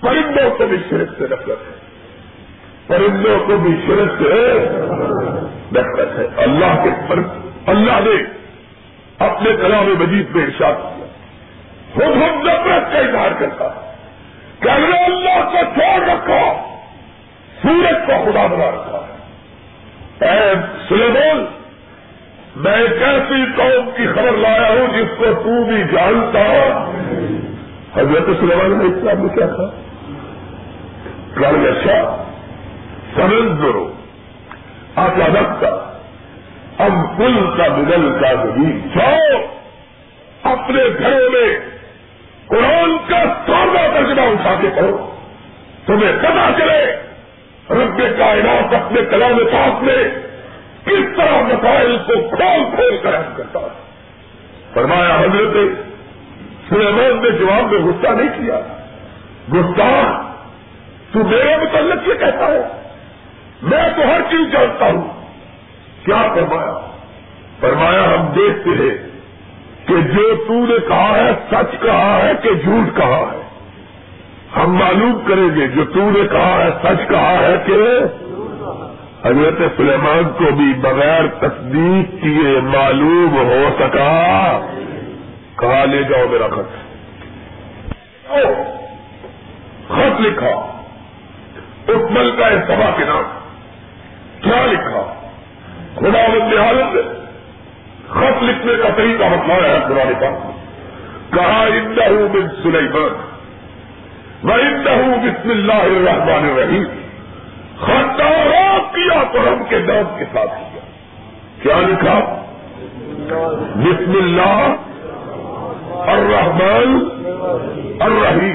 پرندوں 0.00 0.50
کو 0.58 0.66
بھی 0.66 0.76
شرک 0.90 1.08
سے 1.18 1.24
نفرت 1.24 1.48
ہے۔ 1.48 1.74
پرندوں 2.86 3.38
کو 3.46 3.56
بھی 3.56 3.70
شرک 3.86 4.22
سے 4.22 4.58
نفرت 5.72 6.18
ہے۔ 6.18 6.26
اللہ 6.36 6.84
کے 6.84 6.90
پر 7.08 7.18
اللہ 7.66 7.92
نے 7.92 8.33
اپنے 9.18 9.50
کلام 9.62 9.94
مجید 10.00 10.30
میں 10.34 10.44
ارشاد 10.44 10.72
کیا۔ 10.72 11.06
خود 11.94 12.14
خود 12.14 12.44
نفرت 12.44 12.92
کا 12.92 12.98
اظہار 12.98 13.30
کرتا 13.38 13.64
ہے 13.64 13.94
کہ 14.60 14.68
اگر 14.68 15.02
اللہ 15.04 15.44
کو 15.44 15.58
چھوڑ 15.74 16.08
رکھا، 16.08 16.74
سورج 17.62 18.06
کو 18.06 18.12
خدا 18.24 18.46
بنا 18.46 18.70
رکھا۔ 18.70 19.06
ہے 20.20 20.38
اے 20.38 20.54
سلیمان، 20.88 21.44
میں 22.56 22.72
ایک 22.72 23.02
ایسی 23.02 23.44
قوم 23.56 23.90
کی 23.96 24.06
خبر 24.06 24.32
لایا 24.32 24.70
ہوں 24.70 24.86
جس 24.86 25.18
کو 25.18 25.24
تو 25.24 25.64
بھی 25.64 25.82
جانتا۔ 25.92 26.40
حضرت 27.96 28.40
سلیمان 28.40 28.78
نے 28.78 28.84
اسلام 28.84 29.26
میں 29.26 29.36
کیا 29.36 29.46
تھا 29.46 29.70
کل 31.34 31.68
اچھا 31.68 32.24
سمجھ 33.16 33.62
دو 33.62 33.92
آپ 34.96 35.10
اب 36.78 36.92
کل 37.18 37.50
کا 37.56 37.68
بدل 37.68 38.12
کا 38.20 38.44
بھی 38.44 38.80
جاؤ 38.96 39.40
اپنے 40.42 40.84
گھروں 40.98 41.30
میں 41.30 41.58
قرآن 42.46 42.96
کا 43.08 43.24
سادہ 43.46 43.94
ترجمہ 43.94 44.20
اٹھا 44.20 44.54
کے 44.60 44.68
پڑھو۔ 44.76 45.10
تمہیں 45.86 46.12
پتا 46.22 46.50
چلے 46.58 46.96
رب 47.70 48.18
کائنات 48.18 48.74
اپنے 48.74 49.00
کلام 49.10 49.38
پاک 49.52 49.82
میں 49.82 50.04
کس 50.84 51.16
طرح 51.16 51.42
مسائل 51.42 51.96
کو 51.96 52.36
کھول 52.36 52.64
کھول 52.74 52.98
کر 53.02 53.14
اہم 53.14 53.32
کرتا 53.36 53.60
ہے۔ 53.60 53.84
فرمایا، 54.74 55.18
حضرت 55.20 55.56
سلیمان 56.68 57.22
نے 57.22 57.30
جواب 57.30 57.72
میں 57.72 57.80
غصہ 57.80 58.08
نہیں 58.08 58.28
کیا۔ 58.28 58.60
غصہ 59.52 60.22
تو 61.12 61.24
میرے 61.24 61.56
متعلق 61.56 62.08
یہ 62.08 62.14
کہتا 62.14 62.46
ہے، 62.46 62.60
میں 63.62 63.88
تو 63.96 64.02
ہر 64.02 64.20
چیز 64.30 64.52
جانتا 64.52 64.86
ہوں۔ 64.86 65.23
کیا 66.04 66.22
فرمایا؟ 66.34 66.90
فرمایا، 67.60 68.04
ہم 68.04 68.26
دیکھتے 68.26 68.70
ہیں 68.70 69.14
کہ 69.86 70.00
جو 70.00 70.44
تو 70.48 70.54
نے 70.54 70.88
کہا 70.88 71.18
ہے، 71.18 71.30
سچ 71.50 71.82
کہا 71.82 72.18
ہے 72.22 72.32
کہ 72.42 72.54
جھوٹ 72.54 72.96
کہا 72.96 73.32
ہے۔ 73.32 73.42
ہم 74.56 74.72
معلوم 74.72 75.18
کریں 75.26 75.56
گے، 75.56 75.68
جو 75.68 75.84
تو 75.84 76.10
نے 76.10 76.28
کہا 76.28 76.64
ہے، 76.64 76.70
سچ 76.82 77.08
کہا 77.08 77.38
ہے 77.38 77.54
کہ 77.66 77.72
حضرت 79.24 79.76
سلیمان 79.76 80.24
کو 80.24 80.54
بھی 80.56 80.74
بغیر 80.74 81.26
تصدیق 81.26 82.22
کیے 82.22 82.60
معلوم 82.60 83.36
ہو 83.36 83.68
سکا۔ 83.78 84.60
کہا، 85.58 85.84
لے 85.84 86.02
جاؤ 86.02 86.26
میرا 86.30 86.48
خط۔ 86.48 86.94
خط 89.88 90.20
لکھا۔ 90.20 90.82
اس 91.86 92.10
مل 92.10 92.30
کا 92.38 92.48
سبا 92.66 92.90
کے 92.96 93.04
نام۔ 93.04 93.22
کیا 94.40 94.66
لکھا؟ 94.66 95.23
خدا 95.96 96.26
بند 96.28 96.54
حالت 96.54 97.06
خط 98.10 98.42
لکھنے 98.42 98.72
کا 98.82 98.88
طریقہ 98.96 99.24
بتلایا 99.24 99.74
ہے 99.74 99.80
خدا 99.80 100.04
نے 100.04 100.14
کہا 100.20 101.62
اندہ 101.62 102.10
بن 102.32 102.48
سلیمان 102.62 103.30
میں 104.42 104.54
اندہ 104.54 104.90
بسم 105.26 105.50
اللہ 105.50 105.72
الرحمن 105.72 106.50
الرحیم۔ 106.50 106.84
خطارات 107.80 108.94
کیا 108.94 109.22
تو 109.32 109.38
رب 109.38 109.70
کے 109.70 109.78
نام 109.78 110.18
کے 110.18 110.24
ساتھ 110.32 110.50
کیا۔ 110.50 110.80
کیا 111.62 111.88
لکھا؟ 111.88 112.20
بسم 113.76 114.12
اللہ 114.16 114.76
الرحمن 116.00 117.08
الرحیم۔ 118.00 118.54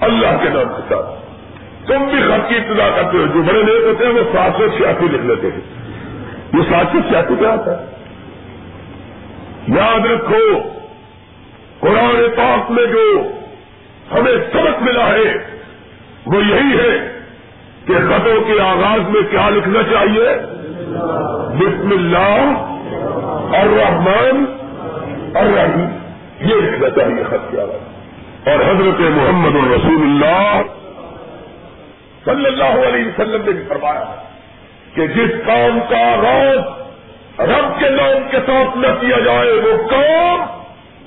اللہ 0.00 0.42
کے 0.42 0.48
نام 0.48 0.68
کے 0.68 0.94
ساتھ۔ 0.94 1.06
تم 1.86 2.04
بھی 2.04 2.22
خط 2.22 2.48
کی 2.48 2.56
ابتدا 2.56 2.88
کرتے 2.96 3.18
ہو۔ 3.18 3.26
جو 3.26 3.42
بڑے 3.42 3.62
لوگ 3.62 3.88
ہوتے 3.88 4.06
ہیں 4.06 4.12
وہ 4.12 4.36
سات 4.36 4.52
سو 4.58 4.68
چھیاسی 4.68 5.06
لکھ 5.06 5.22
لیتے 5.22 5.46
ہیں۔ 5.46 5.77
یہ 6.54 6.62
سات 6.70 6.92
سو 6.92 7.00
چھیاسی 7.08 7.34
کیا 7.38 7.50
آتا 7.52 7.78
ہے 7.78 7.86
یاد 9.76 10.06
رکھو، 10.06 10.44
قرآن 11.80 12.16
پاک 12.36 12.70
میں 12.70 12.86
جو 12.92 13.04
ہمیں 14.12 14.36
سبق 14.52 14.82
ملا 14.82 15.06
ہے، 15.08 15.32
وہ 16.26 16.38
یہی 16.44 16.78
ہے 16.78 16.92
کہ 17.86 17.98
خطوں 18.08 18.38
کے 18.46 18.60
آغاز 18.62 19.10
میں 19.10 19.22
کیا 19.30 19.48
لکھنا 19.50 19.82
چاہیے؟ 19.90 20.32
بسم 21.58 21.92
اللہ 21.96 23.56
اور 23.58 23.66
رحمان 23.76 24.44
اور 25.36 25.46
یہ 26.40 26.54
لکھنا 26.54 26.90
چاہیے 26.96 27.24
خط 27.24 27.50
کے 27.50 27.60
آغاز 27.60 28.48
اور 28.48 28.64
حضرت 28.68 29.00
محمد 29.16 29.56
الرسول 29.62 30.02
اللہ 30.08 30.60
صلی 32.24 32.46
اللہ 32.46 32.86
علیہ 32.88 33.06
وسلم 33.06 33.44
نے 33.44 33.52
بھی 33.52 33.64
فرمایا 33.68 34.04
کہ 34.94 35.06
جس 35.06 35.30
کام 35.46 35.78
کا 35.88 36.12
آغاز 36.12 36.58
رب 37.40 37.80
کے 37.80 37.90
نام 37.90 38.30
کے 38.30 38.38
ساتھ 38.46 38.78
نہ 38.78 38.86
کیا 39.00 39.18
جائے، 39.18 39.52
وہ 39.52 39.88
کام 39.88 40.58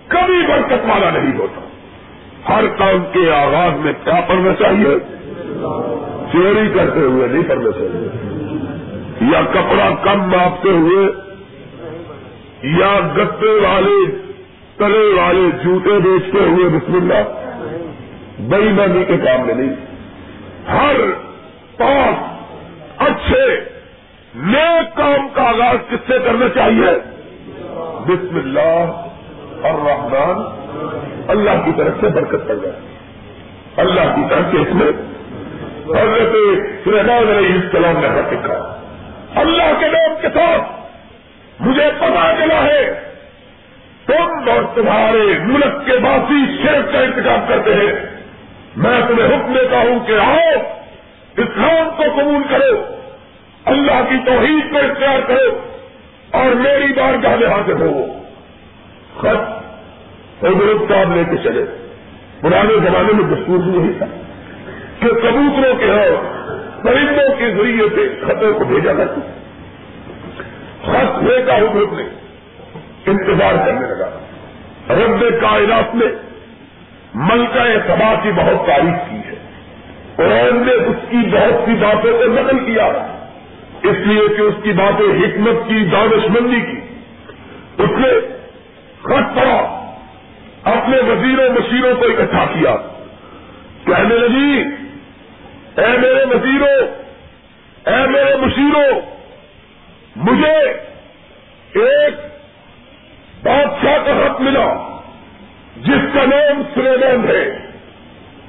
کبھی 0.07 0.41
برکت 0.47 0.89
والا 0.89 1.09
نہیں 1.09 1.37
ہوتا۔ 1.37 1.61
ہر 2.49 2.67
کام 2.67 3.03
کے 3.11 3.31
آغاز 3.31 3.79
میں 3.79 3.93
کیا 4.03 4.21
پڑھنا 4.27 4.53
چاہیے؟ 4.59 4.99
چوری 6.31 6.69
کرتے 6.73 6.99
ہوئے 6.99 7.27
نہیں 7.27 7.43
کرنا 7.43 7.71
چاہیے۔ 7.71 8.07
یا 9.31 9.41
کپڑا 9.51 9.89
کم 10.03 10.29
ماپتے 10.29 10.69
ہوئے، 10.69 11.05
یا 12.63 12.99
گتے 13.17 13.47
والے، 13.47 14.17
تلے 14.77 15.21
والے 15.21 15.63
جوتے 15.63 15.99
بیچتے 15.99 16.39
ہوئے، 16.39 16.69
بسم 16.69 16.93
اللہ 16.93 17.41
بئی 18.39 19.03
کے 19.07 19.17
کام 19.17 19.47
میں 19.47 19.55
نہیں۔ 19.55 19.75
ہر 20.71 20.95
پانچ 21.77 22.40
اچھے 23.05 23.59
نیک 24.35 24.97
کام 24.97 25.29
کا 25.33 25.43
آغاز 25.43 25.77
کس 25.89 25.99
سے 26.07 26.19
کرنا 26.25 26.49
چاہیے؟ 26.49 26.91
بسم 28.07 28.35
اللہ 28.35 29.07
اور 29.67 29.89
رحمان 29.89 30.61
اللہ 31.27 31.65
کی 31.65 31.71
طرف 31.77 31.93
سے 32.01 32.07
برکت 32.07 32.47
پڑ 32.47 32.55
جائے۔ 32.55 32.79
اللہ 33.77 34.15
کی 34.15 34.21
طرف 34.29 34.43
سے 34.51 34.57
اس 34.57 34.67
میں 34.73 34.87
حضرت 36.01 36.35
سلیمان 36.83 37.37
علیہ 37.37 37.53
السلام 37.53 37.99
نے 37.99 38.07
حق 38.07 38.33
لکھا۔ 38.33 38.81
اللہ 39.35 39.79
کے 39.79 39.87
نام 39.87 40.15
کے 40.21 40.27
ساتھ 40.33 40.61
مجھے 41.59 41.89
پتا 41.97 42.33
چلا 42.39 42.63
ہے، 42.63 42.93
تم 44.05 44.49
اور 44.49 44.63
تمہارے 44.75 45.39
ملک 45.39 45.85
کے 45.85 45.97
باسی 45.97 46.57
شیخ 46.61 46.93
کا 46.93 46.99
انتظام 46.99 47.39
کرتے 47.47 47.73
ہیں۔ 47.73 48.21
میں 48.75 49.01
تمہیں 49.07 49.27
حکم 49.27 49.53
دیتا 49.53 49.77
ہوں 49.77 49.99
کہ 50.07 50.13
آؤ 50.13 50.80
اسلام 51.37 51.89
کو 51.97 52.03
قبول 52.03 52.43
کرو، 52.49 52.83
اللہ 53.65 54.01
کی 54.09 54.15
توحید 54.25 54.71
کو 54.71 54.77
اختیار 54.77 55.19
کرو 55.27 55.59
اور 56.31 56.45
میری 56.45 56.93
بار 56.93 57.37
میں 57.39 57.47
حاضر 57.47 57.73
ہو۔ 57.73 58.05
خط 59.17 59.61
حضرت 60.43 60.91
صاحب 60.91 61.15
لے 61.15 61.23
کے 61.23 61.37
چلے۔ 61.43 61.65
پرانے 62.41 62.75
زمانے 62.75 63.13
میں 63.13 63.35
دستور 63.35 63.57
نہیں 63.57 63.93
تھا 63.97 64.05
کہ 64.99 65.07
کبوتروں 65.07 65.75
کے 65.75 65.89
ہاں 65.89 66.41
پرندوں 66.83 67.35
کے 67.37 67.53
ذریعے 67.53 67.89
سے 67.95 68.25
خطوں 68.25 68.53
کو 68.53 68.63
بھیجا 68.63 68.93
کرتے 68.93 69.21
خط 70.81 71.47
کا 71.47 71.57
حکم 71.57 71.95
نے 71.97 72.03
انتظار 73.05 73.65
کرنے 73.65 73.87
لگا۔ 73.87 74.09
رب 74.89 75.41
کائنات 75.41 75.95
نے 75.95 76.05
ملکہ 77.13 77.79
سبا 77.87 78.13
کی 78.23 78.31
بہت 78.31 78.67
تعریف 78.67 79.09
کی۔ 79.09 79.20
قرآن 80.21 80.65
نے 80.65 80.73
اس 80.73 80.95
کی 81.09 81.17
بہت 81.17 81.53
سی 81.65 81.71
باتوں 81.79 82.17
کو 82.17 82.23
نقل 82.23 82.65
کیا۔ 82.65 82.85
اس 83.83 83.97
لیے 83.97 84.27
کہ 84.37 84.41
اس 84.41 84.53
کی 84.63 84.71
باتیں 84.71 85.05
حکمت 85.05 85.67
کی، 85.67 85.85
دانش 85.91 86.29
مندی 86.29 86.61
کی۔ 86.61 86.79
اس 87.77 87.89
نے 87.89 88.35
خط 89.01 89.35
پڑا 89.35 89.91
اپنے 90.63 90.97
وزیروں، 90.97 91.49
مشیروں 91.49 91.95
کو 91.95 92.05
اکٹھا 92.05 92.45
کیا۔ 92.45 92.75
کہنے 93.85 94.15
لگی، 94.15 94.63
اے 95.77 95.97
میرے 95.97 96.23
وزیروں، 96.23 96.87
اے 97.89 98.07
میرے 98.07 98.35
مشیروں، 98.35 99.01
مجھے 100.15 100.57
ایک 101.79 102.13
بادشاہ 103.43 103.97
کا 104.05 104.27
خط 104.27 104.41
ملا، 104.41 104.99
جس 105.77 106.13
کا 106.13 106.25
نام 106.25 106.61
سلیمان 106.73 107.27
ہے۔ 107.27 107.70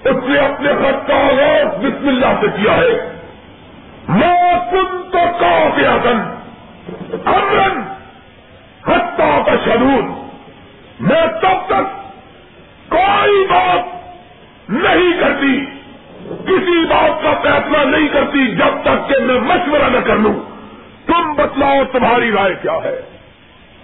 اس 0.04 0.16
نے 0.24 0.38
اپنے 0.38 0.68
خط 0.68 1.08
کا 1.08 1.14
آغاز 1.14 1.84
بسم 1.84 2.08
اللہ 2.08 2.40
سے 2.40 2.46
کیا 2.46 2.76
ہے۔ 2.76 3.18
میں 4.08 4.52
تم 4.70 5.02
تو 5.12 5.18
کافی 5.40 5.86
آسن 5.86 6.20
امرن 7.24 7.80
حتہ 8.86 9.28
کا 9.46 9.52
شرون 9.64 10.28
میں 11.00 11.26
تب 11.42 11.66
تک 11.66 11.86
کوئی 12.88 13.46
بات 13.46 13.84
نہیں 14.68 15.20
کرتی، 15.20 15.66
کسی 16.46 16.84
بات 16.84 17.22
کا 17.22 17.32
فیصلہ 17.42 17.96
نہیں 17.96 18.08
کرتی 18.08 18.46
جب 18.46 18.82
تک 18.82 19.08
کہ 19.08 19.24
میں 19.24 19.40
مشورہ 19.40 19.90
نہ 19.90 20.00
کر 20.06 20.16
لوں۔ 20.16 20.34
تم 21.06 21.32
بتلاؤ 21.34 21.84
تمہاری 21.92 22.32
رائے 22.32 22.54
کیا 22.62 22.78
ہے؟ 22.84 23.00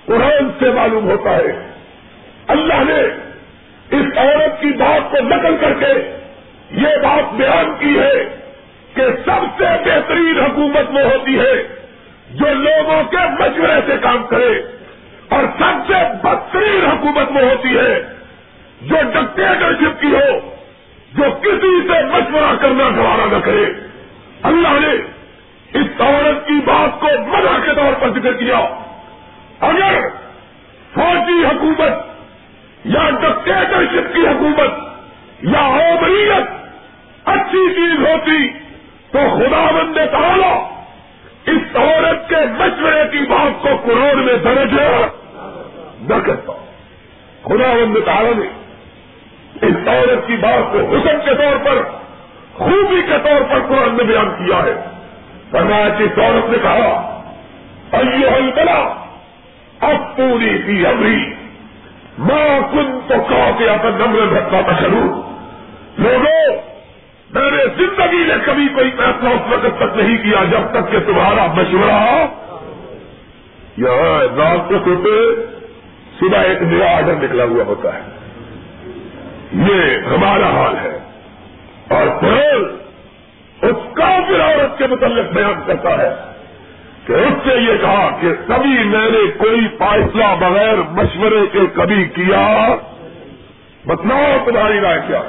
قرآن 0.07 0.51
سے 0.59 0.71
معلوم 0.71 1.11
ہوتا 1.11 1.31
ہے، 1.31 1.73
اللہ 2.49 2.85
نے 2.85 3.28
اس 3.91 4.19
عورت 4.19 4.61
کی 4.61 4.73
بات 4.73 5.11
کو 5.11 5.17
نقل 5.17 5.57
کر 5.61 5.73
کے 5.73 6.21
یہ 6.71 6.97
بات 7.03 7.35
بیان 7.35 7.75
کی 7.79 7.99
ہے 7.99 8.39
کہ 8.95 9.03
سب 9.25 9.63
سے 9.63 9.65
بہترین 9.85 10.41
حکومت 10.41 10.91
وہ 10.91 11.01
ہوتی 11.01 11.39
ہے 11.39 11.85
جو 12.31 12.47
لوگوں 12.55 13.05
کے 13.05 13.17
مشورے 13.17 13.81
سے 13.87 13.97
کام 14.03 14.27
کرے 14.27 14.63
اور 15.29 15.45
سب 15.59 15.93
سے 15.93 15.95
بدترین 16.23 16.85
حکومت 16.85 17.31
وہ 17.31 17.51
ہوتی 17.51 17.77
ہے 17.79 18.03
جو 18.81 18.97
ڈکٹیٹرشپ 19.13 20.01
کی 20.01 20.07
ہو، 20.07 20.55
جو 21.13 21.23
کسی 21.43 21.89
سے 21.89 22.05
مشورہ 22.05 22.55
کرنا 22.61 22.89
گوارا 22.97 23.25
نہ 23.33 23.41
کرے۔ 23.45 23.65
اللہ 24.43 24.69
نے 24.69 24.93
اس 25.75 26.01
عورت 26.01 26.47
کی 26.49 26.61
بات 26.65 27.01
کو 27.01 27.07
مزہ 27.07 27.67
کے 27.67 27.75
طور 27.75 27.93
پر 28.01 28.21
ذکر 28.21 28.33
کیا۔ 28.33 28.59
اگر 29.61 30.01
فوجی 30.95 31.45
حکومت 31.45 32.18
یا 32.85 33.11
ڈکٹیٹرشپ 33.11 34.15
کی 34.15 34.21
حکومت، 34.21 34.71
یا 35.43 35.67
عمریت 35.67 37.29
اچھی 37.29 37.69
چیز 37.75 38.07
ہوتی 38.07 38.49
تو 39.13 39.19
خدا 39.19 39.71
بند 39.71 39.99
تعالی 40.13 40.53
اس 41.51 41.77
عورت 41.77 42.29
کے 42.29 42.37
مشورے 42.59 43.03
کی 43.13 43.19
بات 43.19 43.63
کو 43.63 43.69
قرآن 43.85 44.25
میں 44.25 44.35
درج 44.35 44.75
نہ 46.01 46.15
کرتا 46.27 46.53
خدا 47.45 47.73
بند 47.75 47.97
تعالی 48.05 48.33
نے 48.35 48.49
اس 49.67 49.89
عورت 49.89 50.27
کی 50.27 50.37
بات 50.37 50.73
کو 50.73 50.79
حسن 50.79 51.19
کے 51.25 51.35
طور 51.35 51.65
پر، 51.65 51.83
خوبی 52.55 53.03
کے 53.03 53.19
طور 53.25 53.43
پر 53.51 53.61
قرآن 53.69 53.97
نے 53.97 54.05
بیان 54.05 54.31
کیا 54.31 54.63
ہے۔ 54.63 54.75
فرمایا 55.51 55.89
کہ 55.89 56.03
اس 56.03 56.19
عورت 56.19 56.51
نے 56.51 56.59
کہا 56.63 57.15
ایو 57.93 58.51
بلا 58.55 58.79
اب 59.81 60.17
پوری 60.17 60.59
کی 60.67 60.87
امری 60.87 61.35
ماں 62.19 62.73
کن 62.73 62.99
تو 63.09 63.15
کافی 63.29 63.69
آپ 63.69 63.85
نمر 63.85 64.27
بھٹا 64.27 64.61
کا 64.61 64.73
شروع 64.81 65.23
لوگوں 65.99 66.57
میں 67.31 67.51
نے 67.51 67.65
زندگی 67.77 68.17
میں 68.17 68.37
کبھی 68.47 68.69
کوئی 68.69 68.91
فیصلہ 68.91 69.29
اس 69.29 69.53
وقت 69.53 69.77
تک 69.77 69.97
نہیں 69.97 70.17
کیا 70.19 70.45
جب 70.45 70.61
تک 70.71 70.93
کہ 70.93 70.99
تمہارا 71.01 71.47
مشورہ 71.47 72.27
یہاں 73.77 74.37
رات 74.37 74.69
کو 74.69 74.75
سوتے 74.85 75.35
صبح 76.21 76.39
ایک 76.39 76.63
نیا 76.63 76.97
آڈر 76.97 77.15
نکلا 77.15 77.45
ہوا 77.45 77.65
ہوتا 77.65 77.95
ہے۔ 77.95 78.01
یہ 79.53 79.97
ہمارا 80.07 80.47
حال 80.47 80.77
ہے۔ 80.77 80.99
اور 81.89 82.21
پھر 82.21 82.55
اس 83.63 83.77
کافر 83.95 84.41
عورت 84.41 84.79
کے 84.79 84.87
متعلق 84.87 85.33
بیان 85.33 85.55
کرتا 85.67 85.99
ہے۔ 85.99 86.38
کہ 87.09 87.13
اس 87.13 87.49
سے 87.49 87.55
یہ 87.55 87.77
کہا 87.81 88.19
کہ 88.21 88.29
کبھی 88.47 88.85
میں 88.85 89.11
نے 89.11 89.31
کوئی 89.39 89.61
فائصلہ 89.79 90.25
بغیر 90.41 90.77
مشورے 90.77 91.47
کے 91.53 91.59
کبھی 91.73 92.05
کیا؟ 92.05 92.75
بتلاؤ 93.87 94.45
تمہاری 94.45 94.81
رائے 94.81 95.01
کیا؟ 95.07 95.23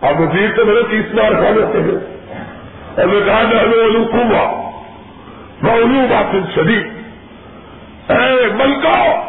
اب 0.00 0.20
وزیر 0.20 0.48
سے 0.56 0.64
میرے 0.64 0.82
تیس 0.90 1.14
بار 1.14 1.32
کھا 1.32 1.50
لیتے 1.50 1.82
ہیں۔ 1.82 2.26
اور 2.96 3.06
میں 3.06 3.20
کہا 3.26 3.42
کہ 3.50 3.56
ہمیں 3.56 4.02
میں 5.62 5.72
الو 5.72 6.06
بات 6.10 6.54
شدید۔ 6.54 6.86
اے 8.10 8.46
ملکہ، 8.46 9.20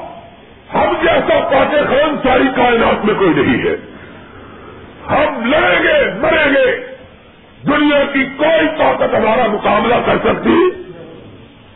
ہم 0.74 0.94
جیسا 1.02 1.40
پاٹے 1.40 1.78
خان 1.78 2.16
ساری 2.24 2.48
کائنات 2.56 3.06
میں 3.06 3.16
کوئی 3.16 3.30
نہیں 3.30 3.64
ہے۔ 3.64 3.76
ہم 5.10 5.46
لڑیں 5.46 5.84
گے، 5.84 6.20
مریں 6.20 6.54
گے۔ 6.54 6.86
دنیا 7.68 8.04
کی 8.14 8.26
کوئی 8.38 8.68
طاقت 8.78 9.14
ہمارا 9.16 9.48
مقابلہ 9.48 9.96
کر 10.06 10.18
سکتی؟ 10.24 10.91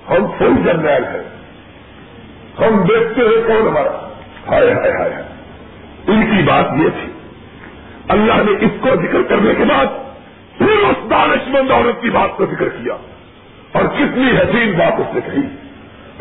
ہم 0.10 0.28
فل 0.38 0.64
جنرل 0.66 1.04
ہیں۔ 1.04 1.36
ہم 2.60 2.84
دیکھتے 2.84 3.22
ہیں 3.22 3.48
کون 3.48 3.68
ہمارا۔ 3.68 4.10
ہائے 4.48 4.74
ہائے 4.74 4.92
ہائے 4.92 5.24
ان 6.08 6.26
کی 6.26 6.44
بات 6.44 6.66
یہ 6.78 6.90
تھی۔ 6.90 7.12
اللہ 8.08 8.34
نے 8.34 8.66
اس 8.66 8.72
کو 8.80 8.90
ذکر 8.96 9.22
کرنے 9.24 9.54
کے 9.58 9.64
بعد 9.64 9.86
پھر 10.58 10.68
اس 10.68 11.10
دانش 11.10 11.48
مند 11.48 11.72
عورت 11.72 12.02
کی 12.02 12.10
بات 12.10 12.38
کو 12.38 12.46
ذکر 12.46 12.70
کیا۔ 12.70 12.94
اور 13.72 13.84
کتنی 13.84 14.32
حسین 14.38 14.72
بات 14.72 14.94
اس 14.98 15.14
نے 15.14 15.22
کہی۔ 15.26 15.56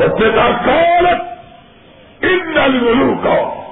اس 0.05 0.21
نے 0.21 0.29
کہا 0.35 0.51
کالت 0.65 1.21
ان 2.25 2.59
الملو 2.59 3.15
کا 3.23 3.65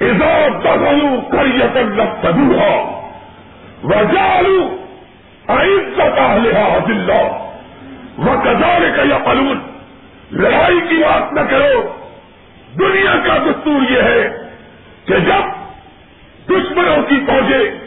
ازاد 0.00 0.64
دغلو 0.64 1.20
کریتن 1.32 1.92
نفتدو 1.96 2.58
ہو 2.58 3.00
وجالو 3.84 4.76
عزت 5.48 6.18
اہلها 6.18 6.78
دلہ 6.88 7.45
وہ 8.18 8.34
کزارے 8.44 8.90
کا 8.96 9.02
یا 9.02 9.18
پلون 9.18 9.58
لڑائی 10.32 10.80
کی 10.88 10.96
بات 10.96 11.32
نہ 11.32 11.40
کرو۔ 11.40 11.92
دنیا 12.78 13.14
کا 13.26 13.36
دستور 13.36 13.90
یہ 13.90 14.02
ہے 14.02 14.50
کہ 15.04 15.14
جب 15.18 15.66
دشمنوں 16.48 17.02
کی 17.02 17.20
فوجیں 17.26 17.86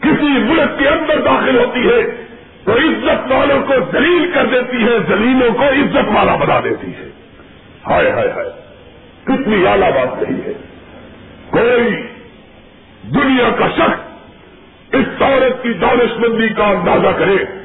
کسی 0.00 0.28
ملک 0.28 0.78
کے 0.78 0.88
اندر 0.88 1.20
داخل 1.20 1.58
ہوتی 1.58 1.88
ہے 1.88 2.24
تو 2.64 2.72
عزت 2.72 3.32
والوں 3.32 3.60
کو 3.66 3.72
دلیل 3.92 4.30
کر 4.34 4.46
دیتی 4.46 4.82
ہے 4.82 4.98
زلیلوں 5.08 5.54
کو 5.54 5.62
عزت 5.62 6.16
والا 6.16 6.36
بنا 6.36 6.60
دیتی 6.64 6.86
ہے 6.86 7.10
ہائے 7.86 8.10
ہائے 8.10 8.30
ہائے۔ 8.30 8.50
کتنی 9.24 9.66
اعلیٰ 9.66 9.92
بات 9.92 10.22
نہیں 10.22 10.40
ہے۔ 10.46 10.52
کوئی 11.50 12.06
دنیا 13.02 13.48
کا 13.58 13.68
شخص 13.76 14.00
اس 14.94 15.22
عورت 15.22 15.62
کی 15.62 15.72
دانش 15.72 16.18
مندی 16.18 16.48
کا 16.48 16.64
اندازہ 16.64 17.18
کرے۔ 17.18 17.55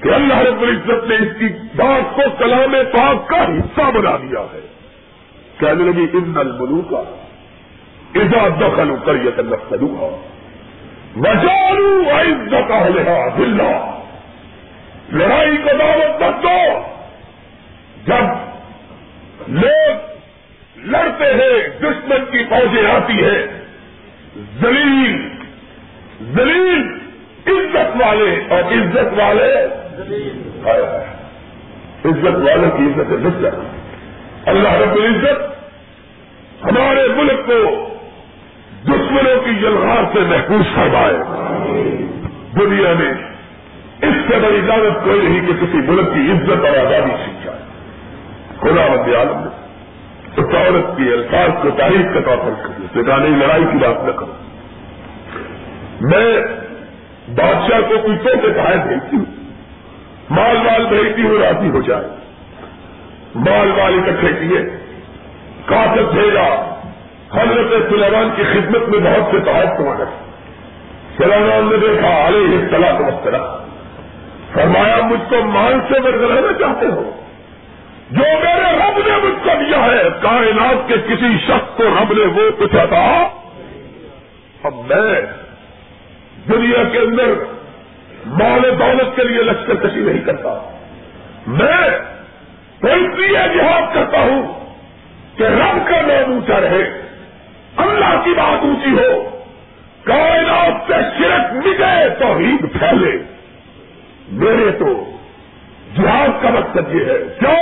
کہ 0.00 0.08
اللہ 0.08 0.38
رب 0.38 0.62
العزت 0.62 1.08
نے 1.08 1.14
اس 1.14 1.38
کی 1.38 1.48
بات 1.76 2.16
کو 2.16 2.22
کلام 2.38 2.74
پاک 2.92 3.28
کا 3.28 3.36
حصہ 3.36 3.90
بنا 3.90 4.16
دیا 4.16 4.40
ہے۔ 4.40 4.66
کہنے 5.58 5.92
لگی 5.92 6.06
ان 6.12 6.32
الملو 6.36 6.82
کا 6.82 7.02
ادا 8.14 8.48
دخل 8.48 8.94
کر 9.04 9.14
یہ 9.14 9.30
تلف 9.36 9.70
کروں 9.70 9.88
گا 9.88 10.16
وجالو 11.16 12.02
عزت 12.10 12.72
دلہ 13.38 14.00
لڑائی 15.12 15.56
کو 15.56 15.70
دعوت 15.78 16.22
مت 16.22 16.42
دو۔ 16.42 16.80
جب 18.06 18.50
لوگ 19.48 20.10
لڑتے 20.76 21.24
ہیں، 21.24 21.80
دشمن 21.80 22.24
کی 22.30 22.44
فوجیں 22.44 22.90
آتی 22.90 23.24
ہے 23.24 23.64
زلیل 24.60 25.28
زلیل 26.20 26.98
عزت 27.46 28.02
والے 28.02 28.44
اور 28.50 28.62
عزت 28.62 29.20
والے 29.20 29.79
عزت 32.04 32.36
والے 32.36 32.70
کی 32.76 32.84
عزت 32.84 33.12
نسبت 33.12 33.54
اللہ 34.48 34.68
رب 34.68 34.92
العزت 34.92 35.60
ہمارے 36.64 37.08
ملک 37.16 37.46
کو 37.46 37.88
دشمنوں 38.84 39.42
کی 39.44 39.54
جلغار 39.54 40.02
سے 40.12 40.20
محفوظ 40.20 40.74
فرمائے۔ 40.74 41.16
دنیا 42.58 42.92
میں 42.98 43.12
اس 44.02 44.14
سے 44.28 44.38
بڑی 44.38 44.58
اجازت 44.58 45.04
کوئی 45.04 45.20
نہیں 45.20 45.40
کہ 45.40 45.52
کسی 45.52 45.76
ملک 45.76 46.14
کی 46.14 46.32
عزت 46.32 46.64
اور 46.64 46.86
آزادی 46.86 47.24
سیکھ 47.24 47.46
جائے۔ 47.46 47.58
خدا 48.60 48.94
بند 48.94 49.14
عالم 49.14 49.38
نے 49.38 49.70
اس 50.36 50.54
عورت 50.54 50.96
کی 50.96 51.12
الفاظ 51.12 51.62
کو 51.62 51.70
تاریخ 51.70 52.14
کے 52.14 52.20
طور 52.20 52.36
پر 52.36 52.70
نہیں 53.18 53.38
لڑائی 53.38 53.64
کی 53.64 53.78
بات 53.78 54.04
نہ 54.04 54.10
کروں۔ 54.10 54.50
میں 56.00 56.42
بادشاہ 57.28 57.80
کو 57.80 57.94
کچھ 58.02 58.28
سے 58.28 58.48
باہر 58.48 58.76
بھیجتی 58.86 59.16
ہوں۔ 59.16 59.39
مال 60.30 60.56
مال 60.56 60.86
بھیجتی 60.86 61.22
ہوں 61.22 61.38
راضی 61.38 61.70
ہو 61.70 61.82
جائے۔ 61.82 62.04
مال 63.34 63.68
مال 63.68 63.94
اکٹھے 63.94 64.28
کیے۔ 64.40 64.62
کاغذ 65.66 66.14
بھیجا۔ 66.14 66.70
حضرت 67.32 67.90
سلیمان 67.90 68.30
کی 68.36 68.42
خدمت 68.42 68.88
میں 68.88 69.10
بہت 69.10 69.30
سے 69.30 69.40
تحائف 69.40 69.78
تمہارے 69.78 70.04
سلیمان 71.16 71.70
نے 71.70 71.76
دیکھا، 71.76 72.28
علیہ 72.28 72.58
السلام 72.58 72.96
کو 72.96 73.04
مسترا 73.04 73.64
فرمایا، 74.52 74.96
مجھ 75.02 75.30
کو 75.30 75.44
مال 75.44 75.74
سے 75.92 76.00
بدلانا 76.00 76.52
چاہتے 76.58 76.86
ہو۔ 76.86 77.10
جو 78.10 78.22
میرے 78.22 78.76
رب 78.76 78.98
نے 79.06 79.16
مجھ 79.16 79.44
کو 79.44 79.50
دیا 79.60 79.84
ہے، 79.84 80.02
کائنات 80.22 80.88
کے 80.88 80.94
کسی 80.94 81.38
شخص 81.46 81.76
کو 81.76 81.82
رب 81.82 82.12
نے 82.12 82.24
وہ 82.24 82.50
پوچھا 82.58 82.84
تھا 82.84 83.28
اب 84.62 84.74
میں 84.74 85.20
دنیا 86.48 86.84
کے 86.92 86.98
اندر 86.98 87.59
مال 88.26 88.62
دولت 88.62 89.16
کے 89.16 89.24
لیے 89.24 89.42
لشکر 89.42 89.74
کشی 89.74 90.00
نہیں 90.00 90.24
کرتا۔ 90.24 90.76
میں 91.46 91.90
کوئی 92.80 93.06
لیے 93.06 93.56
جہاد 93.56 93.94
کرتا 93.94 94.18
ہوں 94.18 94.64
کہ 95.36 95.42
رب 95.42 95.88
کا 95.88 96.00
نام 96.00 96.32
اونچا 96.32 96.60
رہے، 96.60 97.02
اللہ 97.76 98.20
کی 98.24 98.30
بات 98.30 98.64
اونچی 98.64 98.90
ہو، 98.90 99.40
کائنات 100.04 100.72
سے 100.86 100.94
شرک 101.18 101.52
مٹے 101.52 102.08
تو 102.18 102.38
عید 102.38 102.72
پھیلے۔ 102.72 103.22
میرے 104.28 104.70
تو 104.70 105.10
جہاد 105.96 106.42
کا 106.42 106.50
مقصد 106.50 106.94
یہ 106.94 107.04
ہے 107.04 107.18
جو 107.18 107.52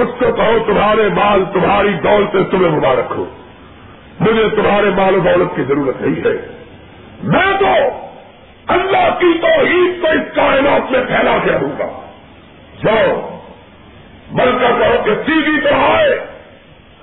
اس 0.00 0.08
کو 0.18 0.32
کہو 0.32 0.64
تمہارے 0.66 1.08
مال 1.08 1.44
تمہاری 1.52 1.92
دولت 1.92 2.50
تمہیں 2.50 2.70
مبارک 2.70 3.12
ہو۔ 3.16 3.24
مجھے 4.20 4.48
تمہارے 4.56 4.90
مال 4.90 5.14
و 5.14 5.18
دولت 5.18 5.56
کی 5.56 5.62
ضرورت 5.62 6.00
نہیں 6.00 6.24
ہے۔ 6.24 6.46
میں 7.22 7.60
تو 7.60 7.66
اللہ 8.66 9.18
کی 9.20 9.38
توحید 9.42 10.02
کو 10.02 10.08
اس 10.08 10.34
کائنات 10.34 10.90
میں 10.90 11.04
پھیلا 11.04 11.38
کے 11.44 11.52
رہوں 11.52 11.78
گا۔ 11.78 11.86
جاؤ 12.84 13.38
بلکہ 14.32 14.66
کہو 14.78 15.02
کہ 15.04 15.14
سیدھی 15.26 15.60
تو 15.60 15.74
آئے، 15.94 16.18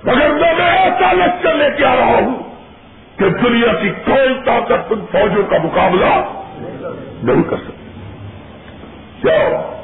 مگر 0.04 0.28
میں 0.34 0.70
ایسا 0.70 1.12
لشکر 1.12 1.54
لے 1.54 1.64
کے 1.76 1.84
آ 1.84 1.96
رہا 1.96 2.04
ہوں 2.04 2.42
کہ 3.18 3.28
دنیا 3.28 3.72
کی 3.82 3.90
کوئی 3.90 4.34
طاقت 4.46 4.92
ان 4.92 5.04
فوجوں 5.12 5.42
کا 5.42 5.56
مقابلہ 5.62 6.24
نہیں 7.22 7.42
کر 7.42 7.56
سکتی۔ 7.56 7.90
جاؤ، 9.24 9.74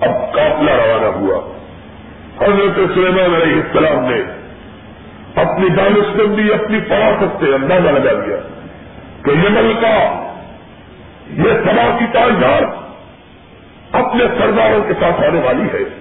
اب 0.00 0.32
قافلہ 0.32 0.70
روانہ 0.70 1.06
ہوا۔ 1.06 1.54
حضرت 2.40 2.94
سلیمان 2.94 3.42
علیہ 3.42 3.62
السلام 3.62 4.04
نے 4.04 4.20
اپنی 5.40 5.68
دانش 5.68 6.20
بندی 6.20 6.52
اپنی 6.52 6.80
فراست 6.80 7.44
سے 7.44 7.54
اندازہ 7.54 7.88
لگا 7.88 8.26
دیا 8.26 8.36
کہ 9.24 9.30
یمن 9.30 9.72
کا 9.80 10.23
یہ 11.30 11.50
سبا 11.64 11.96
کی 11.98 12.04
تاجدار 12.12 12.62
اپنے 13.92 14.24
سرداروں 14.38 14.84
کے 14.84 14.94
ساتھ 15.00 15.20
آنے 15.20 15.40
والی 15.40 15.62
ہے۔ 15.62 16.00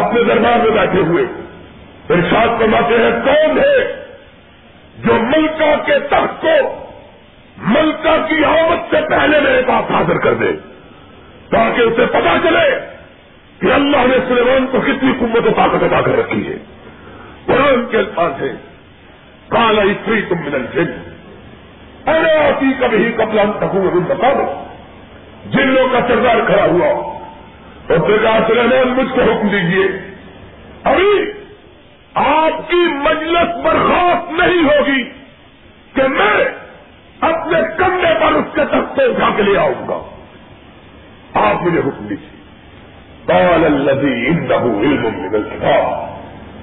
اپنے 0.00 0.22
دربار 0.22 0.58
میں 0.58 0.70
بیٹھے 0.70 1.00
ہوئے۔ 1.00 1.24
ارشاد 2.10 2.60
فرماتے 2.60 2.94
ہیں، 2.94 3.24
کون 3.24 3.58
ہے 3.58 4.04
جو 4.98 5.14
ملکہ 5.14 5.74
کے 5.86 5.98
تخت 5.98 6.42
کو 6.42 6.86
ملکہ 7.58 8.26
کی 8.28 8.44
آمد 8.44 8.94
سے 8.94 8.96
پہلے 9.10 9.40
میرے 9.40 9.62
پاس 9.66 9.90
حاضر 9.90 10.18
کر 10.18 10.34
دے، 10.34 10.52
تاکہ 11.50 11.80
اسے 11.80 12.06
پتا 12.06 12.36
چلے 12.42 12.80
کہ 13.60 13.72
اللہ 13.72 13.96
نے 13.96 14.16
سلیمان 14.28 14.66
کو 14.66 14.80
کتنی 14.80 15.12
قوت 15.18 15.46
و 15.46 15.50
طاقت 15.56 15.82
ادا 15.82 16.00
کر 16.00 16.18
رکھی 16.18 16.48
ہے۔ 16.48 16.56
قرآن 17.46 17.86
کے 17.90 17.96
الفاظ 17.98 18.42
ہے 18.42 18.52
کالا 19.48 19.82
اتری 19.82 20.22
تم 20.28 20.36
ملن 20.44 20.66
جن 20.74 21.13
ارے 22.06 22.38
آتی 22.38 22.66
کبھی 22.80 23.12
کپلا 23.12 23.42
تکوں 23.58 23.86
ابھی 23.86 24.00
بتا 24.00 24.32
دو 24.32 24.64
جنوں 25.50 25.88
کا 25.92 25.98
سردار 26.08 26.46
کھڑا 26.46 26.64
ہوا۔ 26.64 27.14
اور 27.88 28.06
پھر 28.06 28.18
کہا 28.22 28.38
سلیمان 28.46 28.88
مجھ 28.88 29.14
کو 29.14 29.20
حکم 29.20 29.48
دیجیے 29.48 30.14
ابھی 30.84 31.32
آپ 32.14 32.70
کی 32.70 32.76
مجلس 32.76 33.64
برخاست 33.64 34.32
نہیں 34.32 34.64
ہوگی 34.64 35.04
کہ 35.94 36.08
میں 36.08 36.44
اپنے 37.20 37.58
کندھے 37.78 38.14
پر 38.20 38.32
اس 38.32 38.44
کے 38.54 38.64
تختے 38.64 39.04
اٹھا 39.04 39.30
کے 39.36 39.42
لے 39.42 39.58
آؤں 39.58 39.88
گا۔ 39.88 40.10
آپ 41.34 41.62
مجھے 41.62 41.78
حکم 41.78 42.06
دیجیے 42.06 42.34
قال 43.26 43.64
الذي 43.64 44.28
عنده 44.28 44.62
علم 44.62 45.02
من 45.02 45.34
الكتاب۔ 45.34 46.14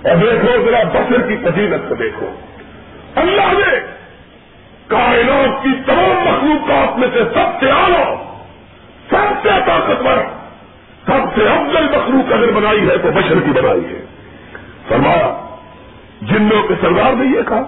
اور 0.08 0.16
دیکھو 0.16 0.66
ذرا 0.66 0.84
بشر 0.84 1.22
کی 1.22 1.38
فضیلت 1.38 1.90
کو 1.90 1.96
دیکھو۔ 1.96 2.36
اللہ 3.16 3.54
نے 3.54 4.01
کائنات 4.92 5.64
کی 5.64 5.70
تمام 5.86 6.26
مخلوقات 6.26 7.00
میں 7.00 7.08
سے 7.14 7.20
سب 7.20 7.60
سے 7.60 7.72
اعلیٰ، 7.72 8.16
سب 9.10 9.44
سے 9.44 9.50
طاقتور، 9.66 10.18
سب 11.06 11.36
سے 11.36 11.48
افضل 11.48 11.84
مخلوق 11.84 12.34
اگر 12.34 12.52
بنائی 12.52 12.90
ہے 12.90 12.98
تو 12.98 13.12
بشر 13.12 13.40
کی 13.40 13.52
بنائی 13.52 13.86
ہے۔ 13.86 14.06
فرمایا، 14.88 15.46
جنوں 16.22 16.68
کے 16.68 16.74
سردار 16.82 17.14
نے 17.14 17.38
یہ 17.38 17.42
کہا۔ 17.48 17.62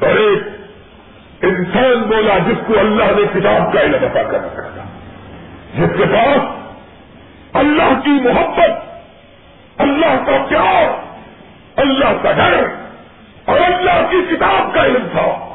اور 0.00 0.16
ایک 0.16 0.42
انسان 1.44 2.02
بولا 2.02 2.38
جس 2.38 2.56
کو 2.66 2.78
اللہ 2.78 3.04
نے 3.04 3.40
کتاب 3.40 3.72
کا 3.72 3.80
علم 3.80 3.94
عطا 3.94 4.22
کر 4.22 4.44
رکھا 4.44 4.62
تھا، 4.62 4.84
جس 5.78 5.88
کے 5.98 6.04
پاس 6.04 6.38
اللہ 7.52 8.00
کی 8.04 8.10
محبت، 8.10 9.00
اللہ 9.80 10.24
کا 10.26 10.44
پیار، 10.48 11.16
اللہ 11.76 12.22
کا 12.22 12.32
ڈر 12.32 12.66
اور 13.44 13.60
اللہ 13.60 14.10
کی 14.10 14.36
کتاب 14.36 14.74
کا 14.74 14.84
علم 14.84 15.08
تھا۔ 15.12 15.45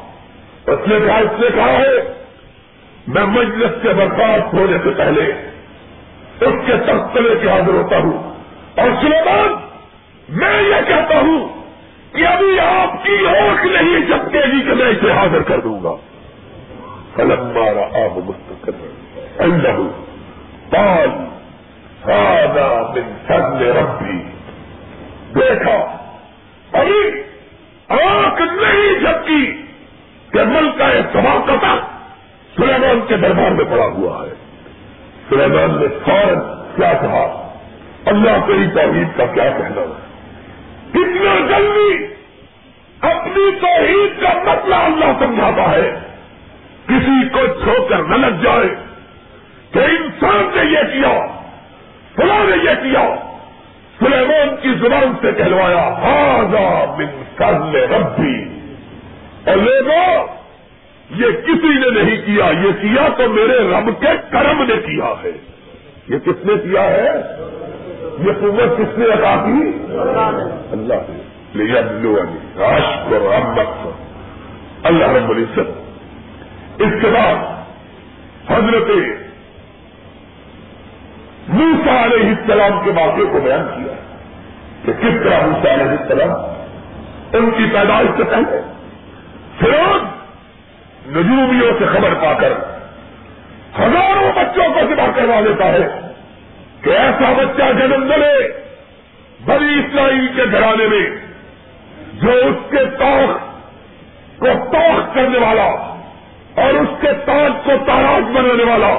اس 0.66 0.88
نے 0.88 0.98
کہا، 1.06 1.18
اس 1.18 1.40
نے 1.40 1.46
کہا 1.54 1.72
ہے، 1.72 2.22
میں 3.06 3.24
مجلس 3.24 3.70
کے 3.82 3.88
برخاست 3.88 4.54
ہونے 4.54 4.78
سے 4.84 4.90
پہلے 4.96 5.32
اس 6.40 6.54
کے 6.66 6.72
تختلے 6.86 7.34
کے 7.42 7.48
حاضر 7.50 7.72
ہوتا 7.72 7.98
ہوں۔ 7.98 8.34
اور 8.80 8.90
سلیمان، 9.00 9.54
میں 10.28 10.62
یہ 10.62 10.88
کہتا 10.88 11.18
ہوں 11.18 11.48
کہ 12.14 12.26
ابھی 12.26 12.60
آپ 12.60 13.04
کی 13.04 13.26
اوٹ 13.26 13.64
نہیں 13.64 14.00
چپکے 14.08 14.40
گی 14.52 14.60
کہ 14.60 14.74
میں 14.74 14.86
اسے 14.86 15.12
حاضر 15.12 15.42
کر 15.42 15.60
دوں 15.60 15.82
گا۔ 15.82 15.96
فلم 17.16 17.52
مارا 17.54 18.04
آپ 18.04 18.18
مستقل 18.18 18.72
اللہ 19.38 19.88
پال 20.70 21.08
من 22.94 23.12
فضل 23.26 23.72
ربی 23.76 24.22
دیکھا، 25.40 25.96
ابھی 26.72 27.22
آنکھ 27.88 28.42
نہیں 28.42 29.00
جھپکی 29.00 29.61
کہ 30.32 30.44
ملک 30.44 30.78
کا 30.78 30.88
ایک 30.88 31.06
سبا 31.12 31.36
سلیمان 32.56 33.00
کے 33.08 33.16
دربار 33.16 33.50
میں 33.50 33.64
پڑا 33.64 33.84
ہوا 33.84 34.26
ہے۔ 34.26 34.32
سلیمان 35.28 35.80
نے 35.80 35.86
فوراً 36.04 36.38
کیا 36.76 36.92
کہا؟ 36.92 37.52
اللہ 38.06 38.46
تیری 38.46 38.66
توحید 38.74 39.08
کا 39.16 39.26
کیا 39.26 39.50
کہنا 39.58 39.80
ہے؟ 39.80 40.00
کتنا 40.90 41.46
جلدی 41.48 42.06
اپنی 43.00 43.50
توحید 43.60 44.22
کا 44.22 44.28
مسئلہ 44.42 44.74
اللہ 44.74 45.04
سمجھاتا 45.18 45.70
ہے۔ 45.70 45.98
کسی 46.86 47.28
کو 47.28 47.40
چھو 47.46 47.86
کر 47.88 48.02
نہ 48.02 48.14
لگ 48.14 48.42
جائے 48.42 48.68
کہ 49.70 49.78
انسان 49.78 50.50
نے 50.54 50.70
یہ 50.70 50.80
کیا، 50.92 51.26
فلاں 52.16 52.44
نے 52.44 52.56
یہ 52.64 52.74
کیا۔ 52.82 53.14
سلیمان 53.98 54.56
کی 54.62 54.68
زبان 54.68 55.12
سے 55.20 55.32
کہلوایا 55.32 55.88
ہاضا 55.88 56.94
من 56.98 57.22
کرل 57.34 57.92
ربی 57.92 58.51
اور 59.46 59.56
لوگوں 59.56 60.26
یہ 61.10 61.26
کسی 61.32 61.68
نے 61.68 62.02
نہیں 62.02 62.26
کیا، 62.26 62.44
یہ 62.44 62.72
کیا 62.72 63.08
تو 63.16 63.28
میرے 63.28 63.58
رب 63.58 64.00
کے 64.00 64.06
کرم 64.30 64.62
نے 64.62 64.74
کیا 64.76 65.12
ہے۔ 65.24 65.30
یہ 66.08 66.18
کس 66.18 66.44
نے 66.44 66.54
کیا 66.62 66.82
ہے؟ 66.82 67.10
یہ 68.18 68.32
قوت 68.40 68.78
کس 68.78 68.98
نے 68.98 69.04
ادا 69.04 69.46
کی؟ 69.46 69.86
اللہ 70.72 70.96
نے۔ 71.08 71.22
راش 72.58 73.10
کو 73.10 73.30
رحمت۔ 73.32 73.88
اللہ 74.82 75.04
رب 75.04 75.30
العزت۔ 75.30 75.82
اس 76.78 77.02
کے 77.02 77.06
بعد 77.06 77.34
حضرت 78.50 78.90
موسا 81.48 82.04
علیہ 82.04 82.28
السلام 82.28 82.84
کے 82.84 82.90
واقعے 82.90 83.24
کو 83.24 83.40
بیان 83.40 83.66
کیا 83.76 83.92
کہ 84.84 84.92
کس 84.92 85.24
طرح 85.24 85.46
موسا 85.46 85.74
علیہ 85.74 85.84
السلام 85.84 86.30
ان 87.32 87.50
کی 87.50 87.64
پیدائش 87.72 88.08
سے 88.16 88.24
پہلے 88.24 88.60
فروغ 89.60 90.02
نجومیوں 91.16 91.72
سے 91.78 91.86
خبر 91.86 92.14
پا 92.14 92.32
کر 92.32 92.52
ہزاروں 93.78 94.32
بچوں 94.32 94.64
کو 94.74 94.80
ذبح 94.90 95.06
کروا 95.16 95.40
دیتا 95.40 95.64
ہے 95.64 95.88
کہ 96.82 96.90
ایسا 96.90 97.32
بچہ 97.32 97.72
جنم 97.78 98.06
دلے 98.08 98.48
بڑی 99.44 99.78
اسرائیل 99.78 100.28
کے 100.36 100.42
گھرانے 100.52 100.86
میں 100.86 101.06
جو 102.12 102.30
اس 102.30 102.70
کے 102.70 102.84
توخ 102.98 103.38
کو 104.38 104.46
توخ 104.72 105.14
کرنے 105.14 105.38
والا 105.38 105.68
اور 106.62 106.74
اس 106.74 106.88
کے 107.00 107.08
تاج 107.24 107.52
کو 107.64 107.70
تاراج 107.86 108.36
بنانے 108.36 108.64
والا، 108.64 108.98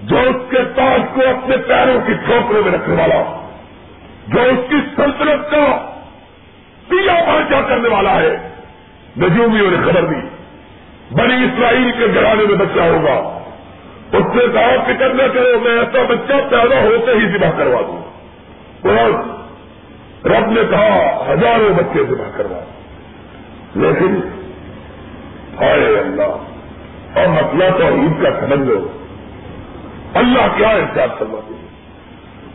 جو 0.00 0.18
اس 0.18 0.50
کے 0.50 0.58
تاج 0.74 1.00
کو 1.14 1.20
اپنے 1.20 1.56
پیروں 1.56 2.06
کی 2.06 2.12
ٹھوکروں 2.12 2.62
میں 2.64 2.72
رکھنے 2.72 2.94
والا، 2.94 3.22
جو 4.26 4.40
اس 4.42 4.70
کی 4.70 4.76
سلطنت 4.96 5.50
کا 5.50 5.94
پیا 6.88 7.14
پانچا 7.26 7.60
کرنے 7.60 7.88
والا 7.88 8.14
ہے۔ 8.16 8.53
نجومیوں 9.20 9.70
نے 9.70 9.76
خبر 9.76 10.04
دی۔ 10.04 10.28
بڑی 11.10 11.34
اسرائیل 11.34 11.90
کے 11.98 12.06
گھرانے 12.14 12.44
میں 12.44 12.56
بچہ 12.56 12.80
ہوگا۔ 12.80 13.38
اس 14.12 14.24
سے 14.34 14.46
کہا، 14.52 14.84
فکر 14.84 15.14
نہ 15.14 15.22
کرو، 15.34 15.60
میں 15.60 15.78
ایسا 15.78 16.02
بچہ 16.08 16.32
پیدا 16.50 16.80
ہوتے 16.80 17.12
ہی 17.12 17.26
ذبح 17.26 17.50
کروا 17.56 17.80
دوں۔ 17.80 18.02
اور 18.88 19.10
رب 20.26 20.50
نے 20.50 20.60
کہا، 20.70 21.24
ہزاروں 21.32 21.74
بچے 21.74 22.04
ذبح 22.04 22.24
کروا۔ 22.36 22.58
لیکن، 23.74 24.20
ہائے 25.60 25.98
اللہ، 25.98 26.36
اور 27.18 27.26
مسئلہ 27.26 27.64
تو 27.78 27.88
عید 27.88 28.22
کا 28.22 28.40
سمجھ 28.40 28.68
لو۔ 28.68 28.88
اللہ 30.14 30.56
کیا 30.56 30.68
احساس 30.68 31.18
کرواتے 31.18 31.54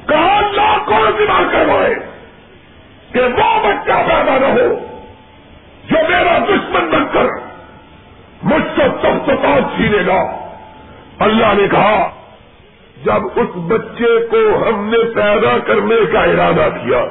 کہا، 0.08 0.38
اللہ 0.38 0.78
کو 0.86 1.06
ذمہ 1.18 1.52
کروائے 1.52 1.96
کہ 3.14 3.22
وہ 3.22 3.68
بچہ 3.68 3.92
پیدا 3.92 4.38
نہ 4.38 4.46
ہو 4.46 4.86
جو 5.90 5.98
میرا 6.10 6.38
دشمن 6.38 6.90
بن 6.90 7.04
کر 7.14 7.26
مجھ 8.44 8.80
سے 8.80 8.84
سب 9.60 9.76
چھینے 9.76 9.98
گا۔ 10.08 10.48
اللہ 11.20 11.62
نے 11.62 11.68
کہا، 11.68 12.10
جب 13.06 13.26
اس 13.36 13.56
بچے 13.56 14.26
کو 14.32 14.70
ہم 14.70 14.90
نے 14.90 14.98
پیدا 15.16 15.58
کرنے 15.58 15.96
کا 16.12 16.20
ارادہ 16.20 16.70
کیا، 16.70 17.04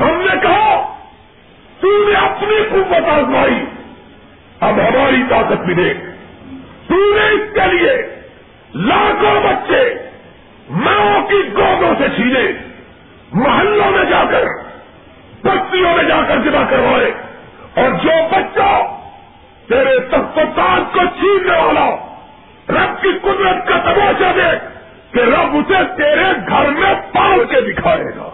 ہم 0.00 0.20
نے 0.20 0.40
کہا، 0.42 0.96
تو 1.80 2.08
نے 2.08 2.14
اپنی 2.14 2.56
قوت 2.70 3.08
آزمائی، 3.08 3.64
اب 4.60 4.74
ہماری 4.74 5.22
طاقت 5.30 5.60
بھی 5.62 5.74
دے 5.74 5.94
تو 6.88 6.94
نے 6.94 7.28
اس 7.28 7.54
کے 7.54 7.76
لیے 7.76 7.92
لاکھوں 8.74 9.40
بچے 9.40 9.94
ماؤں 10.70 11.26
کی 11.26 11.42
گودوں 11.56 11.94
سے 11.98 12.08
چھینے، 12.08 12.52
محلوں 13.32 13.90
میں 13.90 14.04
جا 14.04 14.24
کر، 14.30 14.44
بستیوں 15.44 15.96
میں 15.96 16.04
جا 16.04 16.20
کر 16.28 16.38
جمع 16.38 16.62
کروائے۔ 16.70 17.10
اور 17.74 17.90
جو 17.90 18.10
بچہ 18.30 18.96
تیرے 19.68 20.00
تختان 20.00 20.84
کو 20.92 20.98
چھیننے 20.98 21.58
والا 21.58 21.96
رب 22.68 23.02
کی 23.02 23.08
قدرت 23.22 23.68
کا 23.68 23.92
تماشا 23.92 24.32
دے 24.36 24.58
کہ 25.12 25.20
رب 25.20 25.56
اسے 25.56 25.96
تیرے 25.96 26.24
گھر 26.48 26.70
میں 26.70 26.94
پال 26.94 27.44
کے 27.44 27.60
دکھائے 27.60 28.04
گا۔ 28.04 28.30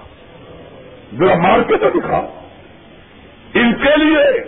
ذرا 1.18 1.34
مار 1.34 1.60
کے 1.60 1.76
تو 1.76 1.90
دکھا۔ 1.90 2.20
ان 3.54 3.74
کے 3.74 3.96
لیے 3.96 4.44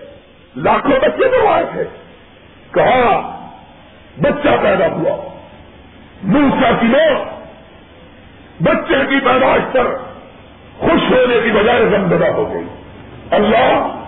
لاکھوں 0.56 1.00
بچے 1.00 1.28
بروائے 1.28 1.64
تھے۔ 1.72 1.84
کہا، 2.74 3.36
بچہ 4.18 4.48
پیدا 4.62 4.86
ہوا۔ 4.86 5.38
موسا 6.22 6.70
کی 6.80 6.86
موت۔ 6.86 7.28
بچے 8.62 8.94
کی 9.08 9.20
پیدائش 9.20 9.62
پر 9.72 9.96
خوش 10.78 11.10
ہونے 11.10 11.40
کی 11.44 11.50
بجائے 11.50 11.86
زمدہ 11.86 12.26
ہو 12.26 12.54
گئی۔ 12.54 12.64
اللہ، 13.30 14.04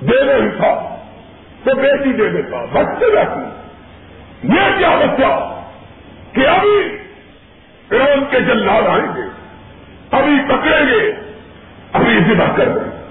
دے 0.00 0.24
نہیں 0.24 0.50
تھا 0.56 0.95
تو 1.66 1.74
بیٹی 1.74 2.12
دے 2.12 2.28
دیتا 2.28 2.64
بچے 2.64 3.12
جاتی۔ 3.12 3.40
یہ 4.48 4.78
کیا 4.78 4.88
بچہ؟ 4.88 5.62
کہ 6.32 6.46
ابھی 6.46 6.98
ایران 7.90 8.24
کے 8.30 8.40
جلال 8.40 8.86
آئیں 8.86 9.16
گے، 9.16 9.28
ابھی 10.10 10.32
پکڑیں 10.48 10.86
گے، 10.86 11.12
ابھی 11.92 12.18
ذبح 12.28 12.56
کر 12.56 12.68
دیں۔ 12.68 13.06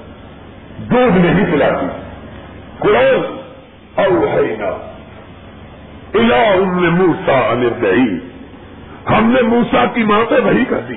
دودھ 0.78 1.18
نہیں 1.18 1.46
پلاتی۔ 1.54 1.88
قرآن 2.80 3.40
اور 3.96 4.28
ہے 4.28 4.56
نا 4.60 4.82
ام 6.16 6.96
موسا 6.96 7.54
گئی 7.82 8.20
ہم 9.10 9.32
نے 9.32 9.42
موسا 9.42 9.86
کی 9.86 10.04
ماں 10.04 10.26
پہ 10.30 10.36
وہی 10.40 10.66
کر 10.70 10.80
دی۔ 10.80 10.96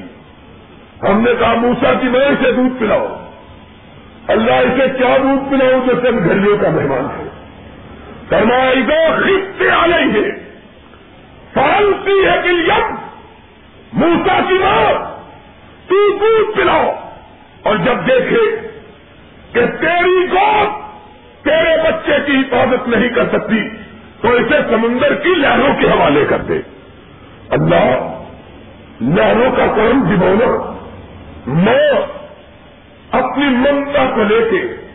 ہم 1.03 1.21
نے 1.21 1.31
کہا 1.39 1.55
موسا 1.55 1.95
کی 2.01 2.09
ماں 2.09 2.45
سے 2.45 2.53
دودھ 2.53 2.81
پلاؤ۔ 2.81 3.31
اللہ 4.27 4.53
اسے 4.53 4.89
کیا 4.99 5.17
دودھ 5.17 5.51
پلاؤ 5.51 5.87
جو 5.87 5.93
سب 5.95 6.25
گھریوں 6.25 6.59
کا 6.59 6.69
مہمان 6.69 7.05
ہے 7.05 7.38
فرمائی 8.29 8.83
دو 8.83 9.15
خطے 9.17 9.71
آ 9.71 9.87
ہے 9.87 10.49
فالتی 11.55 12.27
ہے 12.27 12.41
کہ 12.43 12.49
یم، 12.49 12.95
موسا 13.93 14.41
کی 14.49 14.55
ماں، 14.55 15.19
تو 15.89 16.19
دودھ 16.19 16.57
پلاؤ۔ 16.57 16.95
اور 17.63 17.77
جب 17.77 18.09
دیکھے 18.09 18.69
کہ 19.53 19.67
تیری 19.81 20.27
گود 20.33 20.69
تیرے 21.45 21.77
بچے 21.85 22.19
کی 22.27 22.37
حفاظت 22.37 22.89
نہیں 22.89 23.09
کر 23.09 23.25
سکتی، 23.25 23.69
تو 24.21 24.33
اسے 24.33 24.59
سمندر 24.71 25.15
کی 25.15 25.29
لہروں 25.29 25.75
کے 25.81 25.87
حوالے 25.87 26.25
کر 26.29 26.39
دے۔ 26.39 26.61
اللہ، 27.49 28.23
لہروں 29.01 29.51
کا 29.57 29.67
کام 29.67 30.15
جبونا 30.15 30.75
میں 31.47 31.93
اپنی 33.11 33.45
ممتا 33.45 34.11
کو 34.15 34.23
لے 34.25 34.49
کے 34.51 34.87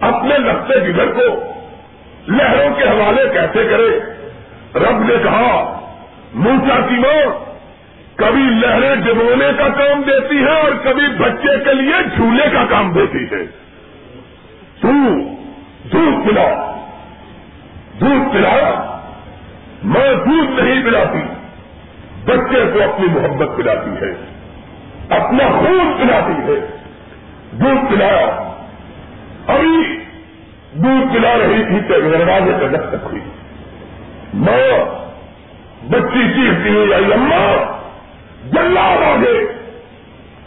اپنے 0.00 0.38
لگتے 0.38 0.80
جگر 0.80 1.12
کو 1.12 1.53
لہروں 2.28 2.74
کے 2.76 2.84
حوالے 2.84 3.22
کیسے 3.32 3.64
کرے؟ 3.70 3.98
رب 4.74 5.02
نے 5.02 5.14
کہا 5.22 5.80
موسا 6.34 6.80
کی 6.88 6.94
ماں، 6.94 7.44
کبھی 8.16 8.42
لہریں 8.42 8.94
ڈبونے 8.96 9.50
کا 9.58 9.68
کام 9.68 10.02
دیتی 10.02 10.38
ہے 10.38 10.60
اور 10.60 10.72
کبھی 10.84 11.06
بچے 11.18 11.64
کے 11.64 11.74
لیے 11.74 12.02
جھولے 12.16 12.50
کا 12.52 12.64
کام 12.70 12.92
دیتی 12.92 13.24
ہے 13.32 13.44
تو، 14.80 14.88
دودھ 15.92 16.28
پلا 16.28 16.76
دودھ 18.00 18.32
پلایا 18.32 19.00
میں 19.84 20.14
دودھ 20.14 20.60
نہیں 20.60 20.82
پلاتی، 20.84 21.18
بچے 22.24 22.64
کو 22.72 22.82
اپنی 22.82 23.06
محبت 23.06 23.56
پلاتی 23.56 23.90
ہے، 23.90 24.12
اپنا 25.08 25.48
خون 25.50 25.92
پلاتی 25.98 26.52
ہے۔ 26.52 26.60
دودھ 27.52 27.92
پلایا 27.92 28.52
ابھی 29.46 30.03
دودھ 30.74 31.14
پلا 31.14 31.34
رہی 31.38 31.64
تھی 31.64 31.80
تو 31.80 32.00
دروازے 32.00 32.52
کا 32.60 32.88
تک 32.90 33.04
ہوئی 33.04 33.20
ماں، 34.34 34.84
بچی 35.90 36.32
چیزتی 36.34 36.74
ہوئی 36.74 36.94
آئی 36.94 37.12
اماں، 37.12 37.72
جلا 38.52 38.80
آگے 38.80 39.44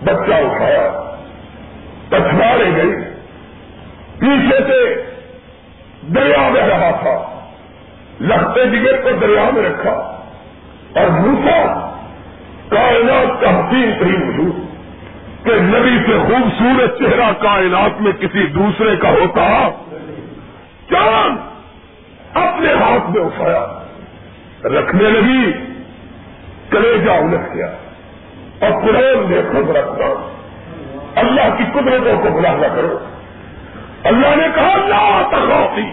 بچہ 0.03 0.33
اٹھایا 0.33 1.15
پچھواڑے 2.09 2.71
گئی۔ 2.77 2.91
پیچھے 4.19 4.59
سے 4.67 5.03
دریا 6.01 6.49
میں 6.49 6.67
رہا 6.67 6.91
تھا۔ 6.91 7.45
لگتے 8.21 8.65
جگر 8.65 9.01
کو 9.01 9.09
دریا 9.11 9.49
میں 9.53 9.69
رکھا۔ 9.69 10.23
اور 10.95 11.07
موسا، 11.09 11.89
کائنات 12.69 13.41
کا 13.41 13.59
حسین 13.59 13.91
ترین 13.99 14.29
وجود 14.29 14.55
کہ 15.45 15.51
نبی 15.55 15.97
سے 16.05 16.19
خوبصورت 16.27 16.99
چہرہ 16.99 17.31
کائنات 17.41 18.01
میں 18.01 18.11
کسی 18.11 18.47
دوسرے 18.47 18.95
کا 18.95 19.09
ہوتا۔ 19.09 19.69
چاند 20.91 21.37
اپنے 22.37 22.73
ہاتھ 22.73 23.11
میں 23.11 23.25
اٹھایا، 23.25 23.67
رکھنے 24.63 25.03
لگی 25.03 25.51
کلیجا 26.69 27.13
الٹ 27.13 27.53
گیا 27.53 27.67
اور 28.61 28.81
قرآن 28.81 29.29
نے 29.29 29.41
خود 29.51 29.75
رکھنا 29.75 30.31
اللہ 31.15 31.57
کی 31.57 31.63
قدرتوں 31.73 32.21
کو 32.21 32.29
بلانا 32.29 32.67
کرو۔ 32.67 32.99
اللہ 34.03 34.35
نے 34.35 34.47
کہا 34.55 34.73
اللہ 34.73 35.27
تخوفی 35.31 35.91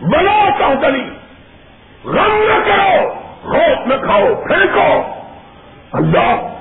بلا 0.00 0.48
چاہتنی 0.58 1.10
غم 2.04 2.44
نہ 2.48 2.68
کرو، 2.68 3.14
خوف 3.42 3.86
نہ 3.86 3.94
کھاؤ، 4.04 4.34
پھینکو۔ 4.46 5.02
اللہ 5.92 6.54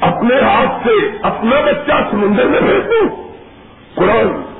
اپنے 0.00 0.40
ہاتھ 0.40 0.88
سے 0.88 1.18
اپنا 1.22 1.60
بچہ 1.60 1.92
سمندر 2.10 2.44
میں 2.44 2.60
بھیج 2.60 2.86
دوں۔ 2.86 3.32
قرآن 3.94 4.55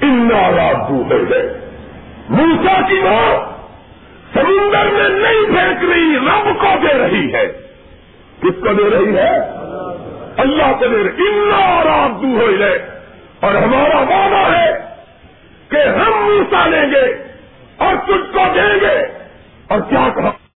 ان 0.00 0.28
ہے 1.12 1.30
گئے 1.30 1.60
موسا 2.28 2.80
کی 2.88 2.94
ماں 2.94 3.56
سمندر 4.34 4.86
میں 4.86 5.08
نہیں 5.08 5.46
پھینک 5.46 5.90
رہی، 5.90 6.16
رب 6.16 6.60
کو 6.60 6.66
دے 6.82 6.98
رہی 6.98 7.34
ہے۔ 7.34 7.46
کس 8.42 8.60
کو 8.60 8.72
دے 8.72 8.90
رہی 8.90 9.16
ہے؟ 9.16 9.38
اللہ 10.36 10.72
کو 10.78 10.86
دے 10.86 10.96
رہی۔ 10.98 11.28
ان 11.28 11.52
ہو 12.40 12.46
گئے 12.58 12.86
اور 13.40 13.54
ہمارا 13.54 13.98
وعدہ 13.98 14.56
ہے 14.56 14.72
کہ 15.68 15.76
ہم 15.76 16.24
موسا 16.24 16.66
لیں 16.66 16.90
گے 16.90 17.22
اور 17.76 17.94
تجھ 18.04 18.32
کو 18.32 18.40
دیں 18.54 18.80
گے۔ 18.80 19.00
اور 19.68 19.80
کیا 19.80 20.08
کہا؟ 20.16 20.30